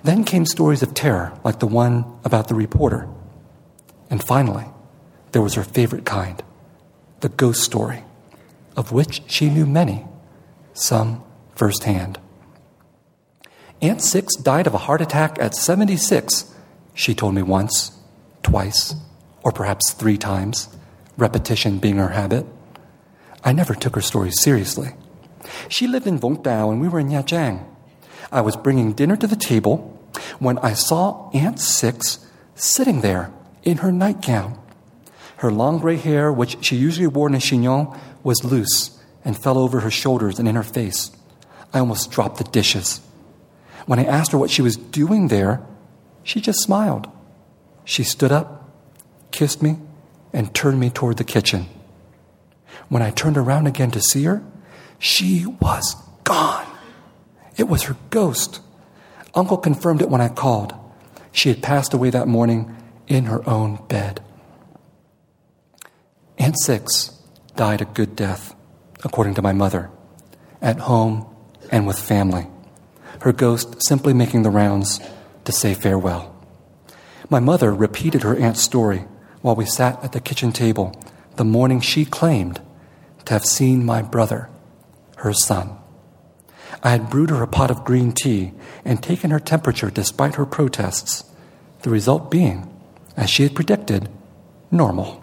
Then 0.03 0.23
came 0.23 0.45
stories 0.45 0.83
of 0.83 0.93
terror, 0.93 1.35
like 1.43 1.57
the 1.57 1.65
one 1.65 2.05
about 2.23 2.47
the 2.47 2.53
reporter. 2.53 3.09
And 4.11 4.23
finally, 4.23 4.65
there 5.31 5.41
was 5.41 5.55
her 5.55 5.63
favorite 5.63 6.05
kind, 6.05 6.43
the 7.23 7.29
ghost 7.29 7.63
story, 7.63 8.03
of 8.75 8.91
which 8.91 9.23
she 9.27 9.49
knew 9.49 9.65
many, 9.65 10.05
some 10.73 11.23
firsthand. 11.55 12.19
Aunt 13.81 14.01
Six 14.01 14.35
died 14.35 14.67
of 14.67 14.73
a 14.73 14.85
heart 14.85 15.01
attack 15.01 15.39
at 15.39 15.55
76, 15.55 16.53
she 16.93 17.15
told 17.15 17.33
me 17.33 17.41
once, 17.41 17.97
twice, 18.43 18.93
or 19.41 19.53
perhaps 19.53 19.93
three 19.93 20.17
times, 20.17 20.67
repetition 21.17 21.79
being 21.79 21.95
her 21.95 22.09
habit. 22.09 22.45
I 23.43 23.53
never 23.53 23.73
took 23.73 23.95
her 23.95 24.01
stories 24.01 24.41
seriously. 24.41 24.89
She 25.69 25.87
lived 25.87 26.07
in 26.07 26.19
Vung 26.19 26.43
Tau 26.43 26.71
and 26.71 26.81
we 26.81 26.89
were 26.89 26.99
in 26.99 27.09
Yajiang. 27.09 27.65
I 28.31 28.41
was 28.41 28.57
bringing 28.57 28.93
dinner 28.93 29.15
to 29.15 29.27
the 29.27 29.35
table 29.35 29.97
when 30.39 30.57
I 30.59 30.73
saw 30.73 31.29
Aunt 31.31 31.59
Six 31.59 32.19
sitting 32.55 33.01
there 33.01 33.31
in 33.63 33.77
her 33.77 33.91
nightgown. 33.91 34.59
Her 35.43 35.51
long 35.51 35.79
gray 35.79 35.97
hair, 35.97 36.31
which 36.31 36.63
she 36.63 36.77
usually 36.77 37.05
wore 37.05 37.27
in 37.27 37.35
a 37.35 37.39
chignon, 37.41 37.93
was 38.23 38.45
loose 38.45 38.97
and 39.25 39.37
fell 39.37 39.57
over 39.57 39.81
her 39.81 39.91
shoulders 39.91 40.39
and 40.39 40.47
in 40.47 40.55
her 40.55 40.63
face. 40.63 41.11
I 41.73 41.79
almost 41.79 42.11
dropped 42.11 42.37
the 42.37 42.45
dishes. 42.45 43.01
When 43.85 43.99
I 43.99 44.05
asked 44.05 44.31
her 44.31 44.37
what 44.37 44.49
she 44.49 44.61
was 44.61 44.77
doing 44.77 45.27
there, 45.27 45.61
she 46.23 46.39
just 46.39 46.61
smiled. 46.61 47.09
She 47.83 48.05
stood 48.05 48.31
up, 48.31 48.69
kissed 49.31 49.61
me, 49.61 49.79
and 50.31 50.55
turned 50.55 50.79
me 50.79 50.89
toward 50.89 51.17
the 51.17 51.25
kitchen. 51.25 51.65
When 52.87 53.01
I 53.01 53.11
turned 53.11 53.37
around 53.37 53.67
again 53.67 53.91
to 53.91 54.01
see 54.01 54.23
her, 54.23 54.41
she 54.97 55.45
was 55.45 55.97
gone. 56.23 56.67
It 57.57 57.67
was 57.67 57.83
her 57.83 57.97
ghost. 58.11 58.61
Uncle 59.35 59.57
confirmed 59.57 60.01
it 60.01 60.09
when 60.09 60.21
I 60.21 60.29
called. 60.29 60.73
She 61.33 61.49
had 61.49 61.61
passed 61.61 61.93
away 61.93 62.11
that 62.11 62.29
morning 62.29 62.73
in 63.09 63.25
her 63.25 63.45
own 63.45 63.85
bed. 63.89 64.21
Aunt 66.43 66.59
Six 66.59 67.17
died 67.55 67.79
a 67.79 67.85
good 67.85 68.17
death, 68.17 68.53
according 69.05 69.35
to 69.35 69.41
my 69.41 69.53
mother, 69.53 69.89
at 70.61 70.77
home 70.77 71.25
and 71.71 71.87
with 71.87 71.97
family, 71.97 72.47
her 73.21 73.31
ghost 73.31 73.81
simply 73.81 74.11
making 74.11 74.41
the 74.41 74.49
rounds 74.49 74.99
to 75.45 75.53
say 75.53 75.73
farewell. 75.73 76.35
My 77.29 77.39
mother 77.39 77.73
repeated 77.73 78.23
her 78.23 78.35
aunt's 78.35 78.59
story 78.59 79.05
while 79.41 79.55
we 79.55 79.65
sat 79.65 80.03
at 80.03 80.11
the 80.11 80.19
kitchen 80.19 80.51
table 80.51 80.93
the 81.37 81.45
morning 81.45 81.79
she 81.79 82.03
claimed 82.03 82.59
to 83.23 83.31
have 83.31 83.45
seen 83.45 83.85
my 83.85 84.01
brother, 84.01 84.49
her 85.19 85.31
son. 85.31 85.77
I 86.83 86.89
had 86.89 87.09
brewed 87.09 87.29
her 87.29 87.41
a 87.41 87.47
pot 87.47 87.71
of 87.71 87.85
green 87.85 88.11
tea 88.11 88.51
and 88.83 89.01
taken 89.01 89.31
her 89.31 89.39
temperature 89.39 89.89
despite 89.89 90.35
her 90.35 90.45
protests, 90.45 91.23
the 91.83 91.89
result 91.89 92.29
being, 92.29 92.69
as 93.15 93.29
she 93.29 93.43
had 93.43 93.55
predicted, 93.55 94.09
normal. 94.71 95.22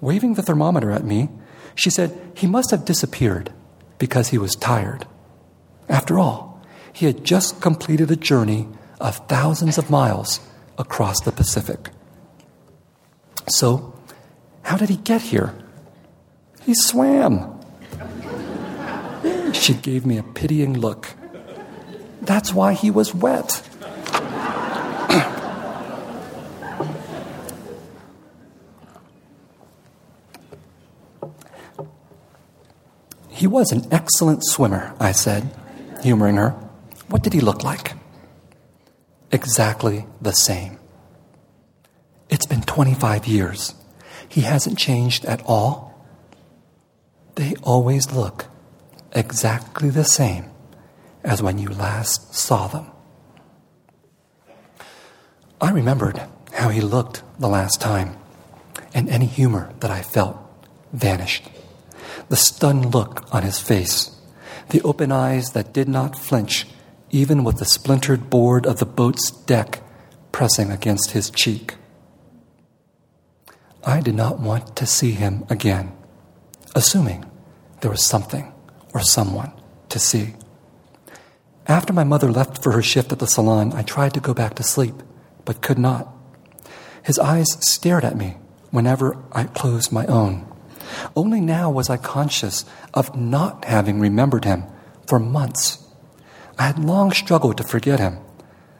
Waving 0.00 0.34
the 0.34 0.42
thermometer 0.42 0.90
at 0.90 1.04
me, 1.04 1.28
she 1.74 1.90
said 1.90 2.18
he 2.34 2.46
must 2.46 2.70
have 2.70 2.84
disappeared 2.84 3.52
because 3.98 4.28
he 4.28 4.38
was 4.38 4.54
tired. 4.54 5.06
After 5.88 6.18
all, 6.18 6.60
he 6.92 7.06
had 7.06 7.24
just 7.24 7.60
completed 7.60 8.10
a 8.10 8.16
journey 8.16 8.68
of 9.00 9.16
thousands 9.28 9.78
of 9.78 9.90
miles 9.90 10.40
across 10.76 11.20
the 11.20 11.32
Pacific. 11.32 11.90
So, 13.48 13.94
how 14.62 14.76
did 14.76 14.88
he 14.88 14.96
get 14.96 15.22
here? 15.22 15.54
He 16.62 16.74
swam. 16.74 17.58
She 19.52 19.74
gave 19.74 20.04
me 20.04 20.18
a 20.18 20.22
pitying 20.22 20.78
look. 20.78 21.14
That's 22.20 22.52
why 22.52 22.74
he 22.74 22.90
was 22.90 23.14
wet. 23.14 23.67
He 33.38 33.46
was 33.46 33.70
an 33.70 33.86
excellent 33.92 34.44
swimmer, 34.44 34.92
I 34.98 35.12
said, 35.12 35.48
humoring 36.02 36.34
her. 36.34 36.50
What 37.06 37.22
did 37.22 37.32
he 37.32 37.40
look 37.40 37.62
like? 37.62 37.92
Exactly 39.30 40.06
the 40.20 40.32
same. 40.32 40.76
It's 42.28 42.46
been 42.46 42.62
25 42.62 43.28
years. 43.28 43.76
He 44.28 44.40
hasn't 44.40 44.76
changed 44.76 45.24
at 45.24 45.40
all. 45.46 46.04
They 47.36 47.54
always 47.62 48.10
look 48.10 48.46
exactly 49.12 49.88
the 49.88 50.04
same 50.04 50.46
as 51.22 51.40
when 51.40 51.58
you 51.58 51.68
last 51.68 52.34
saw 52.34 52.66
them. 52.66 52.86
I 55.60 55.70
remembered 55.70 56.20
how 56.54 56.70
he 56.70 56.80
looked 56.80 57.22
the 57.38 57.48
last 57.48 57.80
time, 57.80 58.16
and 58.92 59.08
any 59.08 59.26
humor 59.26 59.72
that 59.78 59.92
I 59.92 60.02
felt 60.02 60.36
vanished. 60.92 61.48
The 62.28 62.36
stunned 62.36 62.94
look 62.94 63.26
on 63.32 63.42
his 63.42 63.60
face, 63.60 64.10
the 64.70 64.82
open 64.82 65.12
eyes 65.12 65.52
that 65.52 65.72
did 65.72 65.88
not 65.88 66.18
flinch 66.18 66.66
even 67.10 67.44
with 67.44 67.58
the 67.58 67.64
splintered 67.64 68.28
board 68.28 68.66
of 68.66 68.78
the 68.78 68.86
boat's 68.86 69.30
deck 69.30 69.82
pressing 70.32 70.70
against 70.70 71.12
his 71.12 71.30
cheek. 71.30 71.74
I 73.84 74.00
did 74.00 74.14
not 74.14 74.40
want 74.40 74.76
to 74.76 74.86
see 74.86 75.12
him 75.12 75.44
again, 75.48 75.92
assuming 76.74 77.24
there 77.80 77.90
was 77.90 78.04
something 78.04 78.52
or 78.92 79.00
someone 79.00 79.52
to 79.88 79.98
see. 79.98 80.34
After 81.66 81.92
my 81.92 82.04
mother 82.04 82.30
left 82.30 82.62
for 82.62 82.72
her 82.72 82.82
shift 82.82 83.12
at 83.12 83.18
the 83.18 83.26
salon, 83.26 83.72
I 83.72 83.82
tried 83.82 84.14
to 84.14 84.20
go 84.20 84.34
back 84.34 84.54
to 84.54 84.62
sleep, 84.62 84.94
but 85.44 85.62
could 85.62 85.78
not. 85.78 86.08
His 87.02 87.18
eyes 87.18 87.46
stared 87.60 88.04
at 88.04 88.16
me 88.16 88.36
whenever 88.70 89.16
I 89.32 89.44
closed 89.44 89.92
my 89.92 90.06
own. 90.06 90.47
Only 91.16 91.40
now 91.40 91.70
was 91.70 91.90
I 91.90 91.96
conscious 91.96 92.64
of 92.94 93.16
not 93.16 93.64
having 93.64 94.00
remembered 94.00 94.44
him 94.44 94.64
for 95.06 95.18
months. 95.18 95.84
I 96.58 96.64
had 96.64 96.78
long 96.78 97.12
struggled 97.12 97.56
to 97.58 97.64
forget 97.64 98.00
him, 98.00 98.18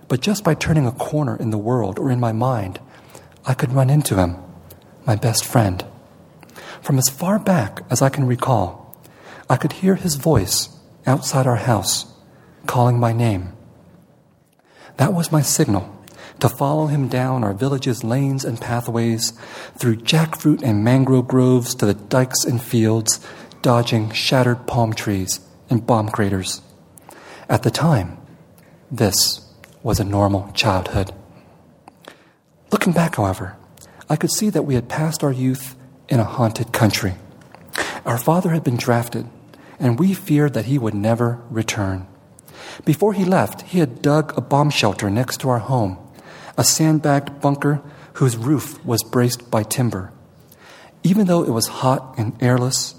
but 0.09 0.21
just 0.21 0.45
by 0.45 0.55
turning 0.55 0.87
a 0.87 0.93
corner 0.93 1.37
in 1.37 1.51
the 1.51 1.59
world 1.59 1.99
or 1.99 2.11
in 2.11 2.21
my 2.21 2.33
mind, 2.33 2.81
I 3.45 3.55
could 3.55 3.73
run 3.73 3.91
into 3.91 4.17
him, 4.17 4.37
my 5.07 5.17
best 5.17 5.45
friend. 5.45 5.85
From 6.83 6.99
as 6.99 7.09
far 7.09 7.39
back 7.39 7.83
as 7.91 8.03
I 8.03 8.09
can 8.09 8.27
recall, 8.27 8.97
I 9.51 9.57
could 9.57 9.73
hear 9.73 9.95
his 9.95 10.17
voice 10.17 10.69
outside 11.07 11.47
our 11.47 11.57
house 11.57 12.13
calling 12.67 12.99
my 12.99 13.13
name. 13.13 13.53
That 14.97 15.15
was 15.15 15.33
my 15.33 15.43
signal 15.43 15.98
to 16.41 16.49
follow 16.49 16.87
him 16.87 17.09
down 17.09 17.45
our 17.45 17.55
village's 17.55 18.05
lanes 18.05 18.45
and 18.45 18.61
pathways, 18.61 19.33
through 19.77 19.97
jackfruit 19.97 20.63
and 20.63 20.85
mangrove 20.85 21.29
groves 21.29 21.75
to 21.77 21.87
the 21.87 21.95
dikes 21.95 22.45
and 22.45 22.63
fields, 22.63 23.21
dodging 23.63 24.11
shattered 24.13 24.67
palm 24.67 24.93
trees 24.93 25.41
and 25.69 25.87
bomb 25.87 26.09
craters. 26.09 26.63
At 27.49 27.63
the 27.63 27.71
time, 27.71 28.19
this 28.91 29.41
was 29.83 30.01
a 30.01 30.05
normal 30.05 30.51
childhood. 30.53 31.13
Looking 32.71 32.93
back, 32.93 33.17
however, 33.17 33.57
I 34.09 34.17
could 34.17 34.31
see 34.31 34.51
that 34.51 34.63
we 34.63 34.75
had 34.75 34.89
passed 34.89 35.25
our 35.25 35.33
youth 35.33 35.77
in 36.09 36.21
a 36.21 36.25
haunted 36.25 36.73
country. 36.73 37.15
Our 38.05 38.19
father 38.19 38.51
had 38.51 38.65
been 38.65 38.77
drafted, 38.77 39.27
and 39.79 39.99
we 39.99 40.15
feared 40.15 40.55
that 40.55 40.67
he 40.67 40.79
would 40.79 40.95
never 40.95 41.43
return. 41.51 42.07
Before 42.85 43.13
he 43.13 43.25
left, 43.25 43.63
he 43.63 43.79
had 43.79 44.03
dug 44.03 44.37
a 44.37 44.41
bomb 44.41 44.71
shelter 44.71 45.11
next 45.11 45.41
to 45.41 45.49
our 45.49 45.59
home, 45.59 45.99
a 46.59 46.65
sandbagged 46.65 47.41
bunker 47.41 47.81
whose 48.15 48.37
roof 48.37 48.85
was 48.85 49.03
braced 49.03 49.51
by 49.51 49.63
timber. 49.63 50.13
Even 51.03 51.27
though 51.27 51.43
it 51.43 51.51
was 51.51 51.81
hot 51.81 52.15
and 52.19 52.37
airless, 52.43 52.95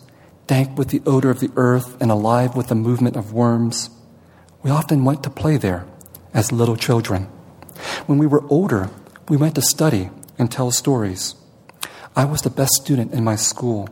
dank 0.48 0.76
with 0.76 0.88
the 0.88 1.04
odor 1.06 1.30
of 1.30 1.42
the 1.42 1.52
earth 1.56 1.96
and 2.02 2.10
alive 2.10 2.56
with 2.56 2.70
the 2.70 2.76
movement 2.76 3.16
of 3.16 3.34
worms, 3.34 3.92
we 4.64 4.72
often 4.72 5.06
went 5.06 5.22
to 5.22 5.30
play 5.30 5.58
there 5.58 5.86
as 6.34 6.52
little 6.52 6.76
children. 6.76 7.26
When 8.08 8.18
we 8.18 8.26
were 8.26 8.48
older, 8.50 8.90
We 9.30 9.38
went 9.38 9.54
to 9.56 9.62
study 9.62 10.10
and 10.40 10.52
tell 10.52 10.72
stories. 10.72 11.36
I 12.16 12.26
was 12.26 12.42
the 12.42 12.50
best 12.50 12.74
student 12.74 13.14
in 13.14 13.24
my 13.24 13.36
school, 13.36 13.88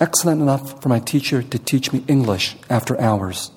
excellent 0.00 0.40
enough 0.40 0.82
for 0.82 0.88
my 0.88 0.98
teacher 0.98 1.42
to 1.42 1.58
teach 1.58 1.92
me 1.92 2.02
English 2.08 2.56
after 2.70 2.98
hours, 2.98 3.50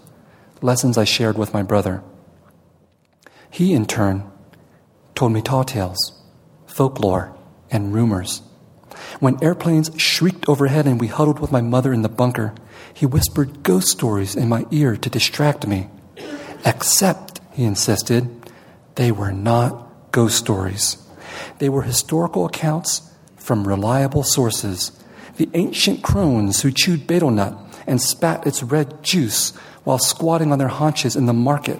lessons 0.62 0.98
I 0.98 1.06
shared 1.06 1.38
with 1.38 1.54
my 1.54 1.64
brother. 1.64 2.04
He, 3.50 3.72
in 3.72 3.86
turn, 3.86 4.30
told 5.16 5.32
me 5.32 5.42
tall 5.42 5.64
tales, 5.64 6.14
folklore, 6.68 7.36
and 7.72 7.94
rumors. 7.94 8.42
When 9.20 9.42
airplanes 9.44 9.92
shrieked 9.98 10.48
overhead 10.48 10.86
and 10.86 11.00
we 11.00 11.08
huddled 11.08 11.40
with 11.40 11.52
my 11.52 11.62
mother 11.62 11.94
in 11.94 12.02
the 12.02 12.10
bunker, 12.10 12.54
he 12.94 13.06
whispered 13.06 13.64
ghost 13.64 13.88
stories 13.88 14.36
in 14.36 14.50
my 14.50 14.66
ear 14.72 14.96
to 14.98 15.10
distract 15.10 15.68
me. 15.68 15.90
Except, 16.66 17.40
he 17.54 17.64
insisted, 17.64 18.52
they 18.96 19.12
were 19.12 19.32
not 19.32 20.12
ghost 20.12 20.38
stories. 20.38 20.98
They 21.60 21.70
were 21.70 21.84
historical 21.84 22.46
accounts 22.46 23.10
from 23.38 23.68
reliable 23.68 24.24
sources. 24.24 24.92
The 25.38 25.50
ancient 25.54 26.04
crones 26.04 26.62
who 26.62 26.72
chewed 26.72 27.08
betel 27.08 27.32
nut 27.32 27.58
and 27.88 28.02
spat 28.02 28.48
its 28.48 28.64
red 28.64 29.04
juice 29.04 29.52
while 29.84 30.00
squatting 30.00 30.52
on 30.52 30.60
their 30.60 30.70
haunches 30.70 31.16
in 31.16 31.26
the 31.26 31.34
market, 31.34 31.80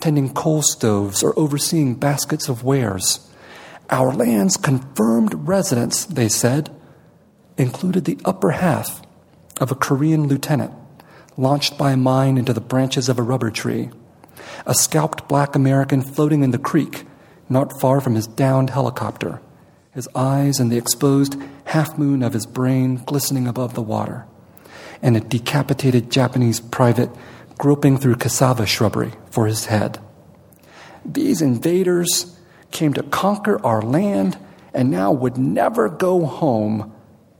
tending 0.00 0.32
coal 0.32 0.62
stoves 0.62 1.22
or 1.22 1.38
overseeing 1.38 1.94
baskets 1.94 2.48
of 2.48 2.64
wares. 2.64 3.30
Our 3.90 4.12
land's 4.12 4.56
confirmed 4.56 5.48
residents, 5.48 6.04
they 6.04 6.28
said, 6.28 6.70
included 7.56 8.04
the 8.04 8.18
upper 8.24 8.52
half 8.52 9.02
of 9.60 9.70
a 9.70 9.74
Korean 9.74 10.26
lieutenant 10.26 10.72
launched 11.36 11.78
by 11.78 11.92
a 11.92 11.96
mine 11.96 12.36
into 12.36 12.52
the 12.52 12.60
branches 12.60 13.08
of 13.08 13.18
a 13.18 13.22
rubber 13.22 13.50
tree, 13.50 13.90
a 14.66 14.74
scalped 14.74 15.26
black 15.28 15.54
American 15.54 16.02
floating 16.02 16.42
in 16.42 16.50
the 16.50 16.58
creek 16.58 17.04
not 17.48 17.80
far 17.80 18.00
from 18.00 18.14
his 18.14 18.26
downed 18.26 18.70
helicopter, 18.70 19.40
his 19.92 20.08
eyes 20.14 20.60
and 20.60 20.70
the 20.70 20.76
exposed 20.76 21.36
half 21.64 21.98
moon 21.98 22.22
of 22.22 22.32
his 22.32 22.46
brain 22.46 22.96
glistening 22.96 23.46
above 23.46 23.74
the 23.74 23.82
water, 23.82 24.26
and 25.02 25.16
a 25.16 25.20
decapitated 25.20 26.10
Japanese 26.10 26.60
private 26.60 27.10
groping 27.58 27.98
through 27.98 28.14
cassava 28.14 28.66
shrubbery 28.66 29.12
for 29.30 29.46
his 29.46 29.66
head. 29.66 29.98
These 31.04 31.40
invaders 31.40 32.38
came 32.70 32.92
to 32.94 33.02
conquer 33.02 33.64
our 33.64 33.82
land 33.82 34.38
and 34.74 34.90
now 34.90 35.12
would 35.12 35.38
never 35.38 35.88
go 35.88 36.24
home, 36.26 36.92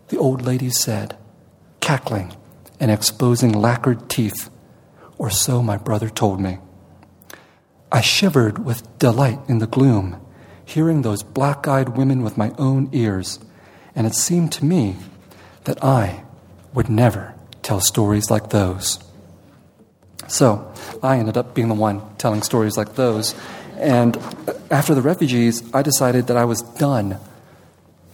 the 0.09 0.18
old 0.18 0.43
lady 0.43 0.70
said, 0.70 1.16
cackling 1.80 2.34
and 2.78 2.91
exposing 2.91 3.53
lacquered 3.53 4.09
teeth, 4.09 4.51
or 5.18 5.30
so 5.30 5.62
my 5.62 5.76
brother 5.76 6.09
told 6.09 6.41
me. 6.41 6.59
I 7.93 8.01
shivered 8.01 8.64
with 8.64 8.99
delight 8.99 9.41
in 9.49 9.59
the 9.59 9.66
gloom, 9.66 10.20
hearing 10.64 11.03
those 11.03 11.22
black 11.22 11.68
eyed 11.68 11.91
women 11.91 12.22
with 12.22 12.38
my 12.38 12.53
own 12.59 12.88
ears, 12.93 13.38
and 13.95 14.07
it 14.07 14.14
seemed 14.14 14.53
to 14.53 14.64
me 14.64 14.97
that 15.64 15.82
I 15.84 16.24
would 16.72 16.88
never 16.88 17.34
tell 17.62 17.80
stories 17.80 18.30
like 18.30 18.51
those. 18.51 18.99
So 20.31 20.72
I 21.03 21.18
ended 21.18 21.37
up 21.37 21.55
being 21.55 21.66
the 21.66 21.74
one 21.74 22.03
telling 22.16 22.43
stories 22.43 22.76
like 22.76 22.95
those. 22.95 23.35
And 23.76 24.16
after 24.70 24.95
the 24.95 25.03
refugees, 25.03 25.62
I 25.74 25.83
decided 25.83 26.28
that 26.28 26.37
I 26.37 26.45
was 26.45 26.62
done 26.62 27.18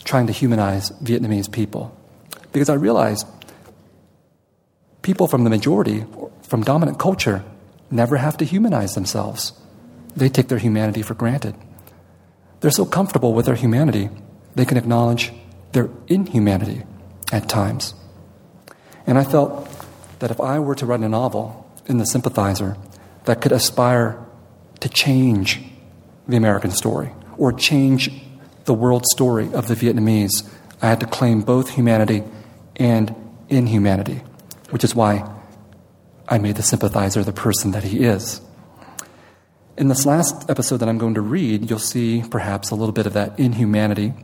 trying 0.02 0.26
to 0.28 0.32
humanize 0.32 0.90
Vietnamese 1.02 1.52
people. 1.52 1.94
Because 2.52 2.70
I 2.70 2.74
realized 2.74 3.26
people 5.02 5.28
from 5.28 5.44
the 5.44 5.50
majority, 5.50 6.06
from 6.42 6.62
dominant 6.62 6.98
culture, 6.98 7.44
never 7.90 8.16
have 8.16 8.38
to 8.38 8.46
humanize 8.46 8.94
themselves. 8.94 9.52
They 10.16 10.30
take 10.30 10.48
their 10.48 10.58
humanity 10.58 11.02
for 11.02 11.12
granted. 11.12 11.54
They're 12.60 12.70
so 12.70 12.86
comfortable 12.86 13.34
with 13.34 13.44
their 13.44 13.56
humanity, 13.56 14.08
they 14.54 14.64
can 14.64 14.78
acknowledge 14.78 15.32
their 15.72 15.90
inhumanity 16.08 16.84
at 17.30 17.46
times. 17.46 17.92
And 19.06 19.18
I 19.18 19.24
felt 19.24 19.68
that 20.20 20.30
if 20.30 20.40
I 20.40 20.58
were 20.60 20.74
to 20.76 20.86
write 20.86 21.00
a 21.00 21.08
novel 21.10 21.65
in 21.87 21.99
The 21.99 22.07
Sympathizer 22.07 22.76
that 23.24 23.41
could 23.41 23.53
aspire 23.53 24.24
to 24.80 24.89
change 24.89 25.61
the 26.28 26.37
American 26.37 26.70
story 26.70 27.12
or 27.39 27.53
change 27.53 28.11
the 28.64 28.74
world 28.74 29.05
story 29.07 29.53
of 29.53 29.68
the 29.68 29.74
Vietnamese, 29.74 30.49
I 30.82 30.89
had 30.89 31.01
to 31.01 31.07
claim 31.07 31.43
both 31.43 31.70
humanity 31.70 32.24
and 32.76 33.14
inhumanity, 33.49 34.22
which 34.70 34.84
is 34.84 34.95
why 34.95 35.32
I 36.28 36.39
made 36.39 36.57
the 36.57 36.62
sympathizer 36.62 37.22
the 37.22 37.32
person 37.32 37.70
that 37.70 37.84
he 37.84 38.05
is. 38.05 38.41
In 39.76 39.89
this 39.89 40.07
last 40.07 40.51
episode 40.51 40.78
that 40.78 40.89
I'm 40.89 40.99
going 40.99 41.14
to 41.14 41.20
read, 41.20 41.68
you'll 41.68 41.78
see 41.78 42.24
perhaps 42.28 42.70
a 42.70 42.74
little 42.74 42.93
bit 42.93 43.07
of 43.07 43.12
that 43.12 43.39
inhumanity 43.39 44.14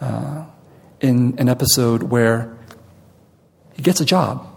uh, 0.00 0.44
in 1.00 1.34
an 1.38 1.48
episode 1.48 2.04
where 2.04 2.56
he 3.74 3.82
gets 3.82 4.00
a 4.00 4.04
job 4.04 4.51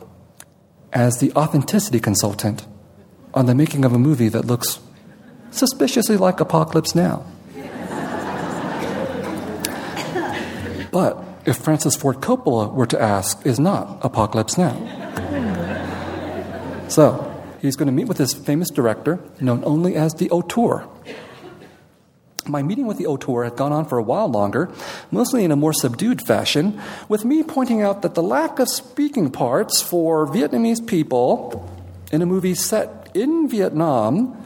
as 0.96 1.20
the 1.20 1.32
authenticity 1.34 2.00
consultant 2.00 2.66
on 3.34 3.46
the 3.46 3.54
making 3.54 3.84
of 3.84 3.92
a 3.92 4.00
movie 4.00 4.30
that 4.30 4.46
looks 4.46 4.80
suspiciously 5.52 6.16
like 6.16 6.40
Apocalypse 6.40 6.96
Now. 6.96 7.26
but 10.92 11.22
if 11.46 11.58
Francis 11.58 11.98
Ford 11.98 12.22
Coppola 12.22 12.74
were 12.74 12.86
to 12.88 13.00
ask, 13.00 13.46
is 13.46 13.60
not 13.60 14.00
Apocalypse 14.02 14.58
Now. 14.58 14.74
So, 16.88 17.44
he's 17.62 17.76
going 17.76 17.88
to 17.88 17.92
meet 17.92 18.08
with 18.08 18.18
this 18.18 18.34
famous 18.34 18.70
director, 18.70 19.20
known 19.42 19.64
only 19.66 19.96
as 19.96 20.14
the 20.14 20.30
auteur. 20.32 20.88
My 22.48 22.62
meeting 22.62 22.86
with 22.86 22.98
the 22.98 23.08
auteur 23.08 23.44
had 23.44 23.56
gone 23.56 23.72
on 23.72 23.86
for 23.86 23.98
a 23.98 24.04
while 24.04 24.28
longer, 24.28 24.70
mostly 25.10 25.44
in 25.44 25.52
a 25.52 25.56
more 25.56 25.74
subdued 25.74 26.22
fashion, 26.22 26.80
with 27.10 27.26
me 27.26 27.42
pointing 27.42 27.82
out 27.82 28.04
that 28.04 28.14
the 28.14 28.22
lack 28.22 28.60
of 28.60 28.70
speaking 28.70 29.32
parts 29.32 29.82
for 29.82 30.28
Vietnamese 30.28 30.86
people 30.86 31.68
in 32.12 32.22
a 32.22 32.26
movie 32.26 32.54
set 32.54 33.10
in 33.16 33.50
Vietnam 33.50 34.38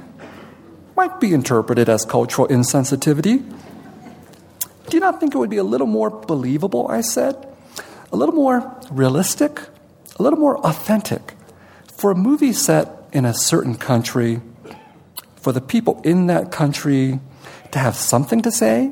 might 0.96 1.20
be 1.20 1.34
interpreted 1.34 1.90
as 1.90 2.06
cultural 2.06 2.48
insensitivity. 2.48 3.44
Do 4.88 4.96
you 4.96 5.02
not 5.02 5.20
think 5.20 5.36
it 5.36 5.38
would 5.38 5.50
be 5.50 5.58
a 5.58 5.64
little 5.64 5.88
more 5.88 6.10
believable, 6.10 6.88
I 6.88 7.02
said? 7.02 7.36
A 8.14 8.16
little 8.16 8.36
more 8.36 8.80
realistic? 8.90 9.60
A 10.18 10.24
little 10.24 10.40
more 10.40 10.58
authentic? 10.66 11.36
For 11.92 12.12
a 12.12 12.16
movie 12.16 12.54
set 12.54 12.90
in 13.12 13.26
a 13.26 13.34
certain 13.34 13.76
country, 13.76 14.42
for 15.36 15.52
the 15.52 15.62
people 15.62 16.02
in 16.04 16.28
that 16.28 16.52
country 16.52 17.20
to 17.72 17.80
have 17.80 17.96
something 17.96 18.42
to 18.42 18.52
say, 18.52 18.92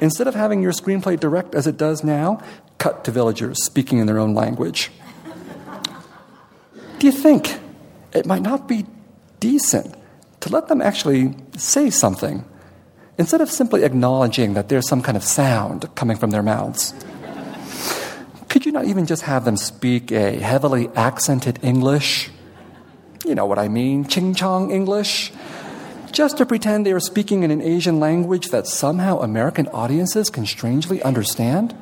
instead 0.00 0.26
of 0.26 0.34
having 0.34 0.62
your 0.62 0.72
screenplay 0.72 1.18
direct 1.18 1.54
as 1.54 1.66
it 1.66 1.76
does 1.76 2.04
now, 2.04 2.42
cut 2.78 3.04
to 3.04 3.10
villagers 3.10 3.62
speaking 3.64 3.98
in 3.98 4.06
their 4.06 4.18
own 4.18 4.34
language. 4.34 4.90
Do 6.98 7.06
you 7.06 7.12
think 7.12 7.58
it 8.12 8.26
might 8.26 8.42
not 8.42 8.66
be 8.68 8.86
decent 9.40 9.94
to 10.40 10.48
let 10.48 10.68
them 10.68 10.80
actually 10.80 11.34
say 11.56 11.90
something 11.90 12.44
instead 13.18 13.40
of 13.40 13.50
simply 13.50 13.82
acknowledging 13.82 14.54
that 14.54 14.68
there's 14.68 14.88
some 14.88 15.02
kind 15.02 15.16
of 15.16 15.24
sound 15.24 15.92
coming 15.96 16.16
from 16.16 16.30
their 16.30 16.42
mouths. 16.42 16.94
Could 18.48 18.64
you 18.64 18.72
not 18.72 18.86
even 18.86 19.04
just 19.04 19.22
have 19.22 19.44
them 19.44 19.56
speak 19.56 20.10
a 20.12 20.38
heavily 20.38 20.88
accented 20.94 21.58
English? 21.62 22.30
You 23.26 23.34
know 23.34 23.44
what 23.44 23.58
I 23.58 23.68
mean, 23.68 24.06
ching 24.06 24.34
chong 24.34 24.70
English? 24.70 25.32
Just 26.18 26.38
to 26.38 26.46
pretend 26.46 26.84
they 26.84 26.90
are 26.90 26.98
speaking 26.98 27.44
in 27.44 27.52
an 27.52 27.62
Asian 27.62 28.00
language 28.00 28.48
that 28.48 28.66
somehow 28.66 29.20
American 29.20 29.68
audiences 29.68 30.30
can 30.30 30.46
strangely 30.46 31.00
understand? 31.04 31.76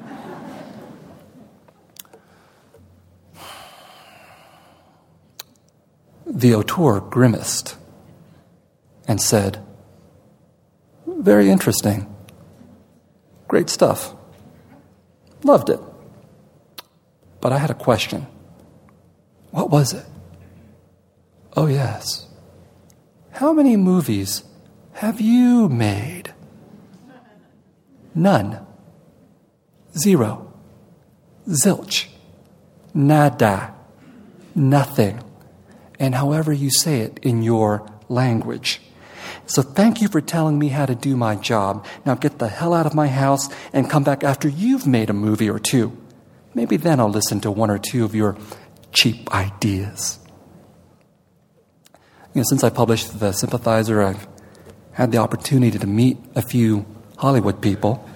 The 6.27 6.55
auteur 6.55 7.01
grimaced 7.01 7.77
and 9.09 9.23
said, 9.23 9.65
Very 11.07 11.49
interesting. 11.49 12.15
Great 13.49 13.71
stuff. 13.71 14.15
Loved 15.45 15.71
it. 15.71 15.81
But 17.41 17.55
I 17.55 17.57
had 17.57 17.71
a 17.71 17.75
question. 17.89 18.27
What 19.51 19.71
was 19.71 19.95
it? 19.95 20.05
Oh, 21.57 21.69
yes. 21.69 22.26
How 23.37 23.53
many 23.53 23.77
movies 23.77 24.45
have 24.95 25.21
you 25.21 25.69
made? 25.69 26.33
None. 28.15 28.65
Zero. 29.95 30.55
Zilch. 31.47 32.07
Nada. 32.95 33.75
Nothing. 34.55 35.23
And 35.99 36.15
however 36.15 36.51
you 36.51 36.71
say 36.71 37.01
it 37.01 37.19
in 37.21 37.43
your 37.43 37.87
language. 38.09 38.81
So 39.45 39.61
thank 39.61 40.01
you 40.01 40.09
for 40.09 40.23
telling 40.23 40.59
me 40.59 40.69
how 40.69 40.87
to 40.87 40.95
do 40.95 41.15
my 41.15 41.37
job. 41.37 41.85
Now 42.07 42.15
get 42.15 42.39
the 42.39 42.49
hell 42.49 42.73
out 42.73 42.87
of 42.87 42.95
my 42.95 43.09
house 43.09 43.51
and 43.71 43.91
come 43.91 44.03
back 44.03 44.25
after 44.25 44.49
you've 44.49 44.87
made 44.87 45.11
a 45.11 45.13
movie 45.13 45.51
or 45.51 45.59
two. 45.59 45.95
Maybe 46.55 46.79
then 46.79 47.01
I'll 47.01 47.11
listen 47.11 47.41
to 47.41 47.51
one 47.51 47.71
or 47.71 47.77
two 47.77 48.03
of 48.03 48.15
your 48.15 48.35
cheap 48.93 49.31
ideas. 49.35 50.21
You 52.37 52.41
know, 52.41 52.49
since 52.51 52.63
I 52.63 52.69
published 52.69 53.19
The 53.19 53.33
Sympathizer, 53.33 54.03
I've 54.03 54.29
had 54.93 55.11
the 55.11 55.17
opportunity 55.17 55.79
to 55.79 55.87
meet 55.87 56.19
a 56.35 56.43
few 56.43 56.85
Hollywood 57.17 57.63
people. 57.63 58.07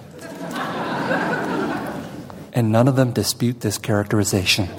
and 2.53 2.71
none 2.71 2.87
of 2.87 2.95
them 2.95 3.13
dispute 3.13 3.61
this 3.61 3.79
characterization. 3.79 4.69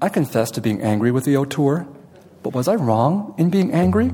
I 0.00 0.08
confess 0.12 0.52
to 0.52 0.60
being 0.60 0.80
angry 0.80 1.10
with 1.10 1.24
the 1.24 1.36
auteur, 1.36 1.88
but 2.44 2.54
was 2.54 2.68
I 2.68 2.76
wrong 2.76 3.34
in 3.36 3.50
being 3.50 3.72
angry? 3.72 4.12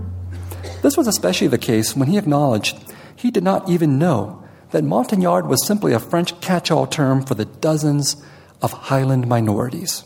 This 0.81 0.97
was 0.97 1.09
especially 1.09 1.49
the 1.49 1.59
case 1.59 1.95
when 1.95 2.09
he 2.09 2.17
acknowledged 2.17 2.75
he 3.17 3.31
did 3.31 3.45
not 3.45 3.69
even 3.69 3.99
know 3.99 4.43
that 4.71 4.83
Montagnard 4.83 5.47
was 5.47 5.67
simply 5.67 5.93
a 5.93 6.01
French 6.01 6.41
catch 6.41 6.71
all 6.71 6.87
term 6.87 7.23
for 7.23 7.35
the 7.35 7.45
dozens 7.45 8.17
of 8.63 8.73
Highland 8.73 9.29
minorities. 9.29 10.05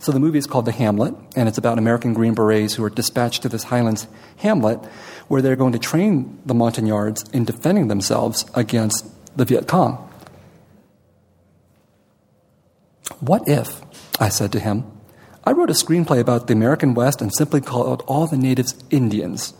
So 0.00 0.12
the 0.12 0.20
movie 0.20 0.38
is 0.38 0.46
called 0.46 0.64
The 0.64 0.72
Hamlet, 0.72 1.14
and 1.34 1.48
it's 1.48 1.58
about 1.58 1.78
American 1.78 2.14
Green 2.14 2.34
Berets 2.34 2.74
who 2.74 2.84
are 2.84 2.90
dispatched 2.90 3.42
to 3.42 3.48
this 3.48 3.64
Highlands 3.64 4.06
hamlet 4.36 4.78
where 5.26 5.42
they're 5.42 5.56
going 5.56 5.72
to 5.72 5.78
train 5.78 6.40
the 6.46 6.54
Montagnards 6.54 7.24
in 7.32 7.44
defending 7.44 7.88
themselves 7.88 8.44
against 8.54 9.06
the 9.36 9.44
Viet 9.44 9.66
Cong. 9.66 10.04
What 13.20 13.48
if, 13.48 13.82
I 14.20 14.28
said 14.28 14.52
to 14.52 14.60
him, 14.60 14.84
I 15.44 15.50
wrote 15.52 15.70
a 15.70 15.72
screenplay 15.72 16.20
about 16.20 16.46
the 16.46 16.52
American 16.52 16.94
West 16.94 17.20
and 17.20 17.34
simply 17.34 17.60
called 17.60 18.04
all 18.06 18.28
the 18.28 18.36
natives 18.36 18.74
Indians? 18.90 19.52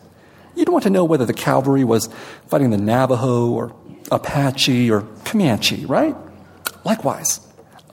You'd 0.55 0.69
want 0.69 0.85
to 0.85 0.91
know 0.91 1.05
whether 1.05 1.27
the 1.27 1.35
cavalry 1.35 1.83
was 1.83 2.09
fighting 2.47 2.71
the 2.71 2.79
Navajo 2.79 3.51
or 3.51 3.75
Apache 4.13 4.91
or 4.91 5.03
Comanche, 5.25 5.85
right? 5.87 6.15
Likewise, 6.85 7.41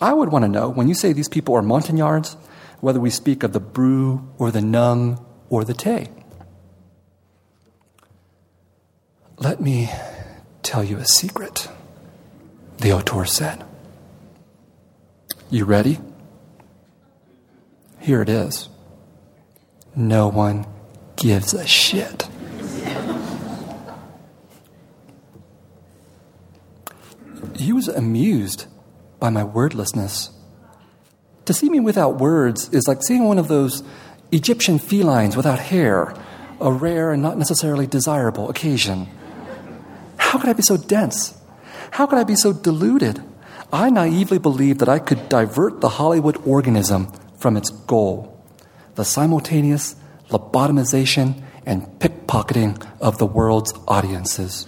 I 0.06 0.14
would 0.14 0.32
want 0.32 0.44
to 0.44 0.48
know 0.48 0.70
when 0.70 0.88
you 0.88 0.94
say 0.94 1.14
these 1.14 1.28
people 1.28 1.56
are 1.56 1.64
Montagnards, 1.64 2.38
whether 2.80 3.00
we 3.00 3.10
speak 3.10 3.42
of 3.42 3.54
the 3.54 3.60
Bru 3.60 4.30
or 4.38 4.52
the 4.52 4.62
Nung 4.62 5.26
or 5.50 5.66
the 5.66 5.74
Tay. 5.74 6.10
Let 9.38 9.60
me 9.60 9.90
tell 10.62 10.84
you 10.84 10.98
a 10.98 11.06
secret, 11.06 11.68
the 12.78 12.94
auteur 12.94 13.26
said. 13.26 13.66
You 15.50 15.66
ready? 15.66 15.98
Here 18.00 18.22
it 18.22 18.30
is. 18.30 18.70
No 19.96 20.28
one 20.28 20.68
gives 21.16 21.56
a 21.56 21.66
shit. 21.66 22.28
he 27.58 27.74
was 27.74 27.88
amused 27.88 28.68
by 29.20 29.30
my 29.30 29.44
wordlessness. 29.44 30.32
To 31.46 31.54
see 31.54 31.70
me 31.70 31.80
without 31.80 32.20
words 32.20 32.70
is 32.70 32.88
like 32.88 33.04
seeing 33.04 33.26
one 33.26 33.38
of 33.38 33.48
those 33.48 33.84
Egyptian 34.32 34.80
felines 34.80 35.38
without 35.38 35.60
hair, 35.60 36.14
a 36.60 36.72
rare 36.72 37.12
and 37.12 37.22
not 37.22 37.38
necessarily 37.38 37.88
desirable 37.88 38.50
occasion. 38.50 39.08
How 40.18 40.40
could 40.40 40.50
I 40.50 40.54
be 40.54 40.64
so 40.64 40.78
dense? 40.78 41.38
How 41.92 42.06
could 42.06 42.18
I 42.18 42.24
be 42.24 42.36
so 42.36 42.52
deluded? 42.52 43.24
I 43.72 43.90
naively 43.90 44.38
believed 44.38 44.80
that 44.80 44.90
I 44.90 45.00
could 45.00 45.30
divert 45.30 45.82
the 45.82 45.90
Hollywood 45.90 46.38
organism 46.46 47.12
from 47.38 47.58
its 47.58 47.70
goal 47.70 48.32
the 48.96 49.06
simultaneous 49.06 49.96
lobotomization 50.30 51.44
and 51.66 51.84
pickpocketing 52.00 52.86
of 53.02 53.18
the 53.18 53.26
world's 53.26 53.74
audiences. 53.88 54.68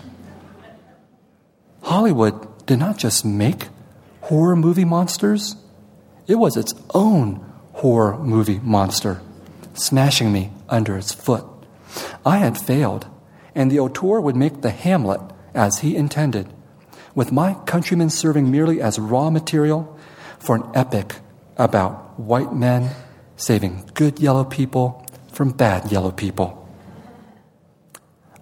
Hollywood 1.81 2.65
did 2.65 2.77
not 2.77 2.97
just 2.97 3.23
make 3.23 3.69
horror 4.27 4.57
movie 4.57 4.83
monsters, 4.83 5.55
it 6.27 6.35
was 6.35 6.57
its 6.57 6.73
own 6.93 7.39
horror 7.71 8.17
movie 8.17 8.59
monster, 8.59 9.21
smashing 9.73 10.33
me 10.33 10.51
under 10.67 10.97
its 10.97 11.13
foot. 11.13 11.45
I 12.25 12.39
had 12.39 12.57
failed, 12.57 13.07
and 13.55 13.71
the 13.71 13.79
auteur 13.79 14.19
would 14.19 14.35
make 14.35 14.61
the 14.61 14.69
Hamlet 14.69 15.21
as 15.53 15.79
he 15.79 15.95
intended, 15.95 16.51
with 17.15 17.31
my 17.31 17.53
countrymen 17.65 18.09
serving 18.09 18.51
merely 18.51 18.81
as 18.81 18.99
raw 18.99 19.29
material 19.29 19.97
for 20.39 20.57
an 20.57 20.63
epic 20.75 21.15
about 21.55 22.19
white 22.19 22.53
men 22.53 22.91
saving 23.37 23.89
good 23.93 24.19
yellow 24.19 24.43
people 24.43 25.05
from 25.31 25.51
bad 25.51 25.89
yellow 25.89 26.11
people. 26.11 26.67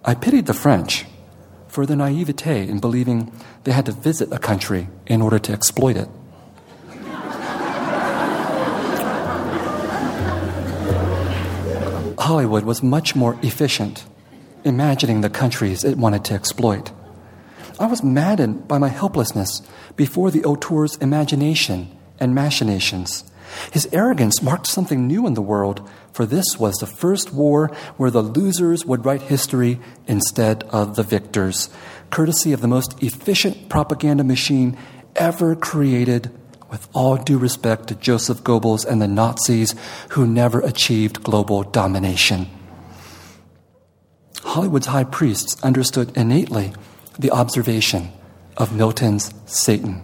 I 0.04 0.14
pitied 0.14 0.46
the 0.46 0.54
French 0.54 1.06
for 1.76 1.84
their 1.84 1.94
naivete 1.94 2.66
in 2.66 2.78
believing 2.78 3.30
they 3.64 3.72
had 3.72 3.84
to 3.84 3.92
visit 3.92 4.32
a 4.32 4.38
country 4.38 4.88
in 5.06 5.20
order 5.20 5.38
to 5.38 5.52
exploit 5.52 5.94
it. 5.94 6.08
Hollywood 12.18 12.64
was 12.64 12.82
much 12.82 13.14
more 13.14 13.38
efficient, 13.42 14.06
imagining 14.64 15.20
the 15.20 15.28
countries 15.28 15.84
it 15.84 15.98
wanted 15.98 16.24
to 16.24 16.32
exploit. 16.32 16.92
I 17.78 17.84
was 17.84 18.02
maddened 18.02 18.66
by 18.66 18.78
my 18.78 18.88
helplessness 18.88 19.60
before 19.96 20.30
the 20.30 20.44
auteur's 20.46 20.96
imagination 20.96 21.94
and 22.18 22.34
machinations. 22.34 23.22
His 23.72 23.88
arrogance 23.92 24.42
marked 24.42 24.66
something 24.66 25.06
new 25.06 25.26
in 25.26 25.34
the 25.34 25.42
world, 25.42 25.88
for 26.12 26.26
this 26.26 26.58
was 26.58 26.74
the 26.76 26.86
first 26.86 27.32
war 27.32 27.68
where 27.96 28.10
the 28.10 28.22
losers 28.22 28.84
would 28.84 29.04
write 29.04 29.22
history 29.22 29.80
instead 30.06 30.62
of 30.64 30.96
the 30.96 31.02
victors, 31.02 31.68
courtesy 32.10 32.52
of 32.52 32.60
the 32.60 32.68
most 32.68 33.02
efficient 33.02 33.68
propaganda 33.68 34.24
machine 34.24 34.76
ever 35.14 35.54
created, 35.54 36.30
with 36.70 36.88
all 36.92 37.16
due 37.16 37.38
respect 37.38 37.88
to 37.88 37.94
Joseph 37.94 38.42
Goebbels 38.42 38.84
and 38.84 39.00
the 39.00 39.08
Nazis 39.08 39.74
who 40.10 40.26
never 40.26 40.60
achieved 40.60 41.22
global 41.22 41.62
domination. 41.62 42.48
Hollywood's 44.42 44.86
high 44.86 45.04
priests 45.04 45.62
understood 45.62 46.16
innately 46.16 46.72
the 47.18 47.30
observation 47.30 48.10
of 48.56 48.74
Milton's 48.74 49.32
Satan 49.46 50.02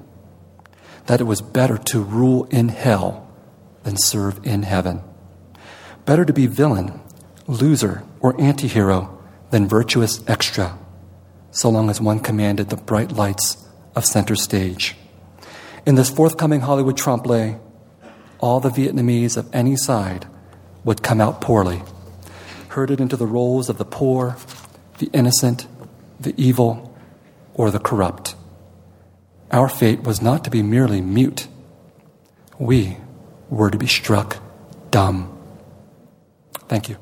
that 1.06 1.20
it 1.20 1.24
was 1.24 1.40
better 1.40 1.78
to 1.78 2.00
rule 2.00 2.44
in 2.44 2.68
hell 2.68 3.28
than 3.84 3.96
serve 3.96 4.44
in 4.46 4.62
heaven. 4.62 5.02
Better 6.04 6.24
to 6.24 6.32
be 6.32 6.46
villain, 6.46 7.00
loser, 7.46 8.02
or 8.20 8.34
antihero 8.34 9.18
than 9.50 9.68
virtuous 9.68 10.22
extra, 10.28 10.78
so 11.50 11.68
long 11.68 11.90
as 11.90 12.00
one 12.00 12.20
commanded 12.20 12.70
the 12.70 12.76
bright 12.76 13.12
lights 13.12 13.66
of 13.94 14.04
center 14.04 14.34
stage. 14.34 14.96
In 15.84 15.96
this 15.96 16.10
forthcoming 16.10 16.60
Hollywood 16.60 16.96
trompe 16.96 17.26
l'oeil 17.26 18.60
the 18.60 18.70
Vietnamese 18.70 19.36
of 19.36 19.48
any 19.52 19.76
side 19.76 20.26
would 20.84 21.02
come 21.02 21.20
out 21.20 21.40
poorly, 21.40 21.82
herded 22.68 23.00
into 23.00 23.16
the 23.16 23.26
roles 23.26 23.68
of 23.68 23.78
the 23.78 23.84
poor, 23.84 24.36
the 24.98 25.10
innocent, 25.12 25.66
the 26.18 26.34
evil, 26.36 26.96
or 27.54 27.70
the 27.70 27.78
corrupt. 27.78 28.34
Our 29.50 29.68
fate 29.68 30.02
was 30.02 30.22
not 30.22 30.44
to 30.44 30.50
be 30.50 30.62
merely 30.62 31.00
mute. 31.00 31.48
We 32.58 32.96
were 33.52 33.70
to 33.70 33.76
be 33.76 33.86
struck 33.86 34.38
dumb. 34.90 35.28
Thank 36.68 36.88
you. 36.88 36.96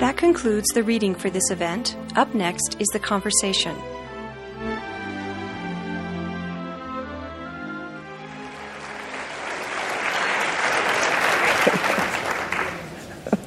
That 0.00 0.16
concludes 0.16 0.68
the 0.70 0.82
reading 0.82 1.14
for 1.14 1.28
this 1.28 1.50
event. 1.50 1.94
Up 2.16 2.34
next 2.34 2.80
is 2.80 2.88
the 2.88 2.98
conversation. 2.98 3.76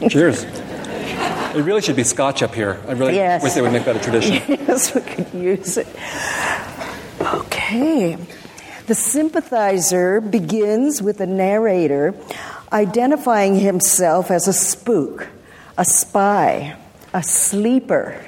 Cheers. 0.10 0.63
It 1.56 1.62
really 1.64 1.82
should 1.82 1.96
be 1.96 2.04
scotch 2.04 2.42
up 2.42 2.54
here. 2.56 2.80
I 2.88 2.94
really 2.94 3.16
Yes. 3.16 3.44
wish 3.44 3.54
they 3.54 3.62
would 3.62 3.72
make 3.74 3.86
that 3.86 3.96
a 3.96 4.00
tradition. 4.00 4.42
yes, 4.68 4.94
we 4.96 5.02
could 5.02 5.34
use 5.34 5.78
it. 5.78 5.88
Okay. 7.22 8.18
The 8.88 8.96
sympathizer 8.96 10.20
begins 10.20 11.02
with 11.02 11.22
a 11.22 11.26
narrator 11.26 12.14
identifying 12.72 13.56
himself 13.60 14.30
as 14.32 14.48
a 14.48 14.54
spook, 14.54 15.28
a 15.78 15.86
spy, 15.86 16.76
a 17.14 17.24
sleeper. 17.24 18.20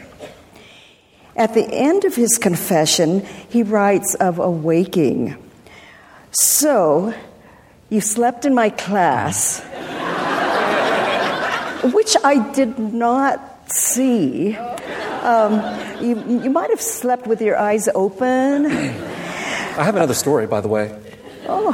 At 1.35 1.53
the 1.53 1.65
end 1.65 2.05
of 2.05 2.15
his 2.15 2.37
confession, 2.37 3.25
he 3.49 3.63
writes 3.63 4.15
of 4.15 4.39
awaking. 4.39 5.35
So, 6.31 7.13
you 7.89 7.99
slept 8.01 8.45
in 8.45 8.53
my 8.53 8.69
class, 8.69 9.61
which 11.93 12.15
I 12.23 12.51
did 12.53 12.79
not 12.79 13.71
see. 13.71 14.55
Um, 14.55 15.53
you, 16.01 16.41
you 16.43 16.49
might 16.49 16.69
have 16.69 16.81
slept 16.81 17.27
with 17.27 17.41
your 17.41 17.57
eyes 17.57 17.89
open. 17.93 18.65
I 18.67 19.83
have 19.83 19.95
another 19.95 20.13
story, 20.13 20.47
by 20.47 20.61
the 20.61 20.67
way. 20.67 20.97
Oh, 21.47 21.73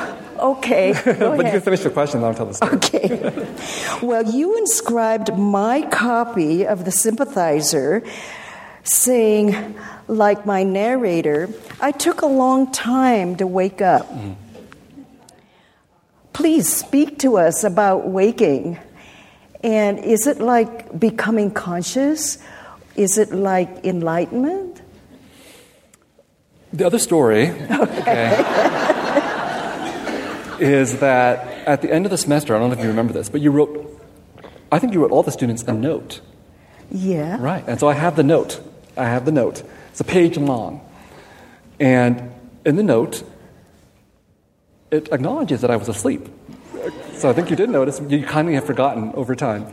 okay. 0.58 0.94
But 1.06 1.46
you 1.46 1.52
can 1.52 1.62
finish 1.62 1.84
your 1.84 1.92
question, 1.92 2.22
then 2.22 2.30
I'll 2.30 2.36
tell 2.36 2.46
the 2.48 2.54
story. 2.54 2.76
Okay. 2.76 4.06
Well, 4.06 4.24
you 4.26 4.58
inscribed 4.58 5.38
my 5.38 5.84
copy 5.84 6.66
of 6.66 6.86
The 6.86 6.92
Sympathizer 6.92 8.04
saying, 8.84 9.76
like 10.08 10.46
my 10.46 10.64
narrator, 10.64 11.50
I 11.80 11.92
took 11.92 12.22
a 12.22 12.26
long 12.28 12.72
time 12.72 13.36
to 13.38 13.46
wake 13.48 13.82
up. 13.82 14.10
please 16.34 16.68
speak 16.74 17.20
to 17.20 17.38
us 17.38 17.64
about 17.64 18.08
waking. 18.08 18.80
And 19.64 20.00
is 20.00 20.28
it 20.28 20.40
like 20.40 21.00
becoming 21.00 21.52
conscious? 21.52 22.38
Is 22.96 23.18
it 23.18 23.32
like 23.32 23.86
enlightenment? 23.86 24.82
The 26.74 26.86
other 26.86 27.00
story 27.00 27.50
okay, 27.50 28.32
is 30.60 31.00
that 31.00 31.68
at 31.68 31.82
the 31.82 31.92
end 31.92 32.06
of 32.06 32.12
the 32.12 32.18
semester, 32.18 32.56
I 32.56 32.60
don't 32.60 32.70
know 32.70 32.78
if 32.78 32.82
you 32.82 32.88
remember 32.88 33.12
this, 33.12 33.28
but 33.28 33.42
you 33.42 33.52
wrote, 33.52 34.02
I 34.72 34.80
think 34.80 34.94
you 34.94 35.02
wrote 35.02 35.12
all 35.12 35.24
the 35.24 35.32
students 35.32 35.64
a 35.64 35.74
note. 35.74 36.22
Yeah. 36.90 37.38
Right. 37.42 37.64
And 37.68 37.80
so 37.80 37.90
I 37.90 37.94
have 37.94 38.16
the 38.16 38.24
note. 38.24 38.62
I 38.96 39.06
have 39.06 39.26
the 39.26 39.32
note. 39.32 39.64
It's 39.90 40.00
a 40.00 40.06
page 40.06 40.38
long. 40.38 40.82
And 41.80 42.32
in 42.66 42.78
the 42.78 42.84
note, 42.84 43.24
it 44.92 45.10
acknowledges 45.12 45.62
that 45.62 45.72
I 45.72 45.76
was 45.76 45.90
asleep. 45.90 46.28
So 47.22 47.30
I 47.30 47.34
think 47.34 47.52
you 47.52 47.56
did 47.56 47.70
notice, 47.70 48.02
you 48.10 48.26
kindly 48.26 48.56
have 48.56 48.66
forgotten 48.66 49.12
over 49.14 49.36
time. 49.36 49.68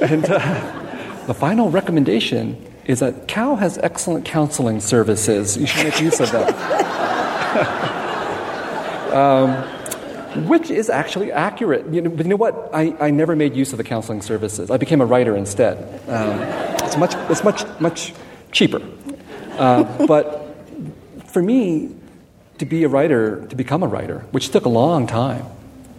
And 0.00 0.24
uh, 0.30 0.38
the 1.26 1.34
final 1.34 1.68
recommendation 1.68 2.64
is 2.84 3.00
that 3.00 3.26
Cal 3.26 3.56
has 3.56 3.78
excellent 3.78 4.24
counseling 4.24 4.78
services. 4.78 5.56
You 5.56 5.66
should 5.66 5.86
make 5.86 6.00
use 6.00 6.20
of 6.20 6.30
them. 6.30 6.54
um, 9.12 10.46
which 10.46 10.70
is 10.70 10.88
actually 10.88 11.32
accurate. 11.32 11.84
You 11.92 12.02
know, 12.02 12.10
but 12.10 12.26
you 12.26 12.30
know 12.30 12.36
what? 12.36 12.70
I, 12.72 12.94
I 13.00 13.10
never 13.10 13.34
made 13.34 13.56
use 13.56 13.72
of 13.72 13.78
the 13.78 13.84
counseling 13.84 14.22
services. 14.22 14.70
I 14.70 14.76
became 14.76 15.00
a 15.00 15.06
writer 15.06 15.36
instead. 15.36 15.78
Um, 16.08 16.38
it's 16.86 16.96
much, 16.96 17.16
it's 17.28 17.42
much, 17.42 17.64
much 17.80 18.14
cheaper. 18.52 18.80
Uh, 19.58 19.82
but 20.06 20.56
for 21.26 21.42
me, 21.42 21.92
to 22.58 22.64
be 22.64 22.84
a 22.84 22.88
writer, 22.88 23.44
to 23.48 23.56
become 23.56 23.82
a 23.82 23.88
writer, 23.88 24.20
which 24.30 24.50
took 24.50 24.64
a 24.64 24.68
long 24.68 25.08
time. 25.08 25.44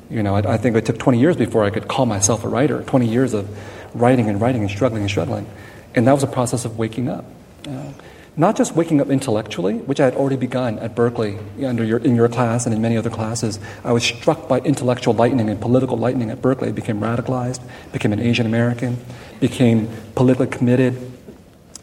You 0.10 0.24
know, 0.24 0.36
I, 0.36 0.54
I, 0.54 0.58
think 0.58 0.76
it 0.76 0.86
took 0.86 1.00
20 1.00 1.20
years 1.20 1.36
before 1.36 1.64
I 1.64 1.70
could 1.70 1.88
call 1.88 2.06
myself 2.06 2.44
a 2.44 2.48
writer, 2.48 2.84
20 2.84 3.08
years 3.08 3.34
of 3.34 3.50
writing 3.96 4.30
and 4.30 4.40
writing 4.40 4.62
and 4.62 4.70
struggling 4.70 5.02
and 5.02 5.10
struggling. 5.10 5.48
And 5.96 6.08
that 6.08 6.14
was 6.14 6.24
a 6.24 6.28
process 6.28 6.66
of 6.66 6.78
waking 6.78 7.10
up. 7.10 7.26
Uh, 7.68 7.92
not 8.38 8.58
just 8.58 8.76
waking 8.76 9.00
up 9.00 9.10
intellectually, 9.10 9.76
which 9.76 10.00
I 10.00 10.06
had 10.06 10.16
already 10.16 10.36
begun 10.36 10.78
at 10.80 10.94
Berkeley 10.94 11.38
under 11.64 11.84
your, 11.86 12.00
in 12.00 12.16
your 12.16 12.28
class 12.28 12.66
and 12.66 12.76
in 12.76 12.82
many 12.82 12.98
other 12.98 13.10
classes. 13.10 13.60
I 13.84 13.94
was 13.94 14.04
struck 14.04 14.50
by 14.50 14.60
intellectual 14.60 15.14
lightning 15.14 15.50
and 15.50 15.60
political 15.60 15.98
lightning 15.98 16.30
at 16.30 16.42
Berkeley. 16.42 16.68
I 16.68 16.72
became 16.72 17.00
radicalized, 17.00 17.62
became 17.94 18.12
an 18.12 18.20
Asian 18.20 18.46
American, 18.46 18.98
became 19.40 19.90
politically 20.16 20.48
committed. 20.48 21.14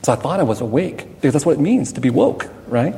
So 0.02 0.12
I 0.12 0.16
thought 0.16 0.40
I 0.40 0.42
was 0.42 0.60
awake, 0.60 1.06
because 1.14 1.32
that's 1.32 1.46
what 1.46 1.56
it 1.56 1.60
means 1.60 1.92
to 1.94 2.00
be 2.00 2.10
woke, 2.10 2.50
right? 2.68 2.94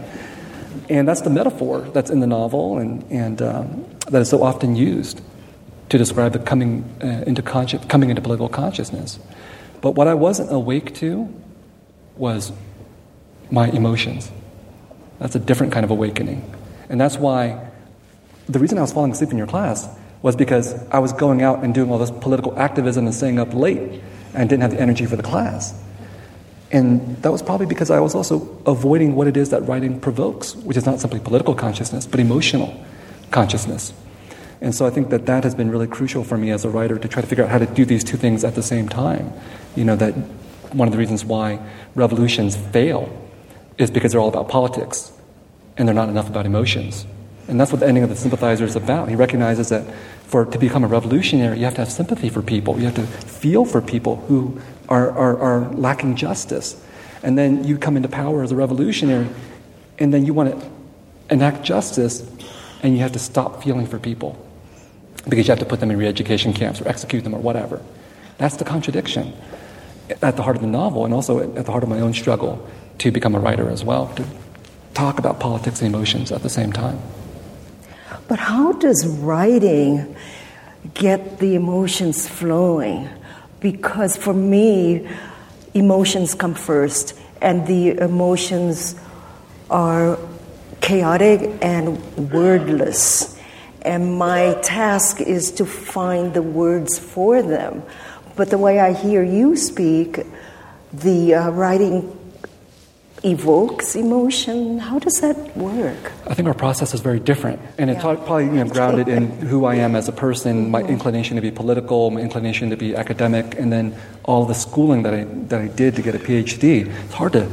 And 0.89 1.07
that's 1.09 1.23
the 1.23 1.31
metaphor 1.31 1.81
that's 1.81 2.11
in 2.11 2.21
the 2.21 2.27
novel 2.27 2.79
and, 2.79 3.05
and 3.11 3.43
um, 3.43 3.85
that 4.09 4.21
is 4.21 4.29
so 4.29 4.43
often 4.43 4.77
used 4.77 5.21
to 5.89 5.99
describe 5.99 6.33
the 6.33 6.39
coming, 6.39 6.85
uh, 7.03 7.25
into 7.27 7.43
consci- 7.43 7.89
coming 7.89 8.11
into 8.11 8.23
political 8.23 8.49
consciousness. 8.49 9.19
But 9.81 9.93
what 9.93 10.09
I 10.09 10.15
wasn't 10.15 10.53
awake 10.53 10.95
to 10.97 11.33
was 12.17 12.53
my 13.51 13.69
emotions. 13.69 14.31
That's 15.19 15.35
a 15.35 15.39
different 15.39 15.73
kind 15.73 15.85
of 15.85 15.91
awakening. 15.91 16.51
And 16.89 17.01
that's 17.01 17.17
why 17.17 17.71
the 18.49 18.59
reason 18.59 18.79
I 18.79 18.81
was 18.81 18.93
falling 18.93 19.13
asleep 19.13 19.31
in 19.31 19.39
your 19.39 19.47
class 19.47 19.89
was 20.23 20.37
because 20.37 20.75
I 20.89 20.99
was 20.99 21.13
going 21.13 21.43
out 21.43 21.63
and 21.63 21.75
doing 21.75 21.91
all 21.91 21.99
this 21.99 22.11
political 22.11 22.59
activism 22.59 23.07
and 23.07 23.15
staying 23.15 23.39
up 23.39 23.53
late 23.53 24.01
and 24.33 24.49
didn't 24.49 24.63
have 24.63 24.71
the 24.71 24.81
energy 24.81 25.07
for 25.07 25.17
the 25.17 25.23
class. 25.23 25.75
And 26.75 27.17
that 27.23 27.31
was 27.31 27.41
probably 27.41 27.67
because 27.67 27.89
I 27.89 28.01
was 28.01 28.17
also 28.17 28.49
avoiding 28.67 29.15
what 29.15 29.29
it 29.29 29.37
is 29.37 29.51
that 29.51 29.63
writing 29.63 30.01
provokes, 30.01 30.57
which 30.57 30.77
is 30.77 30.85
not 30.85 30.99
simply 30.99 31.21
political 31.21 31.55
consciousness, 31.55 32.05
but 32.05 32.19
emotional 32.19 32.75
consciousness. 33.31 33.93
And 34.61 34.75
so 34.75 34.85
I 34.85 34.91
think 34.91 35.11
that 35.11 35.27
that 35.27 35.45
has 35.45 35.55
been 35.55 35.71
really 35.71 35.87
crucial 35.87 36.25
for 36.25 36.37
me 36.37 36.51
as 36.51 36.65
a 36.65 36.69
writer 36.69 36.99
to 36.99 37.07
try 37.07 37.23
to 37.23 37.29
figure 37.29 37.45
out 37.45 37.51
how 37.51 37.59
to 37.59 37.67
do 37.67 37.85
these 37.85 38.03
two 38.03 38.17
things 38.17 38.43
at 38.43 38.57
the 38.57 38.63
same 38.63 38.89
time. 38.89 39.33
You 39.77 39.85
know, 39.85 39.95
that 39.95 40.15
one 40.73 40.89
of 40.89 40.93
the 40.93 40.99
reasons 40.99 41.25
why 41.25 41.61
revolutions 41.95 42.57
fail 42.57 43.09
is 43.79 43.89
because 43.93 44.11
they're 44.11 44.21
all 44.21 44.29
about 44.29 44.49
politics 44.49 45.13
and 45.77 45.87
they're 45.87 45.95
not 45.95 46.09
enough 46.09 46.29
about 46.29 46.45
emotions. 46.45 47.07
And 47.47 47.61
that's 47.61 47.71
what 47.71 47.83
the 47.83 47.87
ending 47.87 48.03
of 48.03 48.11
the 48.11 48.17
sympathizer 48.17 48.65
is 48.65 48.75
about. 48.75 49.09
He 49.09 49.15
recognizes 49.15 49.69
that 49.69 49.85
for 50.25 50.45
to 50.45 50.59
become 50.59 50.83
a 50.83 50.89
revolutionary, 50.89 51.59
you 51.59 51.67
have 51.67 51.75
to 51.75 51.83
have 51.83 51.93
sympathy 51.93 52.31
for 52.31 52.43
people. 52.43 52.79
You 52.79 52.87
have 52.87 52.97
to 52.97 53.07
feel 53.07 53.65
for 53.65 53.81
people 53.81 54.17
who 54.27 54.61
are, 54.89 55.11
are, 55.11 55.39
are 55.39 55.73
lacking 55.75 56.17
justice. 56.17 56.81
And 57.23 57.39
then 57.39 57.65
you 57.65 57.79
come 57.79 57.97
into 57.97 58.09
power 58.09 58.43
as 58.43 58.53
a 58.53 58.57
revolutionary, 58.57 59.29
and 59.99 60.13
then 60.13 60.27
you 60.27 60.35
want 60.35 60.61
to 60.61 60.71
enact 61.31 61.63
justice, 61.63 62.29
and 62.83 62.95
you 62.95 63.01
have 63.01 63.13
to 63.13 63.19
stop 63.19 63.63
feeling 63.63 63.87
for 63.87 63.99
people 63.99 64.39
because 65.29 65.47
you 65.47 65.53
have 65.53 65.59
to 65.59 65.65
put 65.65 65.81
them 65.81 65.91
in 65.91 65.97
re 65.97 66.07
education 66.07 66.53
camps 66.53 66.81
or 66.81 66.89
execute 66.89 67.25
them 67.25 67.35
or 67.35 67.41
whatever. 67.41 67.81
That's 68.37 68.57
the 68.57 68.65
contradiction 68.65 69.33
at 70.21 70.37
the 70.37 70.43
heart 70.43 70.57
of 70.57 70.63
the 70.63 70.69
novel, 70.69 71.05
and 71.05 71.15
also 71.15 71.41
at 71.41 71.65
the 71.65 71.71
heart 71.71 71.83
of 71.83 71.89
my 71.89 72.01
own 72.01 72.13
struggle 72.13 72.69
to 72.99 73.11
become 73.11 73.35
a 73.35 73.41
writer 73.41 73.71
as 73.71 73.85
well, 73.85 74.13
to 74.15 74.27
talk 74.93 75.19
about 75.19 75.41
politics 75.41 75.81
and 75.81 75.95
emotions 75.95 76.31
at 76.31 76.43
the 76.43 76.51
same 76.51 76.73
time. 76.73 77.01
But 78.29 78.39
how 78.39 78.73
does 78.73 79.07
writing 79.07 80.15
get 80.93 81.39
the 81.39 81.55
emotions 81.55 82.29
flowing? 82.29 83.09
Because 83.65 84.15
for 84.15 84.35
me, 84.35 85.09
emotions 85.73 86.35
come 86.35 86.53
first, 86.53 87.19
and 87.41 87.67
the 87.67 87.97
emotions 87.97 88.95
are 89.71 90.19
chaotic 90.83 91.51
and 91.63 92.31
wordless. 92.31 93.41
And 93.81 94.19
my 94.19 94.53
task 94.63 95.23
is 95.23 95.51
to 95.53 95.65
find 95.65 96.35
the 96.35 96.43
words 96.43 96.99
for 96.99 97.41
them. 97.41 97.83
But 98.37 98.51
the 98.51 98.59
way 98.59 98.81
I 98.81 98.93
hear 98.93 99.25
you 99.25 99.57
speak, 99.57 100.21
the 100.93 101.35
uh, 101.35 101.51
writing 101.51 102.03
evokes 103.25 103.97
emotion? 103.97 104.79
How 104.79 104.99
does 104.99 105.21
that 105.21 105.57
work? 105.57 106.13
I 106.27 106.35
think 106.35 106.47
our 106.49 106.55
process 106.55 106.95
is 106.95 107.01
very 107.01 107.21
different, 107.21 107.61
and 107.79 107.91
it's 107.91 108.03
yeah. 108.03 108.15
probably 108.17 108.45
you 108.45 108.53
know, 108.53 108.67
grounded 108.67 109.09
in 109.09 109.31
who 109.41 109.65
I 109.65 109.77
am 109.77 109.97
as 109.97 110.09
a 110.09 110.13
person, 110.13 110.71
my 110.71 110.83
inclination 110.83 111.37
to 111.37 111.43
be 111.43 111.51
political, 111.51 112.11
my 112.11 112.21
inclination 112.21 112.71
to 112.71 112.77
be 112.77 112.95
academic, 112.95 113.59
and 113.59 113.73
then 113.73 113.95
all 114.25 114.45
the 114.45 114.55
schooling 114.55 115.03
that 115.05 115.15
I 115.15 115.25
that 115.49 115.61
I 115.61 115.69
did 115.69 115.97
to 115.97 116.03
get 116.03 116.15
a 116.15 116.19
PhD. 116.19 116.87
It's 116.87 117.15
hard 117.15 117.33
to 117.33 117.49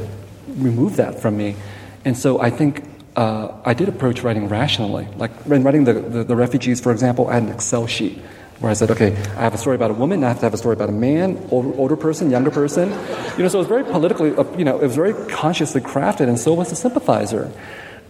remove 0.48 0.96
that 0.96 1.20
from 1.20 1.36
me, 1.36 1.56
and 2.04 2.16
so 2.16 2.40
I 2.40 2.50
think. 2.50 2.84
Uh, 3.14 3.52
I 3.66 3.74
did 3.74 3.90
approach 3.90 4.22
writing 4.22 4.48
rationally. 4.48 5.06
Like 5.18 5.32
when 5.42 5.62
writing 5.62 5.84
the, 5.84 5.92
the, 5.92 6.24
the 6.24 6.34
refugees, 6.34 6.80
for 6.80 6.90
example, 6.90 7.28
I 7.28 7.34
had 7.34 7.42
an 7.42 7.50
Excel 7.50 7.86
sheet 7.86 8.18
where 8.62 8.70
I 8.70 8.74
said, 8.74 8.92
okay, 8.92 9.16
I 9.36 9.42
have 9.42 9.54
a 9.54 9.58
story 9.58 9.74
about 9.74 9.90
a 9.90 9.94
woman, 9.94 10.22
I 10.22 10.28
have 10.28 10.38
to 10.38 10.46
have 10.46 10.54
a 10.54 10.56
story 10.56 10.74
about 10.74 10.88
a 10.88 10.92
man, 10.92 11.48
older, 11.50 11.76
older 11.76 11.96
person, 11.96 12.30
younger 12.30 12.52
person. 12.52 12.90
You 13.36 13.42
know, 13.42 13.48
so 13.48 13.58
it 13.58 13.62
was 13.62 13.66
very 13.66 13.82
politically, 13.82 14.36
uh, 14.36 14.44
you 14.56 14.64
know, 14.64 14.78
it 14.78 14.84
was 14.84 14.94
very 14.94 15.14
consciously 15.26 15.80
crafted, 15.80 16.28
and 16.28 16.38
so 16.38 16.54
was 16.54 16.70
the 16.70 16.76
sympathizer. 16.76 17.50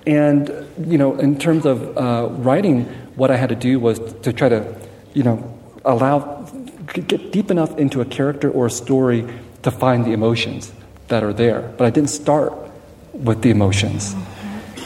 And, 0.06 0.50
you 0.84 0.98
know, 0.98 1.18
in 1.18 1.38
terms 1.38 1.64
of 1.64 1.96
uh, 1.96 2.28
writing, 2.30 2.84
what 3.16 3.30
I 3.30 3.36
had 3.36 3.48
to 3.48 3.54
do 3.54 3.80
was 3.80 3.98
to 4.22 4.32
try 4.32 4.50
to, 4.50 4.76
you 5.14 5.22
know, 5.22 5.58
allow, 5.86 6.46
get 6.92 7.32
deep 7.32 7.50
enough 7.50 7.78
into 7.78 8.02
a 8.02 8.04
character 8.04 8.50
or 8.50 8.66
a 8.66 8.70
story 8.70 9.26
to 9.62 9.70
find 9.70 10.04
the 10.04 10.12
emotions 10.12 10.70
that 11.08 11.22
are 11.22 11.32
there. 11.32 11.62
But 11.78 11.86
I 11.86 11.90
didn't 11.90 12.10
start 12.10 12.52
with 13.14 13.40
the 13.40 13.50
emotions. 13.50 14.14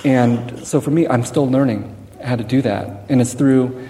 And 0.05 0.65
so 0.65 0.81
for 0.81 0.93
me, 0.93 1.09
I'm 1.09 1.25
still 1.25 1.51
learning 1.51 1.93
how 2.23 2.37
to 2.37 2.45
do 2.45 2.63
that. 2.63 3.07
And 3.09 3.21
it's 3.21 3.35
through 3.35 3.89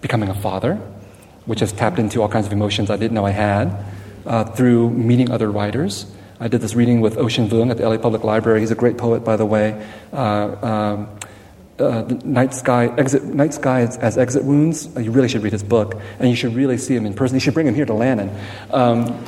becoming 0.00 0.28
a 0.28 0.34
father, 0.34 0.80
which 1.50 1.58
has 1.58 1.72
tapped 1.72 1.98
into 1.98 2.22
all 2.22 2.28
kinds 2.28 2.46
of 2.46 2.52
emotions 2.52 2.90
I 2.90 2.96
didn't 2.96 3.12
know 3.12 3.26
I 3.26 3.32
had, 3.32 3.76
uh, 4.24 4.44
through 4.44 4.90
meeting 4.90 5.32
other 5.32 5.50
writers. 5.50 6.06
I 6.38 6.46
did 6.46 6.60
this 6.60 6.76
reading 6.76 7.00
with 7.00 7.18
Ocean 7.18 7.48
Vuong 7.48 7.72
at 7.72 7.76
the 7.76 7.88
LA 7.88 7.98
Public 7.98 8.22
Library. 8.22 8.60
He's 8.60 8.70
a 8.70 8.76
great 8.76 8.96
poet, 8.96 9.24
by 9.24 9.34
the 9.34 9.44
way. 9.44 9.84
Uh, 10.12 10.54
um, 10.62 11.18
uh, 11.80 12.02
Night 12.22 12.54
Sky, 12.54 12.94
exit, 12.96 13.24
Night 13.24 13.52
Sky 13.52 13.80
as, 13.80 13.96
as, 13.96 14.16
Exit 14.16 14.44
Wounds. 14.44 14.88
Uh, 14.96 15.00
you 15.00 15.10
really 15.10 15.26
should 15.26 15.42
read 15.42 15.52
his 15.52 15.64
book, 15.64 16.00
and 16.20 16.30
you 16.30 16.36
should 16.36 16.54
really 16.54 16.78
see 16.78 16.94
him 16.94 17.04
in 17.04 17.14
person. 17.14 17.34
You 17.34 17.40
should 17.40 17.54
bring 17.54 17.66
him 17.66 17.74
here 17.74 17.86
to 17.86 17.94
Lannan, 17.94 18.30
um, 18.72 19.18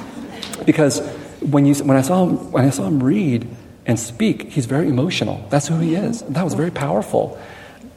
because 0.64 1.00
when 1.40 1.66
you 1.66 1.74
when 1.82 1.96
I 1.96 2.02
saw 2.02 2.24
him 2.24 2.52
when 2.52 2.64
I 2.64 2.70
saw 2.70 2.86
him 2.86 3.02
read 3.02 3.48
and 3.84 3.98
speak, 3.98 4.52
he's 4.52 4.66
very 4.66 4.86
emotional. 4.86 5.44
That's 5.50 5.66
who 5.66 5.80
he 5.80 5.96
is. 5.96 6.22
That 6.22 6.44
was 6.44 6.54
very 6.54 6.70
powerful. 6.70 7.36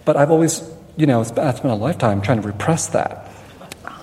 But 0.03 0.17
I've 0.17 0.31
always 0.31 0.67
you 0.97 1.05
know, 1.05 1.19
I 1.19 1.23
spent 1.25 1.63
a 1.65 1.75
lifetime 1.75 2.23
trying 2.23 2.41
to 2.41 2.47
repress 2.47 2.87
that 2.87 3.29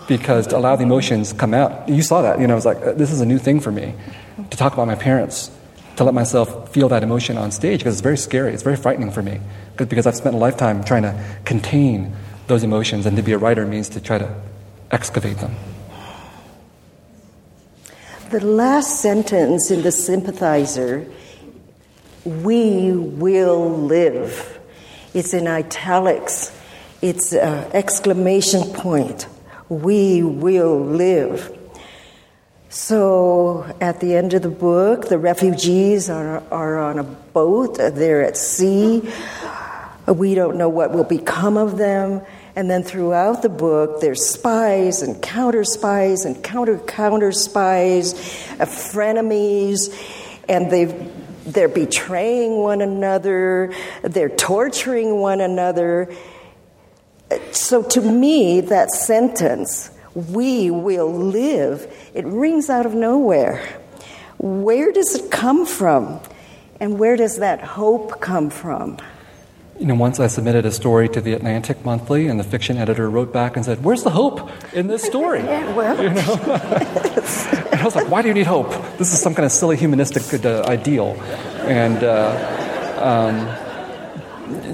because 0.08 0.46
to 0.48 0.56
allow 0.56 0.76
the 0.76 0.82
emotions 0.82 1.32
come 1.32 1.54
out. 1.54 1.88
You 1.88 2.02
saw 2.02 2.22
that, 2.22 2.40
you 2.40 2.46
know, 2.46 2.54
it 2.54 2.56
was 2.56 2.66
like, 2.66 2.78
uh, 2.78 2.92
this 2.92 3.10
is 3.10 3.20
a 3.20 3.26
new 3.26 3.38
thing 3.38 3.60
for 3.60 3.72
me 3.72 3.94
to 4.50 4.56
talk 4.56 4.72
about 4.72 4.86
my 4.86 4.94
parents, 4.94 5.50
to 5.96 6.04
let 6.04 6.14
myself 6.14 6.72
feel 6.72 6.88
that 6.88 7.02
emotion 7.02 7.36
on 7.36 7.50
stage 7.50 7.80
because 7.80 7.94
it's 7.94 8.02
very 8.02 8.16
scary, 8.16 8.52
it's 8.52 8.62
very 8.62 8.76
frightening 8.76 9.10
for 9.10 9.22
me 9.22 9.40
because 9.76 10.06
I've 10.06 10.16
spent 10.16 10.34
a 10.34 10.38
lifetime 10.38 10.84
trying 10.84 11.02
to 11.02 11.24
contain 11.44 12.14
those 12.46 12.62
emotions, 12.64 13.06
and 13.06 13.16
to 13.16 13.22
be 13.22 13.32
a 13.32 13.38
writer 13.38 13.64
means 13.64 13.88
to 13.90 14.00
try 14.00 14.18
to 14.18 14.34
excavate 14.90 15.38
them. 15.38 15.54
The 18.30 18.44
last 18.44 19.00
sentence 19.00 19.70
in 19.70 19.82
The 19.82 19.92
Sympathizer 19.92 21.06
we 22.24 22.92
will 22.92 23.68
live. 23.68 24.58
It's 25.14 25.34
in 25.34 25.46
italics 25.46 26.56
It's 27.02 27.32
an 27.32 27.68
exclamation 27.72 28.62
point. 28.74 29.26
We 29.68 30.22
will 30.22 30.80
live. 30.80 31.58
So 32.68 33.66
at 33.80 34.00
the 34.00 34.14
end 34.16 34.32
of 34.32 34.42
the 34.42 34.48
book, 34.48 35.08
the 35.08 35.18
refugees 35.18 36.08
are, 36.08 36.42
are 36.50 36.78
on 36.78 36.98
a 36.98 37.04
boat, 37.04 37.76
they're 37.76 38.22
at 38.22 38.36
sea. 38.36 39.02
We 40.06 40.34
don't 40.34 40.56
know 40.56 40.68
what 40.68 40.92
will 40.92 41.04
become 41.04 41.56
of 41.56 41.76
them. 41.76 42.22
And 42.56 42.70
then 42.70 42.82
throughout 42.82 43.42
the 43.42 43.48
book, 43.48 44.00
there's 44.00 44.26
spies 44.26 45.02
and 45.02 45.22
counter 45.22 45.64
spies 45.64 46.24
and 46.24 46.42
counter 46.42 46.78
counter 46.78 47.32
spies, 47.32 48.14
frenemies, 48.58 49.94
and 50.48 50.70
they 50.70 51.12
they're 51.44 51.68
betraying 51.68 52.56
one 52.56 52.80
another, 52.80 53.74
they're 54.02 54.28
torturing 54.28 55.16
one 55.16 55.40
another. 55.40 56.08
So 57.52 57.82
to 57.82 58.00
me, 58.00 58.60
that 58.62 58.90
sentence, 58.90 59.90
we 60.14 60.70
will 60.70 61.12
live, 61.12 61.92
it 62.14 62.24
rings 62.26 62.68
out 62.68 62.86
of 62.86 62.94
nowhere. 62.94 63.80
Where 64.38 64.92
does 64.92 65.14
it 65.14 65.30
come 65.30 65.66
from? 65.66 66.20
And 66.80 66.98
where 66.98 67.16
does 67.16 67.38
that 67.38 67.60
hope 67.62 68.20
come 68.20 68.50
from? 68.50 68.98
You 69.78 69.86
know, 69.86 69.94
once 69.94 70.20
I 70.20 70.26
submitted 70.26 70.66
a 70.66 70.70
story 70.70 71.08
to 71.08 71.20
the 71.20 71.32
Atlantic 71.32 71.84
Monthly, 71.84 72.28
and 72.28 72.38
the 72.38 72.44
fiction 72.44 72.76
editor 72.76 73.08
wrote 73.08 73.32
back 73.32 73.56
and 73.56 73.64
said, 73.64 73.82
"Where's 73.82 74.02
the 74.02 74.10
hope 74.10 74.50
in 74.74 74.86
this 74.86 75.02
story?" 75.02 75.40
Yeah, 75.44 75.74
well, 75.74 76.00
you 76.00 76.10
know, 76.10 76.34
and 77.72 77.80
I 77.80 77.84
was 77.84 77.96
like, 77.96 78.08
"Why 78.08 78.22
do 78.22 78.28
you 78.28 78.34
need 78.34 78.46
hope? 78.46 78.70
This 78.98 79.12
is 79.12 79.20
some 79.20 79.34
kind 79.34 79.46
of 79.46 79.50
silly 79.50 79.76
humanistic 79.76 80.44
uh, 80.44 80.62
ideal." 80.66 81.16
And 81.66 82.04
uh, 82.04 82.98
um, 83.00 83.38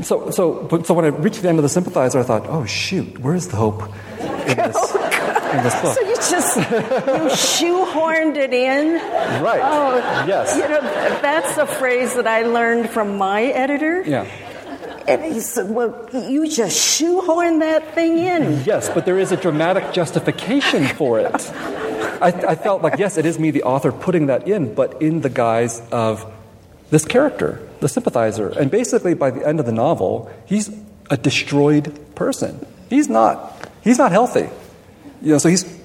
so, 0.03 0.31
so, 0.31 0.63
but, 0.65 0.87
so 0.87 0.95
when 0.95 1.05
I 1.05 1.09
reached 1.09 1.43
the 1.43 1.49
end 1.49 1.59
of 1.59 1.63
the 1.63 1.69
sympathizer, 1.69 2.19
I 2.19 2.23
thought, 2.23 2.47
"Oh 2.49 2.65
shoot, 2.65 3.19
where's 3.19 3.49
the 3.49 3.57
hope 3.57 3.83
in 3.83 3.87
this, 4.57 4.77
oh, 4.77 5.51
in 5.57 5.65
this 5.65 5.75
book?" 5.81 5.97
so 5.97 6.01
you 6.01 6.15
just 6.17 6.57
you 6.57 6.63
shoehorned 7.37 8.37
it 8.37 8.53
in. 8.53 8.95
Right. 9.43 9.61
Oh, 9.63 10.25
Yes. 10.27 10.57
You 10.57 10.69
know, 10.69 10.81
that's 10.81 11.57
a 11.57 11.67
phrase 11.67 12.15
that 12.15 12.27
I 12.27 12.43
learned 12.43 12.91
from 12.91 13.17
my 13.19 13.45
editor. 13.45 14.03
Yeah. 14.03 14.27
And 15.09 15.25
he 15.25 15.41
said, 15.41 15.71
Well, 15.71 16.09
you 16.13 16.49
just 16.51 16.79
shoehorn 16.79 17.61
that 17.61 17.95
thing 17.95 18.19
in. 18.19 18.63
Yes, 18.65 18.91
but 18.91 19.07
there 19.07 19.19
is 19.19 19.33
a 19.33 19.37
dramatic 19.37 19.93
justification 19.93 20.87
for 20.87 21.19
it. 21.19 21.51
I, 22.21 22.29
I, 22.49 22.55
felt 22.57 22.83
like, 22.83 22.99
yes, 22.99 23.17
it 23.17 23.25
is 23.25 23.39
me, 23.39 23.51
the 23.51 23.63
author, 23.63 23.91
putting 23.93 24.27
that 24.27 24.49
in, 24.49 24.75
but 24.75 25.01
in 25.01 25.21
the 25.21 25.31
guise 25.31 25.81
of 25.91 26.31
this 26.91 27.05
character, 27.05 27.67
the 27.81 27.89
sympathizer. 27.89 28.49
And 28.49 28.71
basically, 28.71 29.15
by 29.15 29.31
the 29.31 29.47
end 29.47 29.61
of 29.61 29.67
the 29.67 29.73
novel, 29.73 30.31
he's 30.47 30.71
a 31.11 31.17
destroyed 31.17 32.15
person. 32.15 32.65
He's 32.91 33.09
not. 33.09 33.69
He's 33.83 33.99
not 33.99 34.13
healthy. 34.13 34.49
You 35.23 35.33
know, 35.33 35.39
so 35.39 35.49
he's. 35.49 35.79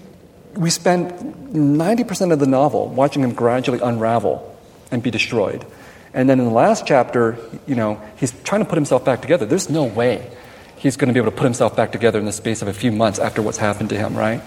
We 0.55 0.69
spend 0.69 1.53
ninety 1.53 2.03
percent 2.03 2.31
of 2.31 2.39
the 2.39 2.45
novel 2.45 2.87
watching 2.87 3.23
him 3.23 3.33
gradually 3.33 3.79
unravel 3.79 4.55
and 4.91 5.01
be 5.01 5.09
destroyed. 5.09 5.65
And 6.13 6.29
then 6.29 6.39
in 6.39 6.45
the 6.45 6.53
last 6.53 6.85
chapter, 6.85 7.39
you 7.65 7.73
know, 7.73 7.99
he's 8.17 8.31
trying 8.43 8.61
to 8.61 8.69
put 8.69 8.75
himself 8.75 9.03
back 9.03 9.21
together. 9.21 9.47
There's 9.47 9.69
no 9.69 9.85
way 9.85 10.29
he's 10.77 10.95
going 10.95 11.07
to 11.07 11.13
be 11.13 11.19
able 11.19 11.31
to 11.31 11.37
put 11.37 11.45
himself 11.45 11.75
back 11.75 11.91
together 11.91 12.19
in 12.19 12.25
the 12.25 12.31
space 12.31 12.61
of 12.61 12.67
a 12.67 12.73
few 12.73 12.91
months 12.91 13.17
after 13.17 13.41
what's 13.41 13.57
happened 13.57 13.89
to 13.89 13.97
him, 13.97 14.15
right? 14.15 14.43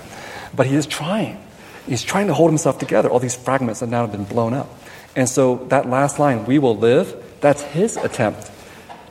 But 0.54 0.66
he 0.66 0.76
is 0.76 0.86
trying. 0.86 1.42
He's 1.88 2.04
trying 2.04 2.28
to 2.28 2.34
hold 2.34 2.50
himself 2.50 2.78
together. 2.78 3.10
All 3.10 3.18
these 3.18 3.34
fragments 3.34 3.80
have 3.80 3.88
now 3.88 4.06
been 4.06 4.24
blown 4.24 4.54
up. 4.54 4.68
And 5.16 5.28
so 5.28 5.66
that 5.70 5.88
last 5.88 6.20
line, 6.20 6.46
we 6.46 6.60
will 6.60 6.76
live, 6.76 7.16
that's 7.40 7.62
his 7.62 7.96
attempt 7.96 8.50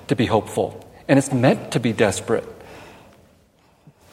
to 0.07 0.15
be 0.15 0.25
hopeful. 0.25 0.81
And 1.07 1.19
it's 1.19 1.31
meant 1.31 1.71
to 1.71 1.79
be 1.79 1.93
desperate 1.93 2.43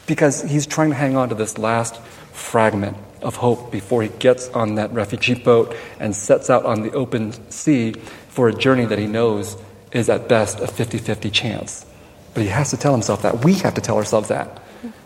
because 0.07 0.43
he's 0.43 0.67
trying 0.67 0.91
to 0.91 0.97
hang 0.97 1.17
on 1.17 1.29
to 1.29 1.35
this 1.35 1.59
last 1.59 2.01
fragment 2.33 2.97
of 3.23 3.37
hope 3.37 3.71
before 3.71 4.03
he 4.03 4.09
gets 4.09 4.49
on 4.51 4.75
that 4.75 4.93
refugee 4.93 5.35
boat 5.35 5.75
and 6.01 6.15
sets 6.15 6.51
out 6.51 6.65
on 6.65 6.83
the 6.83 6.93
open 6.93 7.33
sea 7.51 7.93
for 8.29 8.49
a 8.49 8.53
journey 8.53 8.85
that 8.85 8.99
he 8.99 9.07
knows 9.07 9.57
is 9.93 10.09
at 10.09 10.29
best 10.29 10.61
a 10.61 10.67
50 10.67 10.99
50 10.99 11.31
chance. 11.31 11.87
But 12.35 12.43
he 12.43 12.49
has 12.49 12.71
to 12.71 12.77
tell 12.77 12.93
himself 12.93 13.23
that. 13.23 13.45
We 13.45 13.55
have 13.55 13.75
to 13.75 13.81
tell 13.81 13.97
ourselves 13.97 14.29
that. 14.29 14.63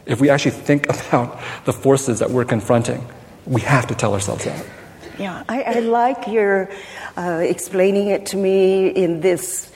If 0.07 0.21
we 0.21 0.31
actually 0.31 0.53
think 0.53 0.89
about 1.09 1.39
the 1.65 1.73
forces 1.73 2.21
that 2.21 2.31
we're 2.31 2.45
confronting, 2.45 3.07
we 3.45 3.61
have 3.63 3.87
to 3.89 3.95
tell 3.95 4.15
ourselves 4.15 4.45
that. 4.45 4.65
Yeah, 5.19 5.45
I, 5.49 5.63
I 5.63 5.81
like 5.81 6.27
your 6.29 6.71
uh, 7.17 7.41
explaining 7.43 8.09
it 8.09 8.27
to 8.27 8.37
me 8.37 8.89
in 8.89 9.21
this 9.21 9.73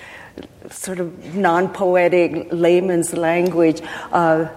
sort 0.71 1.01
of 1.01 1.35
non 1.35 1.73
poetic 1.73 2.49
layman's 2.53 3.15
language. 3.15 3.81
Uh, 4.13 4.49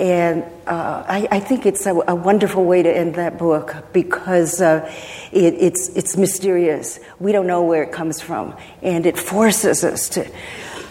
and 0.00 0.44
uh, 0.66 1.04
I, 1.08 1.26
I, 1.28 1.40
think 1.40 1.66
it's 1.66 1.84
a, 1.86 1.94
a, 2.06 2.14
wonderful 2.14 2.64
way 2.64 2.84
to 2.84 2.96
end 2.96 3.16
that 3.16 3.36
book 3.36 3.74
because 3.92 4.62
uh, 4.62 4.88
it, 5.32 5.54
it's, 5.54 5.88
it's 5.96 6.16
mysterious. 6.16 7.00
We 7.18 7.32
don't 7.32 7.48
know 7.48 7.64
where 7.64 7.82
it 7.82 7.90
comes 7.90 8.20
from, 8.20 8.54
and 8.80 9.06
it 9.06 9.18
forces 9.18 9.82
us 9.82 10.08
to, 10.10 10.30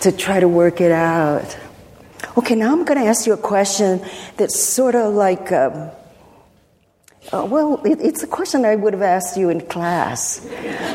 to 0.02 0.12
try 0.12 0.42
to 0.42 0.50
work 0.50 0.82
it 0.82 0.92
out. 0.92 1.58
Okay, 2.38 2.56
now 2.56 2.74
I'm 2.74 2.84
going 2.84 3.00
to 3.00 3.08
ask 3.08 3.26
you 3.26 3.34
a 3.34 3.38
question 3.38 4.06
that's 4.36 4.60
sort 4.60 4.96
of 4.96 5.14
like, 5.14 5.54
um, 5.54 5.90
uh, 7.34 7.46
well, 7.46 7.82
it, 7.86 8.00
it's 8.02 8.24
a 8.24 8.28
question 8.28 8.66
I 8.66 8.76
would 8.76 8.94
have 8.94 9.02
asked 9.02 9.38
you 9.38 9.50
in 9.50 9.62
class. 9.62 10.46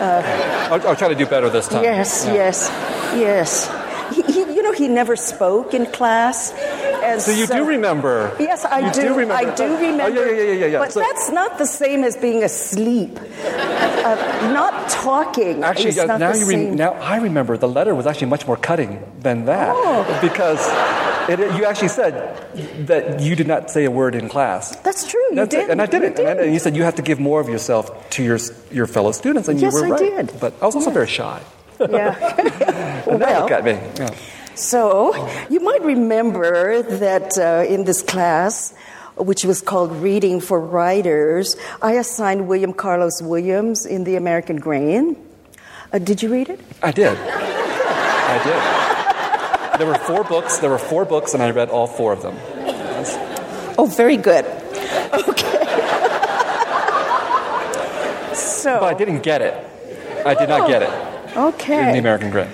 I'll, 0.00 0.88
I'll, 0.88 0.96
try 0.96 1.08
to 1.08 1.14
do 1.14 1.26
better 1.26 1.50
this 1.50 1.68
time. 1.68 1.82
Yes, 1.82 2.24
yeah. 2.26 2.34
yes, 2.34 2.68
yes. 3.14 4.14
He, 4.14 4.22
he, 4.22 4.40
you 4.40 4.62
know, 4.62 4.72
he 4.72 4.88
never 4.88 5.16
spoke 5.16 5.74
in 5.74 5.86
class. 5.86 6.52
So 7.20 7.32
you 7.32 7.46
so, 7.46 7.56
do 7.56 7.64
remember? 7.64 8.34
Yes, 8.38 8.64
I 8.64 8.92
do. 8.92 9.02
do 9.02 9.08
remember. 9.14 9.34
I 9.34 9.54
do 9.54 9.76
remember. 9.76 10.20
Oh, 10.20 10.24
yeah, 10.24 10.42
yeah, 10.42 10.52
yeah, 10.52 10.66
yeah. 10.66 10.78
But 10.78 10.92
so, 10.92 11.00
that's 11.00 11.30
not 11.30 11.58
the 11.58 11.66
same 11.66 12.04
as 12.04 12.16
being 12.16 12.44
asleep. 12.44 13.18
Uh, 13.44 14.50
not 14.52 14.88
talking. 14.88 15.64
Actually, 15.64 15.98
uh, 15.98 16.16
now 16.16 16.32
you 16.32 16.46
re- 16.46 16.70
now 16.70 16.92
I 16.92 17.16
remember 17.16 17.56
the 17.56 17.68
letter 17.68 17.94
was 17.94 18.06
actually 18.06 18.28
much 18.28 18.46
more 18.46 18.56
cutting 18.56 19.02
than 19.20 19.46
that 19.46 19.72
oh. 19.74 20.18
because 20.22 20.60
it, 21.28 21.38
you 21.56 21.64
actually 21.64 21.88
said 21.88 22.86
that 22.86 23.20
you 23.20 23.36
did 23.36 23.46
not 23.46 23.70
say 23.70 23.84
a 23.84 23.90
word 23.90 24.14
in 24.14 24.28
class. 24.28 24.74
That's 24.76 25.06
true. 25.06 25.20
You 25.30 25.36
That's 25.36 25.50
did. 25.50 25.64
It. 25.64 25.70
And 25.70 25.82
I 25.82 25.86
didn't. 25.86 26.18
You, 26.18 26.24
did. 26.24 26.38
and 26.38 26.52
you 26.52 26.58
said 26.58 26.76
you 26.76 26.82
have 26.82 26.96
to 26.96 27.02
give 27.02 27.20
more 27.20 27.40
of 27.40 27.48
yourself 27.48 28.10
to 28.10 28.22
your 28.22 28.38
your 28.70 28.86
fellow 28.86 29.12
students, 29.12 29.48
and 29.48 29.60
yes, 29.60 29.74
you 29.74 29.82
were 29.82 29.88
right. 29.88 30.02
I 30.02 30.22
did. 30.22 30.40
But 30.40 30.54
I 30.62 30.66
was 30.66 30.74
also 30.74 30.90
yes. 30.90 30.94
very 30.94 31.06
shy. 31.06 31.42
Yeah. 31.80 32.18
well, 33.06 33.18
well, 33.18 33.42
look 33.42 33.50
at 33.50 33.64
me. 33.64 33.72
Yeah. 33.72 34.14
So, 34.54 35.16
you 35.48 35.60
might 35.60 35.82
remember 35.82 36.82
that 36.82 37.38
uh, 37.38 37.64
in 37.66 37.84
this 37.84 38.02
class, 38.02 38.74
which 39.16 39.44
was 39.44 39.62
called 39.62 39.90
Reading 39.92 40.40
for 40.40 40.60
Writers, 40.60 41.56
I 41.80 41.94
assigned 41.94 42.48
William 42.48 42.74
Carlos 42.74 43.22
Williams 43.22 43.86
in 43.86 44.04
The 44.04 44.16
American 44.16 44.56
Grain. 44.56 45.16
Uh, 45.90 45.98
did 45.98 46.22
you 46.22 46.30
read 46.30 46.50
it? 46.50 46.60
I 46.82 46.90
did. 46.92 47.16
I 47.18 48.40
did. 48.44 48.91
There 49.78 49.86
were 49.86 49.94
four 49.94 50.24
books. 50.24 50.58
There 50.58 50.70
were 50.70 50.78
four 50.78 51.04
books, 51.04 51.34
and 51.34 51.42
I 51.42 51.50
read 51.50 51.70
all 51.70 51.86
four 51.86 52.12
of 52.12 52.22
them. 52.22 52.34
Yes. 52.64 53.16
Oh, 53.78 53.86
very 53.86 54.16
good. 54.16 54.44
Okay. 54.44 55.64
so, 58.34 58.80
but 58.80 58.94
I 58.94 58.94
didn't 58.94 59.22
get 59.22 59.42
it. 59.42 59.54
I 60.26 60.34
did 60.34 60.48
not 60.48 60.68
get 60.68 60.82
it. 60.82 61.36
Okay. 61.36 61.88
In 61.88 61.92
The 61.92 61.98
American 61.98 62.30
Grain. 62.30 62.48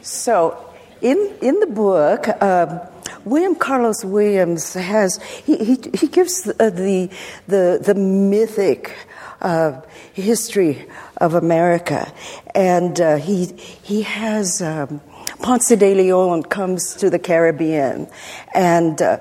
So, 0.00 0.74
in, 1.00 1.34
in 1.40 1.60
the 1.60 1.66
book, 1.66 2.28
um, 2.42 2.80
William 3.24 3.54
Carlos 3.54 4.04
Williams 4.04 4.74
has, 4.74 5.22
he, 5.22 5.56
he, 5.56 5.78
he 5.94 6.08
gives 6.08 6.42
the, 6.42 6.54
the, 6.54 7.10
the, 7.46 7.80
the 7.82 7.94
mythic 7.94 8.96
uh, 9.40 9.80
history 10.14 10.88
of 11.18 11.34
America. 11.34 12.12
And 12.54 13.00
uh, 13.00 13.16
he, 13.16 13.46
he 13.82 14.02
has 14.02 14.62
um, 14.62 15.00
Ponce 15.40 15.76
de 15.76 15.94
Leon 15.94 16.42
comes 16.44 16.94
to 16.94 17.10
the 17.10 17.18
Caribbean, 17.18 18.08
and, 18.54 19.00
uh, 19.00 19.18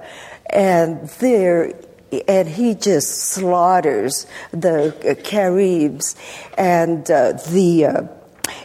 and 0.50 1.08
there, 1.20 1.74
and 2.28 2.48
he 2.48 2.76
just 2.76 3.20
slaughters 3.30 4.28
the 4.52 5.20
Caribs 5.24 6.16
and 6.58 7.10
uh, 7.10 7.34
the 7.50 7.86
uh, 7.86 8.02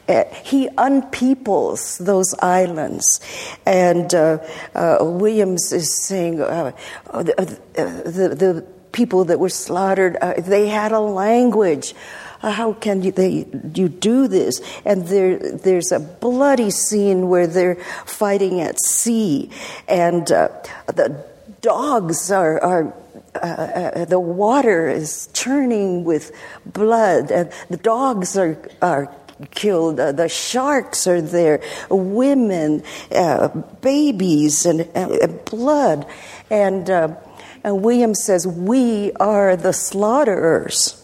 uh, 0.09 0.25
he 0.45 0.69
unpeoples 0.69 1.99
those 1.99 2.35
islands. 2.41 3.21
And 3.65 4.15
uh, 4.15 4.39
uh, 4.75 4.99
Williams 5.01 5.73
is 5.73 5.93
saying 5.93 6.41
uh, 6.41 6.73
uh, 7.11 7.23
the, 7.23 7.61
the, 7.75 8.29
the, 8.35 8.67
people 8.93 9.27
that 9.27 9.39
were 9.39 9.51
slaughtered, 9.51 10.17
uh, 10.23 10.33
they 10.39 10.69
had 10.69 10.91
a 10.91 11.01
language. 11.01 11.95
How 12.41 12.73
can 12.75 13.03
you, 13.03 13.13
they, 13.13 13.47
you 13.75 13.89
do 13.89 14.29
this? 14.29 14.61
And 14.85 15.07
there, 15.09 15.39
there's 15.39 15.93
a 15.93 16.01
bloody 16.01 16.71
scene 16.71 17.29
where 17.29 17.47
they're 17.47 17.77
fighting 18.05 18.61
at 18.61 18.81
sea, 18.81 19.51
and 19.89 20.27
the 20.27 21.25
dogs 21.61 22.31
are, 22.31 22.63
are 22.63 22.95
uh, 23.35 23.47
uh, 23.47 24.05
the 24.05 24.21
water 24.21 24.89
is 24.89 25.29
churning 25.33 26.05
with 26.05 26.33
blood, 26.65 27.31
and 27.31 27.51
the 27.69 27.77
dogs 27.77 28.37
are, 28.37 28.59
are 28.81 29.15
killed. 29.55 30.01
Uh, 30.01 30.13
the 30.13 30.29
sharks 30.29 31.07
are 31.07 31.21
there, 31.21 31.61
women, 31.91 32.83
uh, 33.13 33.49
babies, 33.81 34.65
and 34.65 34.89
uh, 34.95 35.27
blood. 35.45 36.07
And 36.51 36.89
uh, 36.89 37.17
William 37.65 38.15
says, 38.15 38.47
We 38.47 39.13
are 39.15 39.57
the 39.57 39.73
slaughterers. 39.73 41.03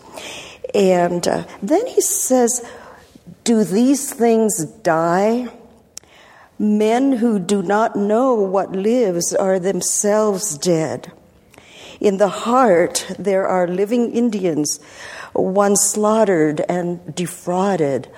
And 0.75 1.27
uh, 1.27 1.45
then 1.63 1.87
he 1.87 2.01
says, 2.01 2.65
Do 3.45 3.65
these 3.65 4.13
things 4.13 4.65
die? 4.65 5.49
Men 6.59 7.13
who 7.13 7.39
do 7.39 7.63
not 7.63 7.97
know 7.97 8.35
what 8.35 8.73
lives 8.73 9.35
are 9.35 9.59
themselves 9.59 10.57
dead. 10.57 11.13
In 12.01 12.19
the 12.19 12.29
heart, 12.29 13.07
there 13.19 13.47
are 13.47 13.67
living 13.69 14.13
Indians, 14.13 14.81
one 15.33 15.77
slaughtered 15.77 16.61
and 16.69 17.15
defrauded. 17.15 18.09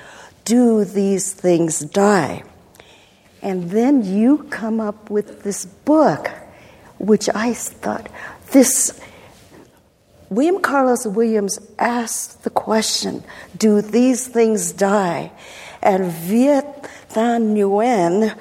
Do 0.45 0.85
these 0.85 1.33
things 1.33 1.81
die? 1.81 2.45
And 3.43 3.71
then 3.71 4.05
you 4.05 4.45
come 4.45 4.81
up 4.81 5.11
with 5.11 5.43
this 5.43 5.67
book, 5.67 6.31
which 6.99 7.29
I 7.35 7.53
thought, 7.53 8.11
this 8.53 8.99
William 10.35 10.61
Carlos 10.61 11.07
Williams 11.07 11.61
asked 11.79 12.43
the 12.43 12.51
question 12.51 13.23
Do 13.57 13.81
these 13.81 14.27
things 14.27 14.73
die? 14.73 15.31
And 15.81 16.11
Viet 16.11 16.65
Thanh 17.11 17.55
Nguyen, 17.55 18.37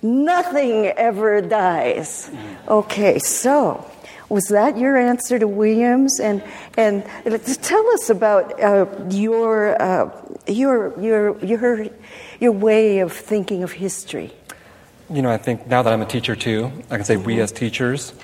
nothing 0.00 0.86
ever 0.86 1.42
dies. 1.42 2.30
Okay, 2.66 3.18
so 3.18 3.84
was 4.30 4.46
that 4.48 4.78
your 4.78 4.96
answer 4.96 5.38
to 5.38 5.46
Williams? 5.46 6.18
And, 6.18 6.42
and 6.78 7.04
tell 7.62 7.86
us 7.90 8.08
about 8.08 8.58
uh, 8.62 8.86
your, 9.10 9.80
uh, 9.82 10.10
your, 10.46 10.98
your, 10.98 11.44
your, 11.44 11.86
your 12.40 12.52
way 12.52 13.00
of 13.00 13.12
thinking 13.12 13.62
of 13.62 13.72
history. 13.72 14.32
You 15.10 15.20
know, 15.20 15.30
I 15.30 15.36
think 15.36 15.66
now 15.66 15.82
that 15.82 15.92
I'm 15.92 16.00
a 16.00 16.06
teacher 16.06 16.34
too, 16.34 16.72
I 16.90 16.96
can 16.96 17.04
say 17.04 17.18
we 17.18 17.38
as 17.40 17.52
teachers 17.52 18.14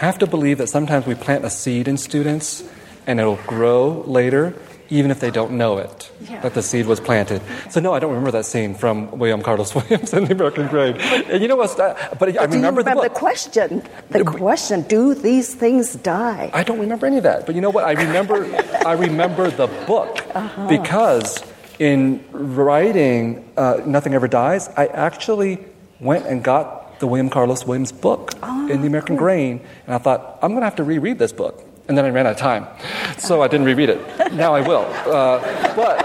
have 0.00 0.18
to 0.18 0.26
believe 0.26 0.56
that 0.56 0.68
sometimes 0.68 1.06
we 1.06 1.14
plant 1.14 1.44
a 1.44 1.50
seed 1.50 1.86
in 1.86 1.98
students 1.98 2.64
and 3.06 3.20
it'll 3.20 3.36
grow 3.46 4.02
later, 4.06 4.54
even 4.88 5.10
if 5.10 5.20
they 5.20 5.30
don't 5.30 5.52
know 5.52 5.76
it, 5.76 6.10
yeah. 6.22 6.40
that 6.40 6.54
the 6.54 6.62
seed 6.62 6.86
was 6.86 6.98
planted. 6.98 7.42
So, 7.68 7.80
no, 7.80 7.92
I 7.92 7.98
don't 7.98 8.08
remember 8.08 8.30
that 8.30 8.46
scene 8.46 8.74
from 8.74 9.10
William 9.18 9.42
Carlos 9.42 9.74
Williams 9.78 10.14
in 10.14 10.24
the 10.24 10.32
American 10.32 10.68
Grain. 10.68 10.96
And 10.96 11.42
you 11.42 11.48
know 11.48 11.56
what? 11.56 11.76
But, 11.76 12.18
but 12.18 12.28
I 12.30 12.44
remember, 12.44 12.80
remember 12.80 12.82
the, 12.82 13.08
the, 13.08 13.10
question. 13.10 13.82
The 14.08 14.24
question: 14.24 14.82
Do 14.88 15.14
these 15.14 15.54
things 15.54 15.96
die? 15.96 16.50
I 16.54 16.62
don't 16.62 16.80
remember 16.80 17.04
any 17.04 17.18
of 17.18 17.24
that. 17.24 17.44
But 17.44 17.54
you 17.54 17.60
know 17.60 17.70
what? 17.70 17.84
I 17.84 17.92
remember. 17.92 18.46
I 18.86 18.92
remember 18.92 19.50
the 19.50 19.66
book 19.86 20.24
uh-huh. 20.34 20.66
because 20.66 21.44
in 21.78 22.24
writing 22.32 23.52
uh, 23.58 23.82
"Nothing 23.84 24.14
Ever 24.14 24.28
Dies," 24.28 24.70
I 24.78 24.86
actually 24.86 25.58
went 26.00 26.24
and 26.24 26.42
got 26.42 26.79
the 27.00 27.06
William 27.06 27.28
Carlos 27.28 27.66
Williams 27.66 27.92
book 27.92 28.32
oh, 28.42 28.68
in 28.68 28.82
the 28.82 28.86
American 28.86 29.16
cool. 29.16 29.24
Grain, 29.24 29.60
and 29.86 29.94
I 29.94 29.98
thought, 29.98 30.38
I'm 30.42 30.50
going 30.50 30.60
to 30.60 30.66
have 30.66 30.76
to 30.76 30.84
reread 30.84 31.18
this 31.18 31.32
book. 31.32 31.66
And 31.88 31.98
then 31.98 32.04
I 32.04 32.10
ran 32.10 32.26
out 32.26 32.32
of 32.32 32.38
time. 32.38 32.68
So 33.18 33.42
I 33.42 33.48
didn't 33.48 33.66
reread 33.66 33.88
it. 33.88 34.32
Now 34.32 34.54
I 34.54 34.60
will. 34.60 34.82
Uh, 34.82 35.74
but 35.74 36.04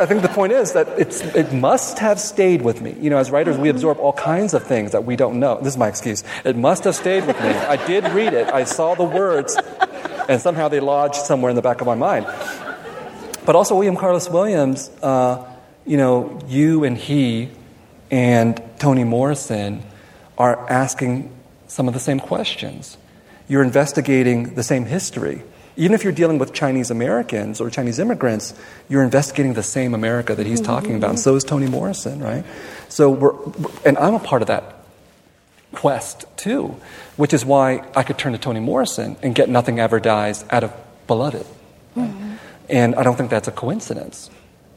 I 0.00 0.06
think 0.06 0.22
the 0.22 0.28
point 0.28 0.52
is 0.52 0.72
that 0.72 0.88
it 0.98 1.52
must 1.52 1.98
have 1.98 2.18
stayed 2.18 2.62
with 2.62 2.80
me. 2.80 2.96
You 2.98 3.10
know, 3.10 3.18
as 3.18 3.30
writers, 3.30 3.58
we 3.58 3.68
absorb 3.68 3.98
all 3.98 4.14
kinds 4.14 4.54
of 4.54 4.62
things 4.62 4.92
that 4.92 5.04
we 5.04 5.14
don't 5.14 5.38
know. 5.38 5.58
This 5.58 5.74
is 5.74 5.76
my 5.76 5.88
excuse. 5.88 6.24
It 6.42 6.56
must 6.56 6.84
have 6.84 6.96
stayed 6.96 7.26
with 7.26 7.38
me. 7.38 7.48
I 7.50 7.76
did 7.86 8.04
read 8.12 8.32
it, 8.32 8.48
I 8.48 8.64
saw 8.64 8.94
the 8.94 9.04
words, 9.04 9.58
and 10.26 10.40
somehow 10.40 10.68
they 10.68 10.80
lodged 10.80 11.16
somewhere 11.16 11.50
in 11.50 11.56
the 11.56 11.60
back 11.60 11.82
of 11.82 11.86
my 11.86 11.96
mind. 11.96 12.24
But 13.44 13.56
also, 13.56 13.74
William 13.74 13.96
Carlos 13.96 14.30
Williams, 14.30 14.90
uh, 15.02 15.44
you 15.84 15.98
know, 15.98 16.40
you 16.48 16.84
and 16.84 16.96
he 16.96 17.50
and 18.10 18.60
Toni 18.78 19.04
Morrison 19.04 19.82
are 20.36 20.68
asking 20.70 21.30
some 21.66 21.86
of 21.86 21.94
the 21.94 22.00
same 22.00 22.18
questions. 22.18 22.96
You're 23.48 23.62
investigating 23.62 24.54
the 24.54 24.62
same 24.62 24.84
history. 24.84 25.42
Even 25.76 25.94
if 25.94 26.02
you're 26.02 26.12
dealing 26.12 26.38
with 26.38 26.52
Chinese 26.52 26.90
Americans 26.90 27.60
or 27.60 27.70
Chinese 27.70 27.98
immigrants, 27.98 28.54
you're 28.88 29.02
investigating 29.02 29.54
the 29.54 29.62
same 29.62 29.94
America 29.94 30.34
that 30.34 30.46
he's 30.46 30.60
talking 30.60 30.96
about. 30.96 31.10
And 31.10 31.20
so 31.20 31.36
is 31.36 31.44
Toni 31.44 31.66
Morrison, 31.66 32.20
right? 32.20 32.44
So 32.88 33.10
we're, 33.10 33.34
and 33.84 33.96
I'm 33.98 34.14
a 34.14 34.18
part 34.18 34.42
of 34.42 34.48
that 34.48 34.76
quest 35.72 36.24
too, 36.36 36.76
which 37.16 37.32
is 37.32 37.44
why 37.44 37.86
I 37.94 38.02
could 38.02 38.18
turn 38.18 38.32
to 38.32 38.38
Toni 38.38 38.60
Morrison 38.60 39.16
and 39.22 39.34
get 39.34 39.48
Nothing 39.48 39.78
Ever 39.78 40.00
Dies 40.00 40.44
out 40.50 40.64
of 40.64 40.72
Beloved. 41.06 41.46
Mm-hmm. 41.96 42.34
And 42.68 42.94
I 42.94 43.02
don't 43.02 43.16
think 43.16 43.30
that's 43.30 43.48
a 43.48 43.52
coincidence. 43.52 44.30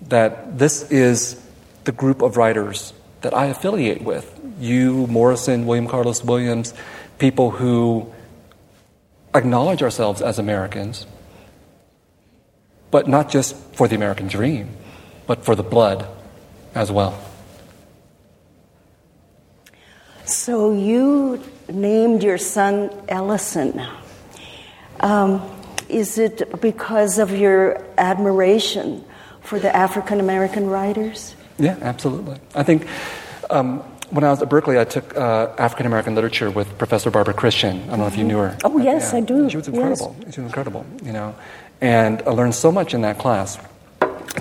That 0.09 0.57
this 0.57 0.91
is 0.91 1.41
the 1.85 1.91
group 1.91 2.21
of 2.21 2.37
writers 2.37 2.93
that 3.23 3.33
I 3.33 3.47
affiliate 3.47 4.03
with. 4.03 4.39
You, 4.59 5.07
Morrison, 5.07 5.65
William 5.65 5.87
Carlos 5.87 6.23
Williams, 6.23 6.73
people 7.17 7.51
who 7.51 8.13
acknowledge 9.33 9.81
ourselves 9.81 10.21
as 10.21 10.39
Americans, 10.39 11.07
but 12.91 13.07
not 13.07 13.29
just 13.29 13.55
for 13.73 13.87
the 13.87 13.95
American 13.95 14.27
dream, 14.27 14.69
but 15.25 15.43
for 15.43 15.55
the 15.55 15.63
blood 15.63 16.07
as 16.75 16.91
well. 16.91 17.19
So 20.25 20.73
you 20.73 21.43
named 21.67 22.23
your 22.23 22.37
son 22.37 22.89
Ellison. 23.09 23.81
Um, 24.99 25.41
is 25.89 26.17
it 26.17 26.61
because 26.61 27.17
of 27.19 27.31
your 27.31 27.83
admiration 27.97 29.03
for 29.41 29.59
the 29.59 29.73
African 29.75 30.19
American 30.19 30.67
writers? 30.67 31.35
Yeah, 31.63 31.77
absolutely. 31.81 32.37
I 32.53 32.63
think 32.63 32.85
um, 33.49 33.79
when 34.09 34.23
I 34.23 34.29
was 34.29 34.41
at 34.41 34.49
Berkeley, 34.49 34.77
I 34.77 34.83
took 34.83 35.15
uh, 35.15 35.53
African 35.57 35.85
American 35.85 36.13
literature 36.13 36.51
with 36.51 36.77
Professor 36.77 37.09
Barbara 37.09 37.33
Christian. 37.33 37.83
I 37.83 37.87
don't 37.87 37.99
know 37.99 38.07
if 38.07 38.17
you 38.17 38.25
knew 38.25 38.37
her. 38.37 38.57
Oh, 38.63 38.77
yes, 38.77 39.11
yeah. 39.11 39.19
I 39.19 39.21
do. 39.21 39.49
She 39.49 39.57
was 39.57 39.67
incredible. 39.67 40.15
Yes. 40.19 40.35
She 40.35 40.41
was 40.41 40.47
incredible, 40.49 40.85
you 41.03 41.13
know. 41.13 41.35
And 41.79 42.21
I 42.23 42.31
learned 42.31 42.55
so 42.55 42.71
much 42.71 42.93
in 42.93 43.01
that 43.01 43.17
class. 43.17 43.57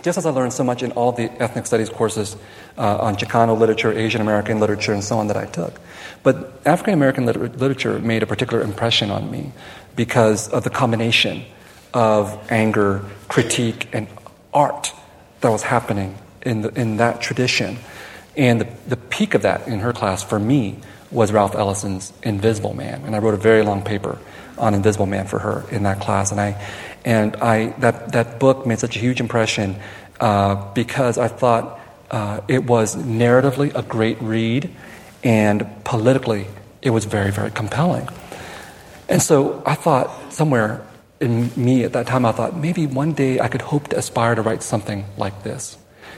Just 0.02 0.18
as 0.18 0.26
I 0.26 0.30
learned 0.30 0.52
so 0.52 0.64
much 0.64 0.82
in 0.82 0.90
all 0.92 1.12
the 1.12 1.30
ethnic 1.40 1.66
studies 1.66 1.88
courses 1.88 2.36
uh, 2.76 2.98
on 2.98 3.16
Chicano 3.16 3.56
literature, 3.58 3.92
Asian 3.92 4.20
American 4.20 4.58
literature, 4.58 4.92
and 4.92 5.04
so 5.04 5.18
on 5.18 5.28
that 5.28 5.36
I 5.36 5.46
took. 5.46 5.80
But 6.22 6.60
African 6.66 6.94
American 6.94 7.26
liter- 7.26 7.48
literature 7.48 7.98
made 7.98 8.22
a 8.22 8.26
particular 8.26 8.62
impression 8.62 9.10
on 9.10 9.30
me 9.30 9.52
because 9.94 10.48
of 10.48 10.64
the 10.64 10.70
combination 10.70 11.44
of 11.94 12.36
anger, 12.50 13.04
critique, 13.28 13.88
and 13.92 14.08
art 14.52 14.92
that 15.40 15.50
was 15.50 15.62
happening 15.62 16.18
in, 16.42 16.62
the, 16.62 16.68
in 16.80 16.96
that 16.98 17.20
tradition. 17.20 17.78
And 18.36 18.60
the, 18.60 18.68
the 18.88 18.96
peak 18.96 19.34
of 19.34 19.42
that 19.42 19.68
in 19.68 19.80
her 19.80 19.92
class 19.92 20.22
for 20.22 20.38
me 20.38 20.78
was 21.10 21.32
Ralph 21.32 21.54
Ellison's 21.54 22.12
Invisible 22.22 22.74
Man. 22.74 23.04
And 23.04 23.14
I 23.14 23.18
wrote 23.18 23.34
a 23.34 23.38
very 23.38 23.62
long 23.62 23.82
paper 23.82 24.18
on 24.56 24.74
Invisible 24.74 25.06
Man 25.06 25.26
for 25.26 25.38
her 25.38 25.64
in 25.70 25.82
that 25.82 26.00
class. 26.00 26.30
And, 26.30 26.40
I, 26.40 26.66
and 27.04 27.36
I, 27.36 27.70
that, 27.80 28.12
that 28.12 28.40
book 28.40 28.66
made 28.66 28.78
such 28.78 28.96
a 28.96 28.98
huge 28.98 29.20
impression 29.20 29.76
uh, 30.20 30.72
because 30.72 31.18
I 31.18 31.28
thought 31.28 31.80
uh, 32.10 32.40
it 32.48 32.64
was 32.64 32.96
narratively 32.96 33.74
a 33.74 33.82
great 33.82 34.20
read 34.20 34.74
and 35.22 35.66
politically 35.84 36.46
it 36.80 36.90
was 36.90 37.04
very, 37.04 37.30
very 37.30 37.50
compelling. 37.50 38.08
And 39.08 39.20
so 39.22 39.62
I 39.66 39.74
thought 39.74 40.32
somewhere 40.32 40.86
in 41.20 41.50
me 41.56 41.84
at 41.84 41.92
that 41.92 42.06
time, 42.06 42.24
I 42.24 42.32
thought 42.32 42.56
maybe 42.56 42.86
one 42.86 43.12
day 43.12 43.38
I 43.40 43.48
could 43.48 43.62
hope 43.62 43.88
to 43.88 43.98
aspire 43.98 44.34
to 44.34 44.42
write 44.42 44.62
something 44.62 45.04
like 45.16 45.44
this. 45.44 45.76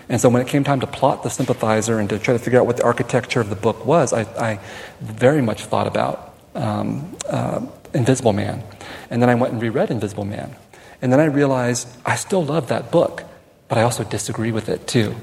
And 0.08 0.20
so 0.20 0.28
when 0.28 0.42
it 0.42 0.48
came 0.48 0.64
time 0.64 0.80
to 0.80 0.86
plot 0.86 1.22
the 1.22 1.30
sympathizer 1.30 1.98
and 1.98 2.08
to 2.10 2.18
try 2.18 2.34
to 2.34 2.38
figure 2.38 2.60
out 2.60 2.66
what 2.66 2.76
the 2.76 2.84
architecture 2.84 3.40
of 3.40 3.48
the 3.48 3.56
book 3.56 3.86
was, 3.86 4.12
I, 4.12 4.22
I 4.38 4.60
very 5.00 5.40
much 5.40 5.64
thought 5.64 5.86
about 5.86 6.34
um, 6.54 7.16
uh, 7.28 7.64
Invisible 7.94 8.32
Man. 8.32 8.62
And 9.10 9.22
then 9.22 9.30
I 9.30 9.34
went 9.34 9.52
and 9.52 9.62
reread 9.62 9.90
Invisible 9.90 10.24
Man. 10.24 10.54
And 11.00 11.12
then 11.12 11.20
I 11.20 11.24
realized 11.24 11.88
I 12.04 12.16
still 12.16 12.44
love 12.44 12.68
that 12.68 12.90
book, 12.90 13.24
but 13.68 13.78
I 13.78 13.82
also 13.82 14.04
disagree 14.04 14.52
with 14.52 14.68
it 14.68 14.86
too, 14.86 15.14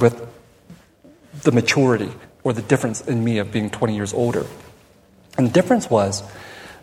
with 0.00 0.26
the 1.42 1.52
maturity 1.52 2.12
or 2.42 2.52
the 2.52 2.62
difference 2.62 3.00
in 3.00 3.24
me 3.24 3.38
of 3.38 3.52
being 3.52 3.70
20 3.70 3.94
years 3.94 4.12
older. 4.12 4.46
And 5.36 5.48
the 5.48 5.52
difference 5.52 5.90
was 5.90 6.22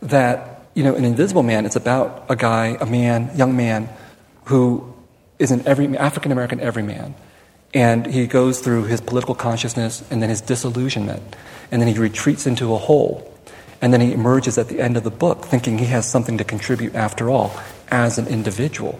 that, 0.01 0.65
you 0.73 0.83
know, 0.83 0.95
in 0.95 1.05
Invisible 1.05 1.43
Man, 1.43 1.65
it's 1.65 1.75
about 1.75 2.25
a 2.29 2.35
guy, 2.35 2.77
a 2.79 2.85
man, 2.85 3.31
young 3.35 3.55
man, 3.55 3.89
who 4.45 4.93
is 5.41 5.51
an 5.51 5.63
every, 5.65 5.97
African 5.97 6.31
American 6.31 6.59
everyman. 6.59 7.15
And 7.73 8.05
he 8.05 8.27
goes 8.27 8.59
through 8.59 8.83
his 8.85 9.01
political 9.01 9.33
consciousness 9.33 10.03
and 10.11 10.21
then 10.21 10.29
his 10.29 10.41
disillusionment. 10.41 11.35
And 11.71 11.81
then 11.81 11.87
he 11.87 11.97
retreats 11.97 12.45
into 12.45 12.73
a 12.73 12.77
hole. 12.77 13.27
And 13.81 13.91
then 13.91 14.01
he 14.01 14.13
emerges 14.13 14.57
at 14.57 14.67
the 14.67 14.79
end 14.79 14.97
of 14.97 15.03
the 15.03 15.11
book 15.11 15.45
thinking 15.45 15.77
he 15.77 15.85
has 15.85 16.05
something 16.05 16.37
to 16.37 16.43
contribute 16.43 16.95
after 16.95 17.29
all 17.29 17.55
as 17.89 18.17
an 18.17 18.27
individual. 18.27 18.99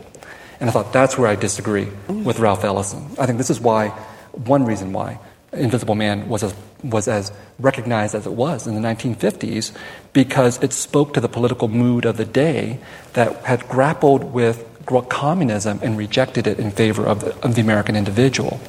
And 0.59 0.69
I 0.69 0.73
thought 0.73 0.93
that's 0.93 1.17
where 1.17 1.27
I 1.27 1.35
disagree 1.35 1.87
with 2.07 2.39
Ralph 2.39 2.63
Ellison. 2.63 3.05
I 3.19 3.25
think 3.25 3.37
this 3.37 3.49
is 3.49 3.59
why, 3.59 3.89
one 4.31 4.65
reason 4.65 4.93
why, 4.93 5.19
Invisible 5.53 5.95
Man 5.95 6.29
was 6.29 6.43
as, 6.43 6.55
was 6.83 7.07
as 7.07 7.31
recognized 7.59 8.15
as 8.15 8.25
it 8.25 8.33
was 8.33 8.67
in 8.67 8.75
the 8.75 8.81
1950s, 8.81 9.75
because 10.13 10.63
it 10.63 10.71
spoke 10.71 11.13
to 11.13 11.19
the 11.19 11.27
political 11.27 11.67
mood 11.67 12.05
of 12.05 12.17
the 12.17 12.25
day 12.25 12.79
that 13.13 13.43
had 13.43 13.67
grappled 13.67 14.33
with 14.33 14.70
communism 14.85 15.79
and 15.81 15.97
rejected 15.97 16.47
it 16.47 16.59
in 16.59 16.71
favor 16.71 17.05
of 17.05 17.21
the, 17.21 17.35
of 17.41 17.55
the 17.55 17.61
American 17.61 17.95
individual. 17.95 18.59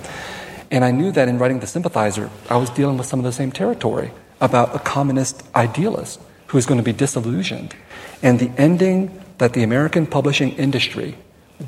And 0.71 0.85
I 0.85 0.91
knew 0.91 1.13
that 1.13 1.29
in 1.29 1.39
writing 1.39 1.61
The 1.61 1.67
Sympathizer, 1.67 2.31
I 2.49 2.57
was 2.57 2.71
dealing 2.71 2.97
with 2.97 3.07
some 3.07 3.21
of 3.21 3.25
the 3.25 3.33
same 3.33 3.53
territory 3.53 4.11
about 4.41 4.75
a 4.75 4.79
communist 4.79 5.43
idealist 5.55 6.21
who 6.47 6.59
is 6.59 6.67
going 6.67 6.79
to 6.79 6.85
be 6.85 6.93
disillusioned. 6.93 7.75
And 8.23 8.39
the 8.39 8.51
ending 8.57 9.23
that 9.39 9.53
the 9.53 9.63
American 9.63 10.07
publishing 10.07 10.53
industry 10.53 11.17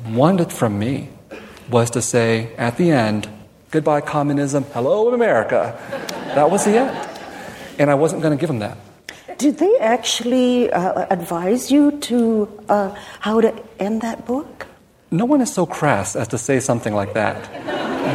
wanted 0.07 0.51
from 0.51 0.79
me 0.79 1.09
was 1.69 1.89
to 1.91 2.01
say 2.01 2.53
at 2.57 2.77
the 2.77 2.91
end, 2.91 3.29
goodbye 3.71 4.01
communism, 4.01 4.63
hello 4.73 5.13
America. 5.13 5.77
That 6.35 6.49
was 6.51 6.65
the 6.65 6.77
end. 6.77 7.09
And 7.79 7.89
I 7.89 7.95
wasn't 7.95 8.21
going 8.21 8.37
to 8.37 8.39
give 8.39 8.49
them 8.49 8.59
that. 8.59 8.77
Did 9.37 9.57
they 9.57 9.77
actually 9.79 10.71
uh, 10.71 11.07
advise 11.09 11.71
you 11.71 11.91
to 12.09 12.47
uh, 12.69 12.95
how 13.19 13.41
to 13.41 13.53
end 13.79 14.01
that 14.01 14.25
book? 14.25 14.67
No 15.11 15.25
one 15.25 15.41
is 15.41 15.53
so 15.53 15.65
crass 15.65 16.15
as 16.15 16.27
to 16.29 16.37
say 16.37 16.59
something 16.59 16.93
like 16.93 17.13
that. 17.13 17.49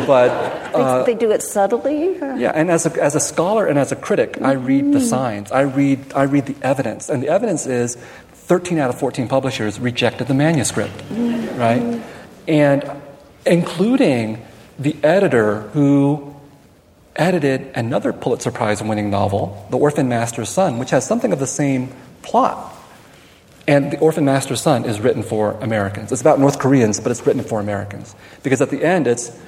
But 0.06 0.30
uh, 0.74 1.04
they, 1.04 1.14
they, 1.14 1.18
do 1.18 1.30
it 1.30 1.42
subtly. 1.42 2.18
Or? 2.20 2.36
Yeah, 2.36 2.52
and 2.54 2.70
as 2.70 2.86
a, 2.86 3.02
as 3.02 3.14
a 3.14 3.20
scholar 3.20 3.66
and 3.66 3.78
as 3.78 3.92
a 3.92 3.96
critic, 3.96 4.34
mm-hmm. 4.34 4.46
I 4.46 4.52
read 4.52 4.92
the 4.92 4.98
mm. 4.98 5.08
signs. 5.08 5.52
I 5.52 5.62
read 5.62 6.12
I 6.14 6.24
read 6.24 6.46
the 6.46 6.56
evidence, 6.62 7.08
and 7.08 7.22
the 7.22 7.28
evidence 7.28 7.66
is 7.66 7.96
13 8.50 8.78
out 8.78 8.90
of 8.90 8.98
14 8.98 9.28
publishers 9.28 9.78
rejected 9.78 10.26
the 10.26 10.34
manuscript, 10.34 10.96
mm-hmm. 11.08 11.58
right? 11.58 12.02
And 12.48 12.84
including 13.46 14.44
the 14.78 14.96
editor 15.02 15.62
who 15.72 16.29
edited 17.20 17.70
another 17.76 18.12
Pulitzer 18.12 18.50
Prize 18.50 18.82
winning 18.82 19.10
novel, 19.10 19.66
The 19.70 19.78
Orphan 19.78 20.08
Master's 20.08 20.48
Son, 20.48 20.78
which 20.78 20.90
has 20.90 21.06
something 21.06 21.32
of 21.32 21.38
the 21.38 21.46
same 21.46 21.92
plot. 22.22 22.74
And 23.68 23.92
The 23.92 23.98
Orphan 23.98 24.24
Master's 24.24 24.62
Son 24.62 24.84
is 24.84 25.00
written 25.00 25.22
for 25.22 25.52
Americans. 25.60 26.10
It's 26.10 26.22
about 26.22 26.40
North 26.40 26.58
Koreans, 26.58 26.98
but 26.98 27.12
it's 27.12 27.24
written 27.24 27.42
for 27.42 27.60
Americans. 27.60 28.16
Because 28.42 28.60
at 28.62 28.70
the 28.70 28.82
end, 28.82 29.06
it's 29.06 29.38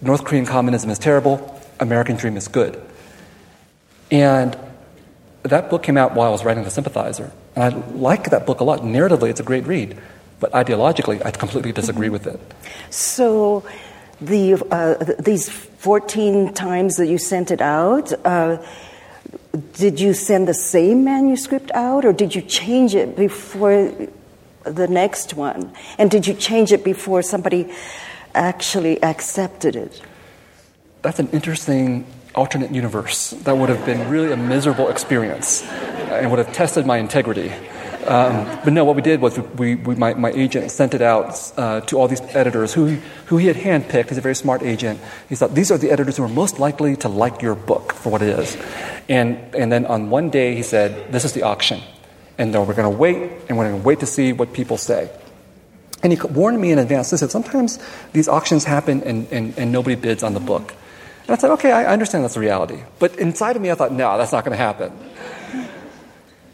North 0.00 0.24
Korean 0.24 0.46
communism 0.46 0.90
is 0.90 0.98
terrible, 0.98 1.60
American 1.78 2.16
dream 2.16 2.36
is 2.36 2.48
good. 2.48 2.82
And 4.10 4.58
that 5.42 5.70
book 5.70 5.82
came 5.82 5.98
out 5.98 6.14
while 6.14 6.28
I 6.28 6.30
was 6.30 6.44
writing 6.44 6.64
The 6.64 6.70
Sympathizer. 6.70 7.30
And 7.54 7.74
I 7.74 7.76
like 7.90 8.30
that 8.30 8.46
book 8.46 8.60
a 8.60 8.64
lot. 8.64 8.80
Narratively, 8.80 9.28
it's 9.28 9.40
a 9.40 9.44
great 9.44 9.66
read. 9.66 9.96
But 10.40 10.52
ideologically, 10.52 11.24
I 11.24 11.30
completely 11.30 11.70
disagree 11.70 12.08
mm-hmm. 12.08 12.12
with 12.12 12.26
it. 12.26 12.40
So, 12.88 13.62
the, 14.20 14.54
uh, 14.70 15.22
these 15.22 15.48
14 15.48 16.52
times 16.52 16.96
that 16.96 17.06
you 17.06 17.18
sent 17.18 17.50
it 17.50 17.60
out, 17.60 18.12
uh, 18.24 18.62
did 19.74 19.98
you 19.98 20.14
send 20.14 20.46
the 20.46 20.54
same 20.54 21.04
manuscript 21.04 21.70
out 21.72 22.04
or 22.04 22.12
did 22.12 22.34
you 22.34 22.42
change 22.42 22.94
it 22.94 23.16
before 23.16 23.92
the 24.64 24.88
next 24.88 25.34
one? 25.34 25.72
And 25.98 26.10
did 26.10 26.26
you 26.26 26.34
change 26.34 26.72
it 26.72 26.84
before 26.84 27.22
somebody 27.22 27.72
actually 28.34 29.02
accepted 29.02 29.76
it? 29.76 30.02
That's 31.02 31.18
an 31.18 31.28
interesting 31.30 32.06
alternate 32.34 32.70
universe. 32.72 33.30
That 33.30 33.56
would 33.56 33.70
have 33.70 33.84
been 33.84 34.08
really 34.08 34.32
a 34.32 34.36
miserable 34.36 34.88
experience 34.88 35.62
and 35.64 36.30
would 36.30 36.38
have 36.38 36.52
tested 36.52 36.86
my 36.86 36.98
integrity. 36.98 37.52
Um, 38.06 38.46
but 38.64 38.72
no, 38.72 38.84
what 38.84 38.96
we 38.96 39.02
did 39.02 39.20
was 39.20 39.38
we, 39.38 39.74
we, 39.74 39.94
my, 39.94 40.14
my 40.14 40.30
agent 40.30 40.70
sent 40.70 40.94
it 40.94 41.02
out 41.02 41.52
uh, 41.56 41.80
to 41.82 41.98
all 41.98 42.08
these 42.08 42.22
editors 42.34 42.72
who, 42.72 42.96
who 43.26 43.36
he 43.36 43.46
had 43.46 43.56
handpicked. 43.56 44.08
He's 44.08 44.18
a 44.18 44.22
very 44.22 44.34
smart 44.34 44.62
agent. 44.62 45.00
He 45.28 45.34
thought, 45.34 45.54
these 45.54 45.70
are 45.70 45.78
the 45.78 45.90
editors 45.90 46.16
who 46.16 46.24
are 46.24 46.28
most 46.28 46.58
likely 46.58 46.96
to 46.96 47.08
like 47.08 47.42
your 47.42 47.54
book 47.54 47.92
for 47.92 48.10
what 48.10 48.22
it 48.22 48.38
is. 48.38 48.56
And, 49.08 49.38
and 49.54 49.70
then 49.70 49.86
on 49.86 50.10
one 50.10 50.30
day, 50.30 50.54
he 50.54 50.62
said, 50.62 51.12
this 51.12 51.24
is 51.24 51.32
the 51.32 51.42
auction. 51.42 51.80
And 52.38 52.54
we're 52.54 52.74
going 52.74 52.90
to 52.90 52.98
wait, 52.98 53.30
and 53.48 53.58
we're 53.58 53.68
going 53.68 53.82
to 53.82 53.86
wait 53.86 54.00
to 54.00 54.06
see 54.06 54.32
what 54.32 54.54
people 54.54 54.78
say. 54.78 55.10
And 56.02 56.12
he 56.12 56.18
warned 56.20 56.58
me 56.58 56.72
in 56.72 56.78
advance. 56.78 57.10
He 57.10 57.18
said, 57.18 57.30
sometimes 57.30 57.78
these 58.14 58.28
auctions 58.28 58.64
happen 58.64 59.02
and, 59.02 59.28
and, 59.30 59.58
and 59.58 59.70
nobody 59.72 59.94
bids 59.94 60.22
on 60.22 60.32
the 60.32 60.40
book. 60.40 60.74
And 61.24 61.36
I 61.36 61.36
said, 61.36 61.50
okay, 61.52 61.70
I 61.70 61.92
understand 61.92 62.24
that's 62.24 62.34
the 62.34 62.40
reality. 62.40 62.82
But 62.98 63.16
inside 63.18 63.56
of 63.56 63.62
me, 63.62 63.70
I 63.70 63.74
thought, 63.74 63.92
no, 63.92 64.16
that's 64.16 64.32
not 64.32 64.44
going 64.44 64.56
to 64.56 64.64
happen. 64.64 64.90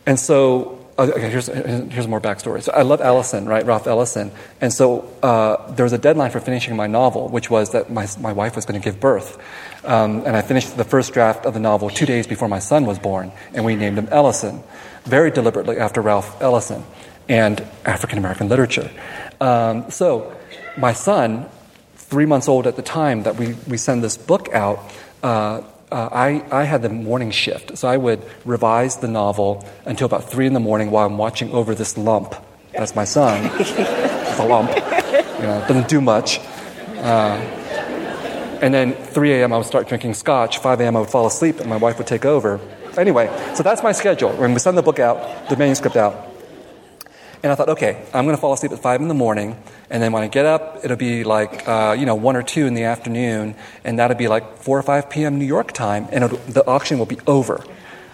And 0.04 0.18
so 0.18 0.75
okay, 0.98 1.30
here's, 1.30 1.46
here's 1.46 2.08
more 2.08 2.20
backstory. 2.20 2.62
So 2.62 2.72
I 2.72 2.82
love 2.82 3.00
Ellison, 3.00 3.46
right, 3.46 3.64
Ralph 3.64 3.86
Ellison. 3.86 4.30
And 4.60 4.72
so 4.72 5.08
uh, 5.22 5.70
there 5.72 5.84
was 5.84 5.92
a 5.92 5.98
deadline 5.98 6.30
for 6.30 6.40
finishing 6.40 6.74
my 6.76 6.86
novel, 6.86 7.28
which 7.28 7.50
was 7.50 7.72
that 7.72 7.90
my, 7.90 8.08
my 8.20 8.32
wife 8.32 8.56
was 8.56 8.64
going 8.64 8.80
to 8.80 8.84
give 8.84 8.98
birth. 8.98 9.38
Um, 9.84 10.22
and 10.26 10.36
I 10.36 10.42
finished 10.42 10.76
the 10.76 10.84
first 10.84 11.12
draft 11.12 11.44
of 11.46 11.54
the 11.54 11.60
novel 11.60 11.90
two 11.90 12.06
days 12.06 12.26
before 12.26 12.48
my 12.48 12.58
son 12.58 12.86
was 12.86 12.98
born, 12.98 13.32
and 13.54 13.64
we 13.64 13.76
named 13.76 13.98
him 13.98 14.08
Ellison, 14.10 14.62
very 15.04 15.30
deliberately 15.30 15.78
after 15.78 16.00
Ralph 16.00 16.40
Ellison 16.40 16.82
and 17.28 17.60
African 17.84 18.18
American 18.18 18.48
literature. 18.48 18.90
Um, 19.40 19.90
so 19.90 20.34
my 20.76 20.92
son, 20.92 21.48
three 21.96 22.26
months 22.26 22.48
old 22.48 22.66
at 22.66 22.76
the 22.76 22.82
time 22.82 23.24
that 23.24 23.36
we, 23.36 23.54
we 23.68 23.76
send 23.76 24.02
this 24.02 24.16
book 24.16 24.48
out, 24.52 24.78
uh, 25.22 25.62
uh, 25.90 26.08
I, 26.10 26.44
I 26.50 26.64
had 26.64 26.82
the 26.82 26.88
morning 26.88 27.30
shift. 27.30 27.78
So 27.78 27.88
I 27.88 27.96
would 27.96 28.22
revise 28.44 28.96
the 28.96 29.08
novel 29.08 29.64
until 29.84 30.06
about 30.06 30.28
3 30.28 30.46
in 30.46 30.52
the 30.52 30.60
morning 30.60 30.90
while 30.90 31.06
I'm 31.06 31.18
watching 31.18 31.50
over 31.52 31.74
this 31.74 31.96
lump. 31.96 32.34
That's 32.72 32.94
my 32.94 33.04
son. 33.04 33.50
it's 33.60 34.38
a 34.38 34.46
lump. 34.46 34.70
You 34.70 35.42
know, 35.42 35.64
doesn't 35.68 35.88
do 35.88 36.00
much. 36.00 36.40
Uh, 36.98 37.40
and 38.60 38.72
then 38.72 38.94
3 38.94 39.32
a.m. 39.34 39.52
I 39.52 39.58
would 39.58 39.66
start 39.66 39.88
drinking 39.88 40.14
scotch. 40.14 40.58
5 40.58 40.80
a.m. 40.80 40.96
I 40.96 41.00
would 41.00 41.10
fall 41.10 41.26
asleep 41.26 41.60
and 41.60 41.68
my 41.68 41.76
wife 41.76 41.98
would 41.98 42.06
take 42.06 42.24
over. 42.24 42.60
Anyway, 42.96 43.26
so 43.54 43.62
that's 43.62 43.82
my 43.82 43.92
schedule. 43.92 44.32
When 44.32 44.54
we 44.54 44.58
send 44.58 44.78
the 44.78 44.82
book 44.82 44.98
out, 44.98 45.48
the 45.50 45.56
manuscript 45.56 45.96
out, 45.96 46.35
and 47.42 47.52
I 47.52 47.54
thought, 47.54 47.68
okay, 47.70 48.02
I'm 48.14 48.24
going 48.24 48.36
to 48.36 48.40
fall 48.40 48.52
asleep 48.52 48.72
at 48.72 48.78
5 48.78 49.00
in 49.00 49.08
the 49.08 49.14
morning. 49.14 49.56
And 49.90 50.02
then 50.02 50.12
when 50.12 50.22
I 50.22 50.28
get 50.28 50.46
up, 50.46 50.80
it'll 50.84 50.96
be 50.96 51.24
like, 51.24 51.66
uh, 51.68 51.96
you 51.98 52.06
know, 52.06 52.14
1 52.14 52.36
or 52.36 52.42
2 52.42 52.66
in 52.66 52.74
the 52.74 52.84
afternoon. 52.84 53.54
And 53.84 53.98
that'll 53.98 54.16
be 54.16 54.28
like 54.28 54.58
4 54.58 54.78
or 54.78 54.82
5 54.82 55.10
p.m. 55.10 55.38
New 55.38 55.44
York 55.44 55.72
time. 55.72 56.08
And 56.10 56.24
the 56.30 56.66
auction 56.66 56.98
will 56.98 57.06
be 57.06 57.18
over. 57.26 57.64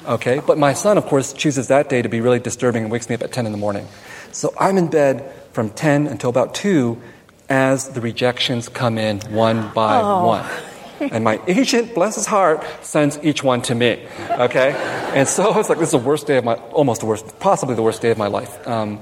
Okay? 0.07 0.41
But 0.45 0.59
my 0.59 0.75
son, 0.75 0.99
of 0.99 1.07
course, 1.07 1.33
chooses 1.33 1.69
that 1.69 1.89
day 1.89 2.03
to 2.03 2.09
be 2.09 2.21
really 2.21 2.41
disturbing 2.41 2.83
and 2.83 2.93
wakes 2.93 3.09
me 3.09 3.15
up 3.15 3.23
at 3.23 3.33
10 3.33 3.47
in 3.47 3.53
the 3.53 3.59
morning. 3.59 3.87
So 4.33 4.53
I'm 4.59 4.77
in 4.77 4.89
bed 4.89 5.33
from 5.53 5.71
10 5.71 6.07
until 6.07 6.31
about 6.31 6.55
2 6.55 7.01
as 7.49 7.91
the 7.91 8.01
rejections 8.01 8.69
come 8.69 8.99
in 8.99 9.21
one 9.31 9.71
by 9.75 10.01
oh. 10.01 10.27
one. 10.27 10.72
And 11.13 11.25
my 11.25 11.41
agent, 11.47 11.95
bless 11.95 12.15
his 12.15 12.27
heart, 12.27 12.65
sends 12.83 13.19
each 13.23 13.43
one 13.43 13.63
to 13.63 13.75
me. 13.75 14.07
Okay? 14.31 14.73
And 15.15 15.29
so 15.29 15.51
I 15.51 15.57
was 15.57 15.69
like, 15.69 15.79
this 15.79 15.89
is 15.89 16.01
the 16.01 16.07
worst 16.07 16.27
day 16.27 16.39
of 16.39 16.45
my, 16.45 16.55
almost 16.55 17.01
the 17.01 17.07
worst, 17.07 17.39
possibly 17.41 17.75
the 17.75 17.83
worst 17.83 18.03
day 18.03 18.11
of 18.11 18.19
my 18.19 18.29
life. 18.29 18.67
Um, 18.67 19.01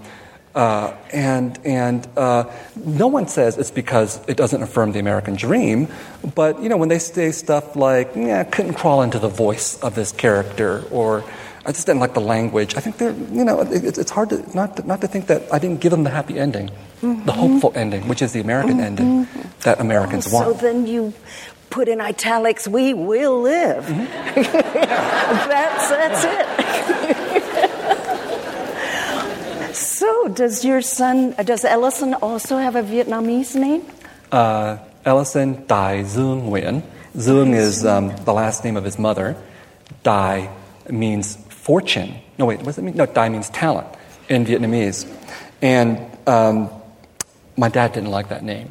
uh, 0.54 0.96
and 1.12 1.58
and 1.64 2.08
uh, 2.16 2.44
no 2.84 3.06
one 3.06 3.28
says 3.28 3.56
it's 3.56 3.70
because 3.70 4.20
it 4.26 4.36
doesn't 4.36 4.62
affirm 4.62 4.90
the 4.90 4.98
American 4.98 5.36
dream, 5.36 5.86
but 6.34 6.60
you 6.60 6.68
know 6.68 6.76
when 6.76 6.88
they 6.88 6.98
say 6.98 7.30
stuff 7.30 7.76
like, 7.76 8.10
"Yeah, 8.16 8.40
I 8.40 8.44
couldn't 8.44 8.74
crawl 8.74 9.02
into 9.02 9.20
the 9.20 9.28
voice 9.28 9.78
of 9.78 9.94
this 9.94 10.10
character," 10.10 10.82
or 10.90 11.22
"I 11.64 11.70
just 11.70 11.86
didn't 11.86 12.00
like 12.00 12.14
the 12.14 12.20
language," 12.20 12.74
I 12.74 12.80
think 12.80 12.98
they're 12.98 13.14
you 13.30 13.44
know 13.44 13.60
it, 13.60 13.96
it's 13.96 14.10
hard 14.10 14.30
to 14.30 14.42
not 14.52 14.76
to, 14.78 14.86
not 14.86 15.00
to 15.02 15.06
think 15.06 15.28
that 15.28 15.46
I 15.54 15.60
didn't 15.60 15.80
give 15.80 15.92
them 15.92 16.02
the 16.02 16.10
happy 16.10 16.36
ending, 16.36 16.70
mm-hmm. 17.00 17.26
the 17.26 17.32
hopeful 17.32 17.70
ending, 17.76 18.08
which 18.08 18.20
is 18.20 18.32
the 18.32 18.40
American 18.40 18.78
mm-hmm. 18.78 18.98
ending 18.98 19.28
that 19.62 19.78
Americans 19.78 20.26
oh, 20.26 20.34
want. 20.34 20.46
So 20.46 20.66
then 20.66 20.88
you 20.88 21.14
put 21.70 21.88
in 21.88 22.00
italics, 22.00 22.68
"We 22.68 22.92
will 22.94 23.40
live." 23.40 23.84
Mm-hmm. 23.84 24.42
that's 25.48 25.88
that's 25.88 26.24
it. 26.24 27.66
So, 29.72 30.28
does 30.28 30.64
your 30.64 30.82
son, 30.82 31.32
does 31.44 31.64
Ellison 31.64 32.14
also 32.14 32.58
have 32.58 32.74
a 32.74 32.82
Vietnamese 32.82 33.54
name? 33.54 33.86
Uh, 34.32 34.78
Ellison 35.04 35.64
Dai 35.66 36.02
Dung 36.02 36.50
Nguyen. 36.50 36.82
Dung 37.14 37.54
is 37.54 37.84
um, 37.86 38.14
the 38.24 38.32
last 38.32 38.64
name 38.64 38.76
of 38.76 38.84
his 38.84 38.98
mother. 38.98 39.36
Dai 40.02 40.50
means 40.88 41.36
fortune. 41.48 42.14
No, 42.38 42.46
wait, 42.46 42.58
what 42.58 42.66
does 42.66 42.78
it 42.78 42.82
mean? 42.82 42.96
No, 42.96 43.06
Dai 43.06 43.28
means 43.28 43.48
talent 43.50 43.88
in 44.28 44.44
Vietnamese. 44.44 45.06
And 45.62 46.00
um, 46.26 46.70
my 47.56 47.68
dad 47.68 47.92
didn't 47.92 48.10
like 48.10 48.28
that 48.30 48.42
name, 48.42 48.70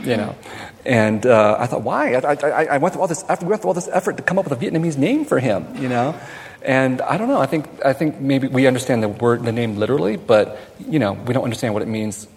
you 0.00 0.16
know. 0.16 0.34
And 0.84 1.24
uh, 1.26 1.56
I 1.58 1.66
thought, 1.66 1.82
why? 1.82 2.14
I, 2.14 2.32
I, 2.32 2.64
I, 2.64 2.78
went 2.78 2.94
through 2.94 3.02
all 3.02 3.08
this 3.08 3.24
effort, 3.28 3.44
we 3.44 3.50
went 3.50 3.62
through 3.62 3.68
all 3.68 3.74
this 3.74 3.88
effort 3.92 4.16
to 4.16 4.22
come 4.22 4.38
up 4.38 4.48
with 4.48 4.60
a 4.60 4.64
Vietnamese 4.64 4.98
name 4.98 5.24
for 5.24 5.38
him, 5.38 5.76
you 5.76 5.88
know. 5.88 6.18
And 6.62 7.00
I 7.02 7.16
don't 7.18 7.28
know. 7.28 7.40
I 7.40 7.46
think 7.46 7.68
I 7.84 7.92
think 7.92 8.20
maybe 8.20 8.48
we 8.48 8.66
understand 8.66 9.02
the 9.02 9.08
word, 9.08 9.44
the 9.44 9.52
name 9.52 9.76
literally, 9.76 10.16
but 10.16 10.58
you 10.78 10.98
know, 10.98 11.12
we 11.12 11.34
don't 11.34 11.44
understand 11.44 11.74
what 11.74 11.82
it 11.82 11.88
means 11.88 12.28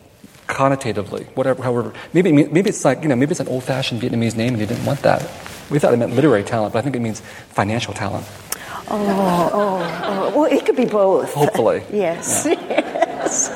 connotatively. 0.47 1.25
Whatever, 1.35 1.63
however, 1.63 1.93
maybe 2.13 2.31
maybe 2.31 2.69
it's 2.69 2.85
like 2.85 3.03
you 3.03 3.07
know, 3.07 3.15
maybe 3.15 3.31
it's 3.31 3.39
an 3.39 3.47
old-fashioned 3.47 4.01
Vietnamese 4.01 4.35
name, 4.35 4.53
and 4.53 4.61
he 4.61 4.65
didn't 4.65 4.85
want 4.85 5.01
that. 5.01 5.21
We 5.69 5.79
thought 5.79 5.93
it 5.93 5.97
meant 5.97 6.13
literary 6.13 6.43
talent, 6.43 6.73
but 6.73 6.79
I 6.79 6.81
think 6.81 6.95
it 6.95 7.01
means 7.01 7.21
financial 7.49 7.93
talent. 7.93 8.25
Oh, 8.87 9.49
oh, 9.53 10.01
oh. 10.05 10.39
well, 10.39 10.51
it 10.51 10.65
could 10.65 10.75
be 10.75 10.85
both. 10.85 11.33
Hopefully, 11.33 11.83
yes, 11.91 12.45
yeah. 12.47 12.53
yes. 12.61 13.49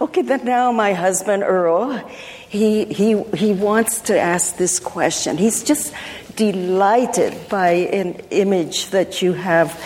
Okay, 0.00 0.22
then 0.22 0.44
now 0.44 0.72
my 0.72 0.94
husband 0.94 1.42
Earl, 1.42 2.02
he 2.50 2.84
he 2.84 3.22
he 3.34 3.52
wants 3.52 4.00
to 4.00 4.18
ask 4.18 4.56
this 4.56 4.80
question. 4.80 5.38
He's 5.38 5.62
just 5.62 5.94
delighted 6.34 7.48
by 7.48 7.70
an 7.70 8.14
image 8.30 8.90
that 8.90 9.22
you 9.22 9.34
have 9.34 9.80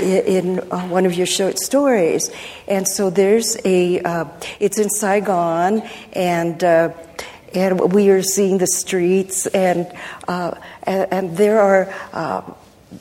in 0.00 0.60
uh, 0.70 0.88
one 0.88 1.04
of 1.04 1.12
your 1.12 1.26
short 1.26 1.58
stories. 1.58 2.30
And 2.66 2.88
so 2.88 3.10
there's 3.10 3.58
a, 3.64 4.00
uh, 4.00 4.24
it's 4.58 4.78
in 4.78 4.88
Saigon, 4.88 5.82
and 6.14 6.64
uh, 6.64 6.94
and 7.54 7.92
we 7.92 8.08
are 8.08 8.22
seeing 8.22 8.56
the 8.56 8.66
streets, 8.66 9.46
and 9.46 9.92
uh, 10.26 10.54
and, 10.84 11.12
and, 11.12 11.36
there 11.36 11.60
are. 11.60 11.94
Uh, 12.12 12.42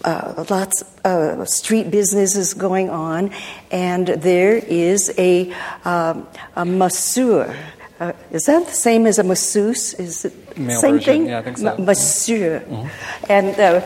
uh, 0.04 0.44
lots 0.50 0.84
of 1.06 1.48
street 1.48 1.90
businesses 1.90 2.54
going 2.54 2.90
on, 2.90 3.32
and 3.72 4.06
there 4.06 4.58
is 4.58 5.14
a, 5.18 5.50
um, 5.86 6.28
a 6.58 6.66
masseur. 6.66 7.56
Uh, 8.00 8.14
is 8.32 8.46
that 8.46 8.66
the 8.66 8.74
same 8.74 9.06
as 9.06 9.18
a 9.20 9.24
masseuse? 9.24 9.94
Is 9.96 10.26
it 10.26 10.58
Male 10.58 10.80
same 10.80 10.96
version. 10.96 11.14
thing? 11.14 11.26
Yeah, 11.28 11.40
I 11.40 11.42
think 11.42 11.58
so. 11.58 11.64
Ma- 11.64 11.86
masseur, 11.86 12.60
mm-hmm. 12.60 13.32
and 13.32 13.60
uh, 13.60 13.82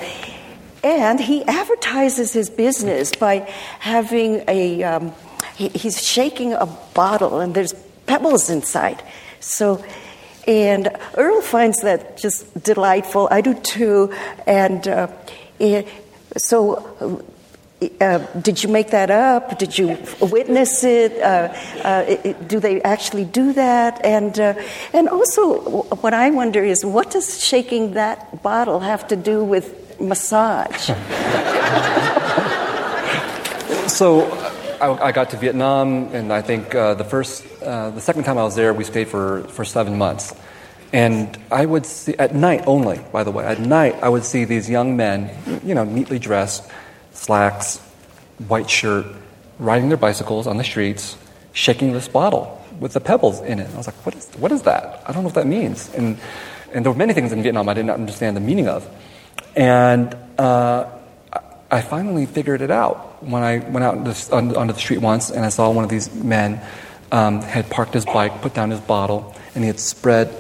and 0.84 1.20
he 1.20 1.46
advertises 1.46 2.34
his 2.34 2.50
business 2.50 3.12
by 3.12 3.50
having 3.80 4.44
a. 4.48 4.84
Um, 4.84 5.14
he, 5.56 5.70
he's 5.70 6.02
shaking 6.04 6.54
a 6.54 6.66
bottle, 6.94 7.40
and 7.40 7.54
there's 7.54 7.74
pebbles 8.06 8.50
inside. 8.50 9.02
So 9.40 9.84
and 10.48 10.90
Earl 11.16 11.42
finds 11.42 11.82
that 11.82 12.18
just 12.18 12.64
delightful. 12.64 13.28
I 13.32 13.42
do 13.42 13.54
too. 13.54 14.14
And 14.48 14.88
uh, 14.88 15.08
it, 15.60 15.88
so, 16.38 17.24
uh, 18.00 18.20
did 18.40 18.64
you 18.64 18.70
make 18.70 18.92
that 18.92 19.10
up? 19.10 19.58
Did 19.58 19.78
you 19.78 19.98
witness 20.20 20.84
it? 20.84 21.20
Uh, 21.22 21.54
uh 21.84 22.34
do 22.48 22.60
they 22.60 22.82
actually 22.82 23.26
do 23.26 23.54
that? 23.54 24.06
And 24.06 24.40
uh, 24.40 24.54
and 24.94 25.10
also, 25.10 25.84
what 26.02 26.14
I 26.14 26.30
wonder 26.30 26.64
is, 26.64 26.86
what 26.86 27.12
does 27.12 27.44
shaking 27.44 27.94
that 27.94 28.44
bottle 28.44 28.80
have 28.80 29.08
to 29.08 29.16
do 29.16 29.44
with 29.44 30.00
massage? 30.00 30.92
so 33.88 34.32
I, 34.82 35.10
I, 35.10 35.12
got 35.12 35.30
to 35.30 35.38
Vietnam, 35.38 36.10
and 36.14 36.34
I 36.34 36.42
think 36.42 36.74
uh, 36.74 36.96
the 36.96 37.04
first, 37.04 37.46
uh, 37.62 37.92
the 37.92 38.02
second 38.02 38.24
time 38.24 38.40
I 38.40 38.44
was 38.44 38.56
there, 38.56 38.74
we 38.74 38.84
stayed 38.84 39.08
for, 39.08 39.44
for 39.44 39.64
seven 39.64 39.98
months. 39.98 40.34
And 40.92 41.38
I 41.52 41.66
would 41.66 41.86
see, 41.86 42.16
at 42.18 42.34
night 42.34 42.64
only, 42.66 43.00
by 43.12 43.24
the 43.24 43.32
way, 43.32 43.46
at 43.46 43.60
night, 43.60 43.96
I 44.02 44.10
would 44.10 44.26
see 44.26 44.44
these 44.44 44.70
young 44.70 44.98
men, 44.98 45.30
you 45.64 45.76
know, 45.76 45.84
neatly 45.84 46.18
dressed, 46.18 46.68
slacks, 47.22 47.78
white 48.48 48.70
shirt, 48.70 49.06
riding 49.60 49.90
their 49.90 49.98
bicycles 49.98 50.48
on 50.48 50.58
the 50.58 50.64
streets, 50.64 51.16
shaking 51.54 51.94
this 51.94 52.08
bottle 52.08 52.60
with 52.80 52.94
the 52.94 53.00
pebbles 53.00 53.42
in 53.42 53.60
it. 53.60 53.70
I 53.72 53.78
was 53.78 53.86
like, 53.86 54.04
what 54.06 54.16
is, 54.16 54.28
what 54.38 54.52
is 54.52 54.64
that? 54.64 55.04
I 55.06 55.12
don't 55.12 55.22
know 55.22 55.28
what 55.28 55.36
that 55.36 55.46
means. 55.46 55.94
And, 55.94 56.18
and 56.74 56.84
there 56.84 56.92
were 56.92 56.98
many 56.98 57.14
things 57.14 57.32
in 57.32 57.44
Vietnam 57.44 57.70
I 57.70 57.76
did 57.76 57.86
not 57.86 58.00
understand 58.00 58.36
the 58.36 58.42
meaning 58.42 58.68
of. 58.68 58.90
And 59.56 60.18
uh, 60.40 60.90
I 61.70 61.82
finally 61.82 62.26
figured 62.26 62.62
it 62.62 62.72
out 62.72 63.24
when 63.24 63.44
I 63.44 63.60
went 63.60 63.84
out 63.84 64.32
on, 64.34 64.56
onto 64.56 64.74
the 64.74 64.80
street 64.80 65.02
once 65.02 65.30
and 65.30 65.46
I 65.46 65.50
saw 65.50 65.70
one 65.70 65.84
of 65.84 65.92
these 65.92 66.12
men 66.16 66.60
um, 67.12 67.42
had 67.42 67.70
parked 67.70 67.94
his 67.94 68.06
bike, 68.06 68.42
put 68.42 68.56
down 68.56 68.72
his 68.72 68.80
bottle, 68.80 69.36
and 69.54 69.64
he 69.64 69.68
had 69.68 69.80
spread 69.80 70.34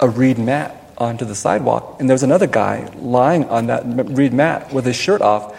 a 0.00 0.08
reed 0.08 0.38
mat 0.38 0.92
onto 0.98 1.24
the 1.24 1.34
sidewalk. 1.34 1.96
And 2.00 2.08
there 2.08 2.14
was 2.14 2.22
another 2.22 2.46
guy 2.46 2.90
lying 2.96 3.44
on 3.44 3.66
that 3.66 3.84
reed 3.86 4.32
mat 4.32 4.72
with 4.72 4.86
his 4.86 4.96
shirt 4.96 5.22
off, 5.22 5.56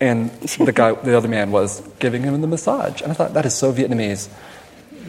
and 0.00 0.30
the 0.40 0.72
guy, 0.72 0.92
the 0.92 1.16
other 1.16 1.28
man, 1.28 1.50
was 1.50 1.82
giving 1.98 2.22
him 2.22 2.40
the 2.40 2.46
massage. 2.46 3.02
And 3.02 3.12
I 3.12 3.14
thought 3.14 3.34
that 3.34 3.44
is 3.44 3.54
so 3.54 3.72
Vietnamese. 3.72 4.28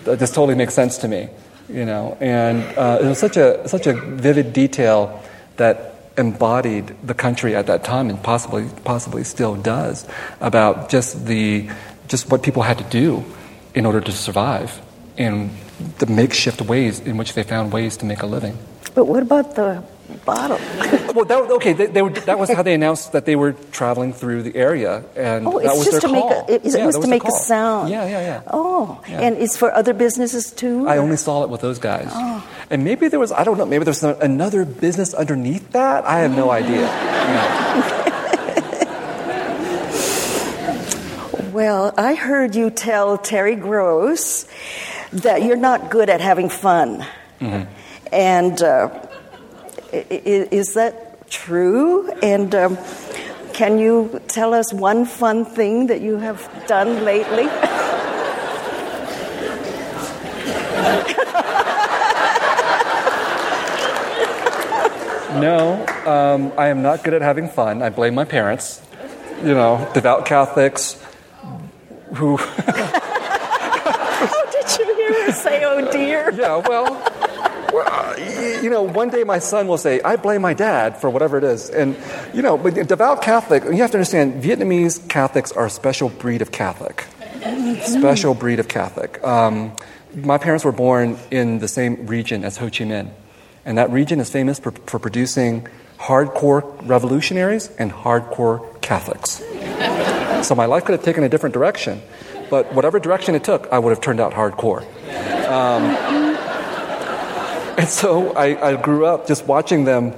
This 0.03 0.31
totally 0.31 0.55
makes 0.55 0.73
sense 0.73 0.97
to 0.99 1.07
me, 1.07 1.29
you 1.69 1.85
know. 1.85 2.17
And 2.19 2.63
uh, 2.77 2.99
it 3.01 3.05
was 3.05 3.19
such 3.19 3.37
a 3.37 3.67
such 3.67 3.87
a 3.87 3.93
vivid 3.93 4.53
detail 4.53 5.23
that 5.57 5.95
embodied 6.17 6.93
the 7.03 7.13
country 7.13 7.55
at 7.55 7.67
that 7.67 7.83
time 7.83 8.09
and 8.09 8.21
possibly 8.21 8.67
possibly 8.83 9.23
still 9.23 9.55
does 9.55 10.05
about 10.41 10.89
just 10.89 11.25
the 11.25 11.69
just 12.07 12.29
what 12.29 12.43
people 12.43 12.63
had 12.63 12.77
to 12.77 12.83
do 12.85 13.23
in 13.73 13.85
order 13.85 14.01
to 14.01 14.11
survive 14.11 14.81
and 15.17 15.49
the 15.99 16.05
makeshift 16.05 16.61
ways 16.61 16.99
in 16.99 17.15
which 17.17 17.33
they 17.33 17.43
found 17.43 17.71
ways 17.71 17.95
to 17.97 18.05
make 18.05 18.21
a 18.21 18.25
living. 18.25 18.57
But 18.93 19.05
what 19.05 19.23
about 19.23 19.55
the 19.55 19.83
bottle? 20.25 20.57
well, 21.15 21.25
that, 21.25 21.51
okay, 21.51 21.73
they, 21.73 21.87
they 21.87 22.01
were, 22.01 22.09
that 22.09 22.39
was 22.39 22.51
how 22.51 22.61
they 22.61 22.73
announced 22.73 23.11
that 23.11 23.25
they 23.25 23.35
were 23.35 23.53
traveling 23.71 24.13
through 24.13 24.43
the 24.43 24.55
area, 24.55 25.03
and 25.15 25.47
oh, 25.47 25.59
that 25.59 25.75
was 25.75 25.85
just 25.85 26.01
their 26.01 26.01
to 26.01 26.07
call. 26.07 26.29
Make 26.29 26.49
a, 26.49 26.53
it, 26.53 26.65
yeah, 26.65 26.83
it 26.83 26.85
was 26.85 26.95
to 26.95 26.99
was 26.99 27.07
make 27.07 27.23
a 27.23 27.31
sound. 27.31 27.89
Yeah, 27.89 28.05
yeah, 28.05 28.21
yeah. 28.21 28.41
Oh, 28.47 29.01
yeah. 29.07 29.21
and 29.21 29.37
it's 29.37 29.57
for 29.57 29.73
other 29.73 29.93
businesses 29.93 30.51
too. 30.51 30.87
I 30.87 30.97
only 30.97 31.17
saw 31.17 31.43
it 31.43 31.49
with 31.49 31.61
those 31.61 31.79
guys, 31.79 32.09
oh. 32.11 32.47
and 32.69 32.83
maybe 32.83 33.07
there 33.07 33.19
was 33.19 33.31
I 33.31 33.43
don't 33.43 33.57
know 33.57 33.65
maybe 33.65 33.83
there's 33.83 34.03
another 34.03 34.65
business 34.65 35.13
underneath 35.13 35.71
that. 35.71 36.05
I 36.05 36.19
have 36.19 36.35
no 36.35 36.51
idea. 36.51 36.87
well, 41.53 41.93
I 41.97 42.15
heard 42.15 42.55
you 42.55 42.69
tell 42.69 43.17
Terry 43.17 43.55
Gross 43.55 44.45
that 45.11 45.43
you're 45.43 45.57
not 45.57 45.89
good 45.89 46.09
at 46.09 46.21
having 46.21 46.49
fun, 46.49 47.05
mm-hmm. 47.39 47.71
and. 48.11 48.61
Uh, 48.61 49.07
is 49.91 50.73
that 50.73 51.29
true? 51.29 52.09
And 52.21 52.53
um, 52.55 52.77
can 53.53 53.79
you 53.79 54.21
tell 54.27 54.53
us 54.53 54.73
one 54.73 55.05
fun 55.05 55.45
thing 55.45 55.87
that 55.87 56.01
you 56.01 56.17
have 56.17 56.65
done 56.67 57.03
lately? 57.03 57.45
no, 65.39 65.85
um, 66.05 66.51
I 66.57 66.67
am 66.67 66.81
not 66.81 67.03
good 67.03 67.13
at 67.13 67.21
having 67.21 67.49
fun. 67.49 67.81
I 67.81 67.89
blame 67.89 68.15
my 68.15 68.25
parents. 68.25 68.81
You 69.39 69.53
know, 69.53 69.89
devout 69.93 70.25
Catholics 70.25 71.01
who. 72.13 72.37
How 72.37 72.45
did 74.51 74.77
you 74.77 74.95
hear 74.95 75.25
her 75.25 75.31
say, 75.31 75.63
oh 75.65 75.91
dear? 75.91 76.31
Yeah, 76.31 76.57
well 76.57 77.01
you 78.61 78.69
know, 78.69 78.83
one 78.83 79.09
day 79.09 79.23
my 79.23 79.39
son 79.39 79.67
will 79.67 79.77
say, 79.77 80.01
I 80.01 80.15
blame 80.15 80.41
my 80.41 80.53
dad 80.53 80.97
for 80.97 81.09
whatever 81.09 81.37
it 81.37 81.43
is. 81.43 81.69
And, 81.69 81.95
you 82.33 82.41
know, 82.41 82.57
but 82.57 82.75
devout 82.87 83.21
Catholic, 83.21 83.63
you 83.63 83.77
have 83.77 83.91
to 83.91 83.97
understand, 83.97 84.43
Vietnamese 84.43 85.07
Catholics 85.09 85.51
are 85.51 85.65
a 85.65 85.69
special 85.69 86.09
breed 86.09 86.41
of 86.41 86.51
Catholic. 86.51 87.05
Special 87.83 88.33
breed 88.33 88.59
of 88.59 88.67
Catholic. 88.67 89.23
Um, 89.23 89.75
my 90.15 90.37
parents 90.37 90.63
were 90.63 90.71
born 90.71 91.17
in 91.31 91.59
the 91.59 91.67
same 91.67 92.05
region 92.07 92.43
as 92.43 92.57
Ho 92.57 92.65
Chi 92.65 92.85
Minh. 92.85 93.09
And 93.65 93.77
that 93.77 93.89
region 93.91 94.19
is 94.19 94.29
famous 94.29 94.59
for, 94.59 94.71
for 94.71 94.99
producing 94.99 95.67
hardcore 95.97 96.63
revolutionaries 96.87 97.69
and 97.77 97.91
hardcore 97.91 98.81
Catholics. 98.81 99.43
so 100.47 100.55
my 100.55 100.65
life 100.65 100.85
could 100.85 100.93
have 100.93 101.03
taken 101.03 101.23
a 101.23 101.29
different 101.29 101.53
direction, 101.53 102.01
but 102.49 102.73
whatever 102.73 102.99
direction 102.99 103.35
it 103.35 103.43
took, 103.43 103.67
I 103.71 103.79
would 103.79 103.91
have 103.91 104.01
turned 104.01 104.19
out 104.19 104.33
hardcore. 104.33 104.81
Um, 105.47 106.20
and 107.77 107.87
so 107.87 108.33
I, 108.33 108.71
I 108.71 108.81
grew 108.81 109.05
up 109.05 109.27
just 109.27 109.45
watching 109.45 109.85
them 109.85 110.13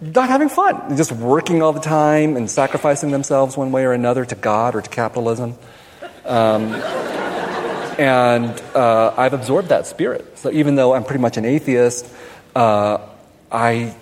not 0.00 0.28
having 0.28 0.48
fun, 0.48 0.96
just 0.96 1.12
working 1.12 1.62
all 1.62 1.72
the 1.72 1.80
time 1.80 2.36
and 2.36 2.50
sacrificing 2.50 3.10
themselves 3.10 3.56
one 3.56 3.70
way 3.70 3.84
or 3.84 3.92
another 3.92 4.24
to 4.24 4.34
God 4.34 4.74
or 4.74 4.80
to 4.80 4.88
capitalism. 4.88 5.56
Um, 6.24 6.74
and 7.98 8.60
uh, 8.74 9.14
I've 9.16 9.34
absorbed 9.34 9.68
that 9.68 9.86
spirit. 9.86 10.38
So 10.38 10.50
even 10.50 10.74
though 10.74 10.94
I'm 10.94 11.04
pretty 11.04 11.20
much 11.20 11.36
an 11.36 11.44
atheist, 11.44 12.10
uh, 12.56 12.98
I, 13.52 13.94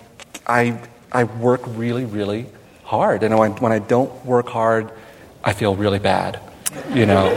I, 0.47 0.79
I 1.11 1.25
work 1.25 1.61
really, 1.65 2.05
really 2.05 2.45
hard. 2.85 3.23
And 3.23 3.37
when, 3.37 3.51
when 3.57 3.71
I 3.71 3.79
don't 3.79 4.25
work 4.25 4.47
hard, 4.47 4.91
I 5.43 5.53
feel 5.53 5.75
really 5.75 5.99
bad, 5.99 6.39
you 6.93 7.05
know. 7.05 7.27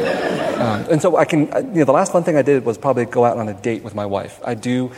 Um, 0.62 0.86
and 0.88 1.02
so 1.02 1.16
I 1.16 1.24
can, 1.24 1.46
you 1.74 1.80
know, 1.80 1.84
the 1.84 1.92
last 1.92 2.12
fun 2.12 2.22
thing 2.22 2.36
I 2.36 2.42
did 2.42 2.64
was 2.64 2.78
probably 2.78 3.06
go 3.06 3.24
out 3.24 3.38
on 3.38 3.48
a 3.48 3.54
date 3.54 3.82
with 3.82 3.94
my 3.94 4.06
wife. 4.06 4.40
I 4.44 4.54
do 4.54 4.92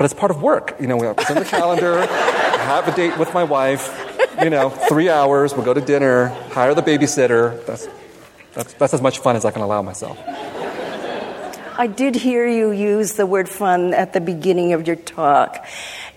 but 0.00 0.06
it's 0.06 0.14
part 0.14 0.30
of 0.30 0.40
work. 0.40 0.76
You 0.80 0.86
know, 0.86 0.96
we 0.96 1.04
have 1.04 1.16
the 1.16 1.44
calendar, 1.44 2.00
have 2.06 2.88
a 2.88 2.96
date 2.96 3.18
with 3.18 3.34
my 3.34 3.44
wife, 3.44 4.16
you 4.42 4.48
know, 4.48 4.70
three 4.70 5.10
hours, 5.10 5.52
we'll 5.52 5.66
go 5.66 5.74
to 5.74 5.80
dinner, 5.82 6.28
hire 6.52 6.72
the 6.72 6.80
babysitter. 6.80 7.62
That's, 7.66 7.86
that's, 8.54 8.72
that's 8.72 8.94
as 8.94 9.02
much 9.02 9.18
fun 9.18 9.36
as 9.36 9.44
I 9.44 9.50
can 9.50 9.60
allow 9.60 9.82
myself. 9.82 10.18
I 11.76 11.86
did 11.86 12.14
hear 12.14 12.48
you 12.48 12.70
use 12.70 13.12
the 13.12 13.26
word 13.26 13.46
fun 13.46 13.92
at 13.92 14.14
the 14.14 14.22
beginning 14.22 14.72
of 14.72 14.86
your 14.86 14.96
talk. 14.96 15.66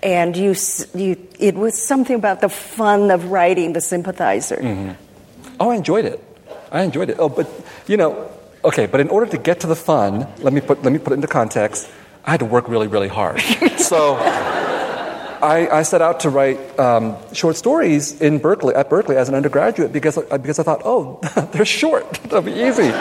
And 0.01 0.37
you, 0.37 0.55
you, 0.95 1.27
it 1.37 1.55
was 1.55 1.77
something 1.85 2.15
about 2.15 2.39
the 2.39 2.47
fun 2.47 3.11
of 3.11 3.31
writing 3.31 3.73
The 3.73 3.81
Sympathizer. 3.81 4.59
Mm-hmm. 4.61 5.55
Oh, 5.59 5.71
I 5.71 5.75
enjoyed 5.75 6.05
it. 6.05 6.23
I 6.71 6.83
enjoyed 6.83 7.09
it. 7.09 7.17
Oh, 7.19 7.27
but, 7.27 7.49
you 7.87 7.97
know, 7.97 8.31
okay, 8.63 8.85
but 8.85 9.01
in 9.01 9.09
order 9.09 9.29
to 9.29 9.37
get 9.37 9.59
to 9.59 9.67
the 9.67 9.75
fun, 9.75 10.25
let 10.39 10.53
me 10.53 10.61
put, 10.61 10.83
let 10.83 10.93
me 10.93 10.99
put 10.99 11.11
it 11.11 11.15
into 11.15 11.27
context. 11.27 11.89
I 12.25 12.31
had 12.31 12.39
to 12.39 12.45
work 12.45 12.69
really, 12.69 12.87
really 12.87 13.07
hard. 13.07 13.41
so 13.77 14.15
I, 14.15 15.67
I, 15.71 15.83
set 15.83 16.01
out 16.01 16.21
to 16.21 16.29
write 16.29 16.79
um, 16.79 17.17
short 17.33 17.57
stories 17.57 18.21
in 18.21 18.37
Berkeley, 18.37 18.73
at 18.75 18.89
Berkeley 18.89 19.17
as 19.17 19.27
an 19.27 19.35
undergraduate 19.35 19.91
because, 19.91 20.17
because 20.41 20.57
I 20.57 20.63
thought, 20.63 20.83
oh, 20.85 21.19
they're 21.51 21.65
short. 21.65 22.09
That'll 22.23 22.41
be 22.41 22.53
easy. 22.53 22.91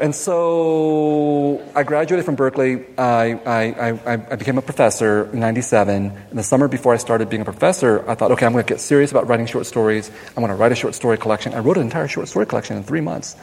And 0.00 0.14
so 0.14 1.62
I 1.74 1.84
graduated 1.84 2.26
from 2.26 2.34
Berkeley. 2.34 2.84
I, 2.98 3.32
I, 3.46 3.90
I, 3.90 4.12
I 4.12 4.36
became 4.36 4.58
a 4.58 4.62
professor 4.62 5.30
in 5.32 5.40
97. 5.40 6.12
In 6.30 6.36
the 6.36 6.42
summer 6.42 6.68
before 6.68 6.92
I 6.92 6.96
started 6.96 7.30
being 7.30 7.42
a 7.42 7.46
professor, 7.46 8.06
I 8.08 8.14
thought, 8.14 8.32
okay, 8.32 8.44
I'm 8.44 8.52
going 8.52 8.64
to 8.64 8.68
get 8.68 8.80
serious 8.80 9.10
about 9.10 9.28
writing 9.28 9.46
short 9.46 9.64
stories. 9.64 10.10
I'm 10.30 10.42
going 10.42 10.48
to 10.48 10.54
write 10.54 10.72
a 10.72 10.74
short 10.74 10.94
story 10.94 11.16
collection. 11.16 11.54
I 11.54 11.60
wrote 11.60 11.76
an 11.76 11.84
entire 11.84 12.08
short 12.08 12.28
story 12.28 12.46
collection 12.46 12.76
in 12.76 12.82
three 12.82 13.00
months. 13.00 13.36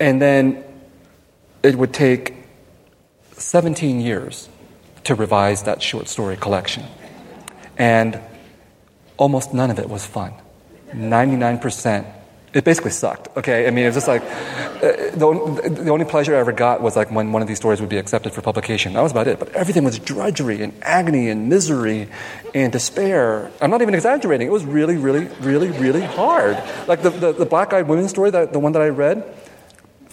And 0.00 0.20
then 0.20 0.64
it 1.62 1.76
would 1.76 1.92
take 1.92 2.37
17 3.38 4.00
years 4.00 4.48
to 5.04 5.14
revise 5.14 5.62
that 5.64 5.82
short 5.82 6.08
story 6.08 6.36
collection. 6.36 6.84
And 7.76 8.20
almost 9.16 9.54
none 9.54 9.70
of 9.70 9.78
it 9.78 9.88
was 9.88 10.04
fun. 10.04 10.32
99% 10.92 12.14
it 12.54 12.64
basically 12.64 12.92
sucked. 12.92 13.36
Okay, 13.36 13.66
I 13.66 13.70
mean, 13.70 13.84
it 13.84 13.88
was 13.88 13.96
just 13.96 14.08
like 14.08 14.22
uh, 14.22 15.10
the, 15.14 15.90
only 15.90 16.06
pleasure 16.06 16.34
I 16.34 16.38
ever 16.38 16.52
got 16.52 16.80
was 16.80 16.96
like 16.96 17.10
when 17.10 17.30
one 17.30 17.42
of 17.42 17.48
these 17.48 17.58
stories 17.58 17.80
would 17.80 17.90
be 17.90 17.98
accepted 17.98 18.32
for 18.32 18.40
publication. 18.40 18.94
That 18.94 19.02
was 19.02 19.12
about 19.12 19.28
it. 19.28 19.38
But 19.38 19.50
everything 19.50 19.84
was 19.84 19.98
drudgery 19.98 20.62
and 20.62 20.72
agony 20.80 21.28
and 21.28 21.50
misery 21.50 22.08
and 22.54 22.72
despair. 22.72 23.50
I'm 23.60 23.70
not 23.70 23.82
even 23.82 23.94
exaggerating. 23.94 24.46
It 24.46 24.50
was 24.50 24.64
really, 24.64 24.96
really, 24.96 25.26
really, 25.40 25.68
really 25.68 26.00
hard. 26.00 26.56
Like 26.86 27.02
the, 27.02 27.10
the, 27.10 27.32
the 27.32 27.46
black-eyed 27.46 27.86
women 27.86 28.08
story, 28.08 28.30
that 28.30 28.54
the 28.54 28.58
one 28.58 28.72
that 28.72 28.82
I 28.82 28.88
read, 28.88 29.22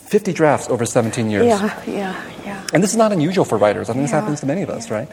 50 0.05 0.33
drafts 0.33 0.69
over 0.69 0.85
17 0.85 1.29
years. 1.29 1.45
Yeah, 1.45 1.83
yeah, 1.87 2.31
yeah. 2.45 2.67
And 2.73 2.83
this 2.83 2.91
is 2.91 2.97
not 2.97 3.11
unusual 3.11 3.43
for 3.43 3.57
writers. 3.57 3.89
I 3.89 3.93
mean, 3.93 4.03
this 4.03 4.11
happens 4.11 4.39
to 4.41 4.45
many 4.45 4.61
of 4.61 4.69
us, 4.69 4.91
right? 4.91 5.09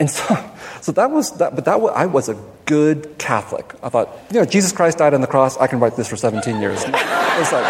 And 0.00 0.10
so, 0.10 0.36
so 0.80 0.92
that 0.92 1.10
was 1.10 1.32
that. 1.38 1.54
But 1.54 1.64
that 1.66 1.80
was, 1.80 1.92
I 1.94 2.06
was 2.06 2.28
a 2.28 2.36
good 2.66 3.18
Catholic. 3.18 3.74
I 3.82 3.88
thought, 3.88 4.08
you 4.30 4.40
know, 4.40 4.44
Jesus 4.44 4.72
Christ 4.72 4.98
died 4.98 5.14
on 5.14 5.20
the 5.20 5.26
cross. 5.26 5.56
I 5.56 5.66
can 5.66 5.80
write 5.80 5.96
this 5.96 6.08
for 6.08 6.16
17 6.16 6.60
years. 6.60 6.84
It's 7.38 7.52
like 7.52 7.64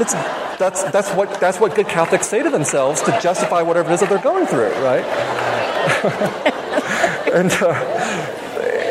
it's, 0.00 0.12
that's 0.56 0.84
that's 0.92 1.10
what 1.10 1.40
that's 1.40 1.58
what 1.58 1.74
good 1.74 1.88
Catholics 1.88 2.28
say 2.28 2.44
to 2.44 2.50
themselves 2.50 3.02
to 3.02 3.18
justify 3.20 3.62
whatever 3.62 3.90
it 3.90 3.94
is 3.94 4.00
that 4.00 4.08
they're 4.08 4.22
going 4.22 4.46
through, 4.46 4.70
right? 4.84 5.02
and 7.34 7.50
uh, 7.60 7.74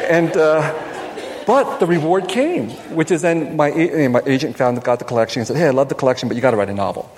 and. 0.10 0.36
Uh, 0.36 0.89
but 1.50 1.80
the 1.80 1.88
reward 1.88 2.28
came, 2.28 2.70
which 2.94 3.10
is 3.10 3.24
then 3.24 3.58
my, 3.58 3.72
my 4.08 4.22
agent 4.28 4.56
found 4.56 4.80
got 4.84 5.00
the 5.00 5.06
collection 5.06 5.40
and 5.40 5.48
said, 5.48 5.58
"Hey, 5.58 5.66
I 5.66 5.72
love 5.72 5.90
the 5.90 5.96
collection, 5.96 6.30
but 6.30 6.36
you 6.36 6.44
got 6.44 6.52
to 6.52 6.58
write 6.58 6.70
a 6.70 6.76
novel 6.76 7.10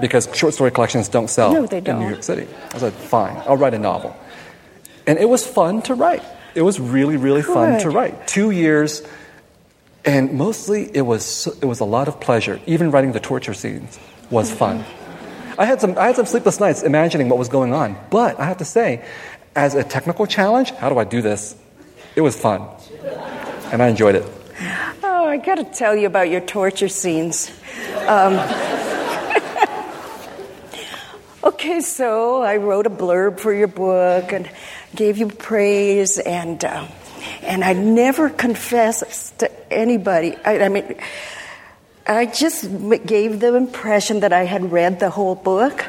because 0.00 0.28
short 0.32 0.54
story 0.54 0.70
collections 0.70 1.08
don't 1.08 1.28
sell 1.28 1.52
No, 1.52 1.66
they 1.66 1.78
in 1.78 1.84
don't. 1.90 1.98
New 1.98 2.08
York 2.08 2.22
City." 2.22 2.46
I 2.72 2.78
said, 2.78 2.92
"Fine, 2.92 3.42
I'll 3.48 3.56
write 3.56 3.74
a 3.74 3.80
novel." 3.80 4.14
And 5.08 5.18
it 5.18 5.28
was 5.28 5.44
fun 5.44 5.82
to 5.90 5.94
write. 5.94 6.22
It 6.54 6.62
was 6.62 6.78
really, 6.78 7.16
really 7.16 7.42
fun 7.42 7.80
to 7.80 7.90
write. 7.90 8.28
Two 8.28 8.52
years, 8.52 9.02
and 10.04 10.34
mostly 10.34 10.88
it 10.94 11.02
was 11.02 11.48
it 11.60 11.66
was 11.66 11.80
a 11.80 11.84
lot 11.96 12.06
of 12.06 12.20
pleasure. 12.20 12.60
Even 12.66 12.92
writing 12.92 13.10
the 13.10 13.18
torture 13.18 13.54
scenes 13.54 13.98
was 14.30 14.50
mm-hmm. 14.50 14.58
fun. 14.58 14.84
I 15.58 15.64
had 15.64 15.80
some 15.80 15.98
I 15.98 16.06
had 16.06 16.14
some 16.14 16.26
sleepless 16.26 16.60
nights 16.60 16.84
imagining 16.84 17.28
what 17.28 17.40
was 17.42 17.48
going 17.48 17.74
on. 17.74 17.98
But 18.08 18.38
I 18.38 18.46
have 18.46 18.58
to 18.58 18.64
say, 18.64 19.02
as 19.56 19.74
a 19.74 19.82
technical 19.82 20.30
challenge, 20.30 20.70
how 20.78 20.90
do 20.90 20.96
I 21.02 21.02
do 21.02 21.22
this? 21.22 21.56
It 22.14 22.22
was 22.22 22.38
fun, 22.38 22.62
and 23.72 23.82
I 23.82 23.88
enjoyed 23.88 24.16
it. 24.16 24.24
Oh, 25.02 25.24
I 25.26 25.38
got 25.38 25.56
to 25.56 25.64
tell 25.64 25.96
you 25.96 26.06
about 26.06 26.28
your 26.28 26.40
torture 26.40 26.88
scenes. 26.88 27.50
Um, 28.06 28.34
okay, 31.44 31.80
so 31.80 32.42
I 32.42 32.56
wrote 32.56 32.86
a 32.86 32.90
blurb 32.90 33.40
for 33.40 33.54
your 33.54 33.68
book 33.68 34.32
and 34.32 34.50
gave 34.94 35.18
you 35.18 35.28
praise, 35.28 36.18
and 36.18 36.62
uh, 36.64 36.86
and 37.42 37.64
I 37.64 37.72
never 37.72 38.28
confessed 38.28 39.38
to 39.38 39.72
anybody. 39.72 40.36
I, 40.44 40.64
I 40.64 40.68
mean. 40.68 40.96
I 42.06 42.26
just 42.26 42.64
gave 43.06 43.38
the 43.38 43.54
impression 43.54 44.20
that 44.20 44.32
I 44.32 44.44
had 44.44 44.72
read 44.72 44.98
the 44.98 45.10
whole 45.10 45.36
book. 45.36 45.86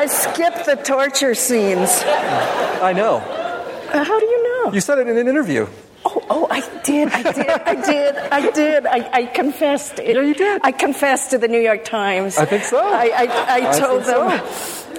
I 0.00 0.06
skipped 0.06 0.56
the 0.68 0.76
torture 0.76 1.34
scenes. 1.34 2.02
I 2.04 2.92
know. 2.92 3.16
Uh, 3.16 4.04
How 4.04 4.20
do 4.20 4.26
you 4.26 4.64
know? 4.64 4.72
You 4.72 4.80
said 4.80 4.98
it 4.98 5.08
in 5.08 5.16
an 5.16 5.28
interview. 5.28 5.66
Oh, 6.04 6.22
oh, 6.30 6.46
I 6.50 6.60
did, 6.84 7.08
I 7.08 7.22
did, 7.32 7.48
I 7.48 7.74
did, 7.74 8.16
I 8.16 8.50
did. 8.50 8.86
I, 8.86 9.10
I 9.12 9.26
confessed. 9.26 9.98
It. 9.98 10.14
Yeah, 10.14 10.22
you 10.22 10.34
did. 10.34 10.60
I 10.62 10.70
confessed 10.72 11.30
to 11.30 11.38
the 11.38 11.48
New 11.48 11.58
York 11.60 11.84
Times. 11.84 12.36
I 12.38 12.44
think 12.44 12.62
so. 12.64 12.78
I, 12.78 13.10
I, 13.16 13.54
I 13.56 13.78
told 13.78 14.04
them 14.04 14.40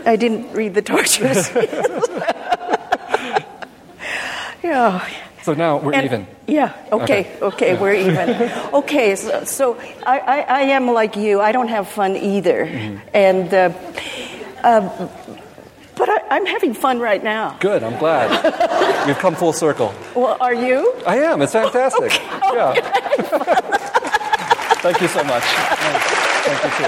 I 0.06 0.16
didn't 0.18 0.52
read 0.54 0.74
the 0.74 0.82
tortures. 0.82 1.50
yeah. 4.64 5.08
So 5.44 5.54
now 5.54 5.78
we're 5.78 5.94
And- 5.94 6.06
even. 6.06 6.28
Yeah. 6.48 6.74
Okay. 6.92 7.32
Okay. 7.42 7.78
we're 7.80 7.94
even. 7.94 8.52
Okay. 8.74 9.16
So, 9.16 9.44
so 9.46 9.78
I, 10.06 10.20
I, 10.20 10.40
I 10.42 10.60
am 10.76 10.92
like 10.92 11.16
you. 11.16 11.40
I 11.42 11.52
don't 11.52 11.70
have 11.70 11.88
fun 11.88 12.16
either, 12.18 12.66
Mm-hmm. 12.66 12.98
and 13.14 13.54
uh, 13.54 13.72
uh, 14.64 15.08
but 16.00 16.10
I, 16.10 16.20
I'm 16.32 16.48
having 16.48 16.74
fun 16.74 17.00
right 17.00 17.24
now. 17.24 17.58
Good. 17.60 17.84
I'm 17.84 18.00
glad. 18.00 18.32
We've 19.08 19.20
come 19.20 19.36
full 19.36 19.54
circle. 19.54 19.94
Well, 20.16 20.36
are 20.40 20.56
you? 20.56 20.96
I 21.06 21.18
am. 21.18 21.44
It's 21.44 21.54
oh, 21.54 21.70
fantastic. 21.70 22.14
Yeah. 22.54 22.74
Thank 24.82 25.02
you 25.02 25.10
so 25.10 25.22
much. 25.26 25.44
Thank 25.44 26.64
you 26.64 26.70
too. 26.78 26.88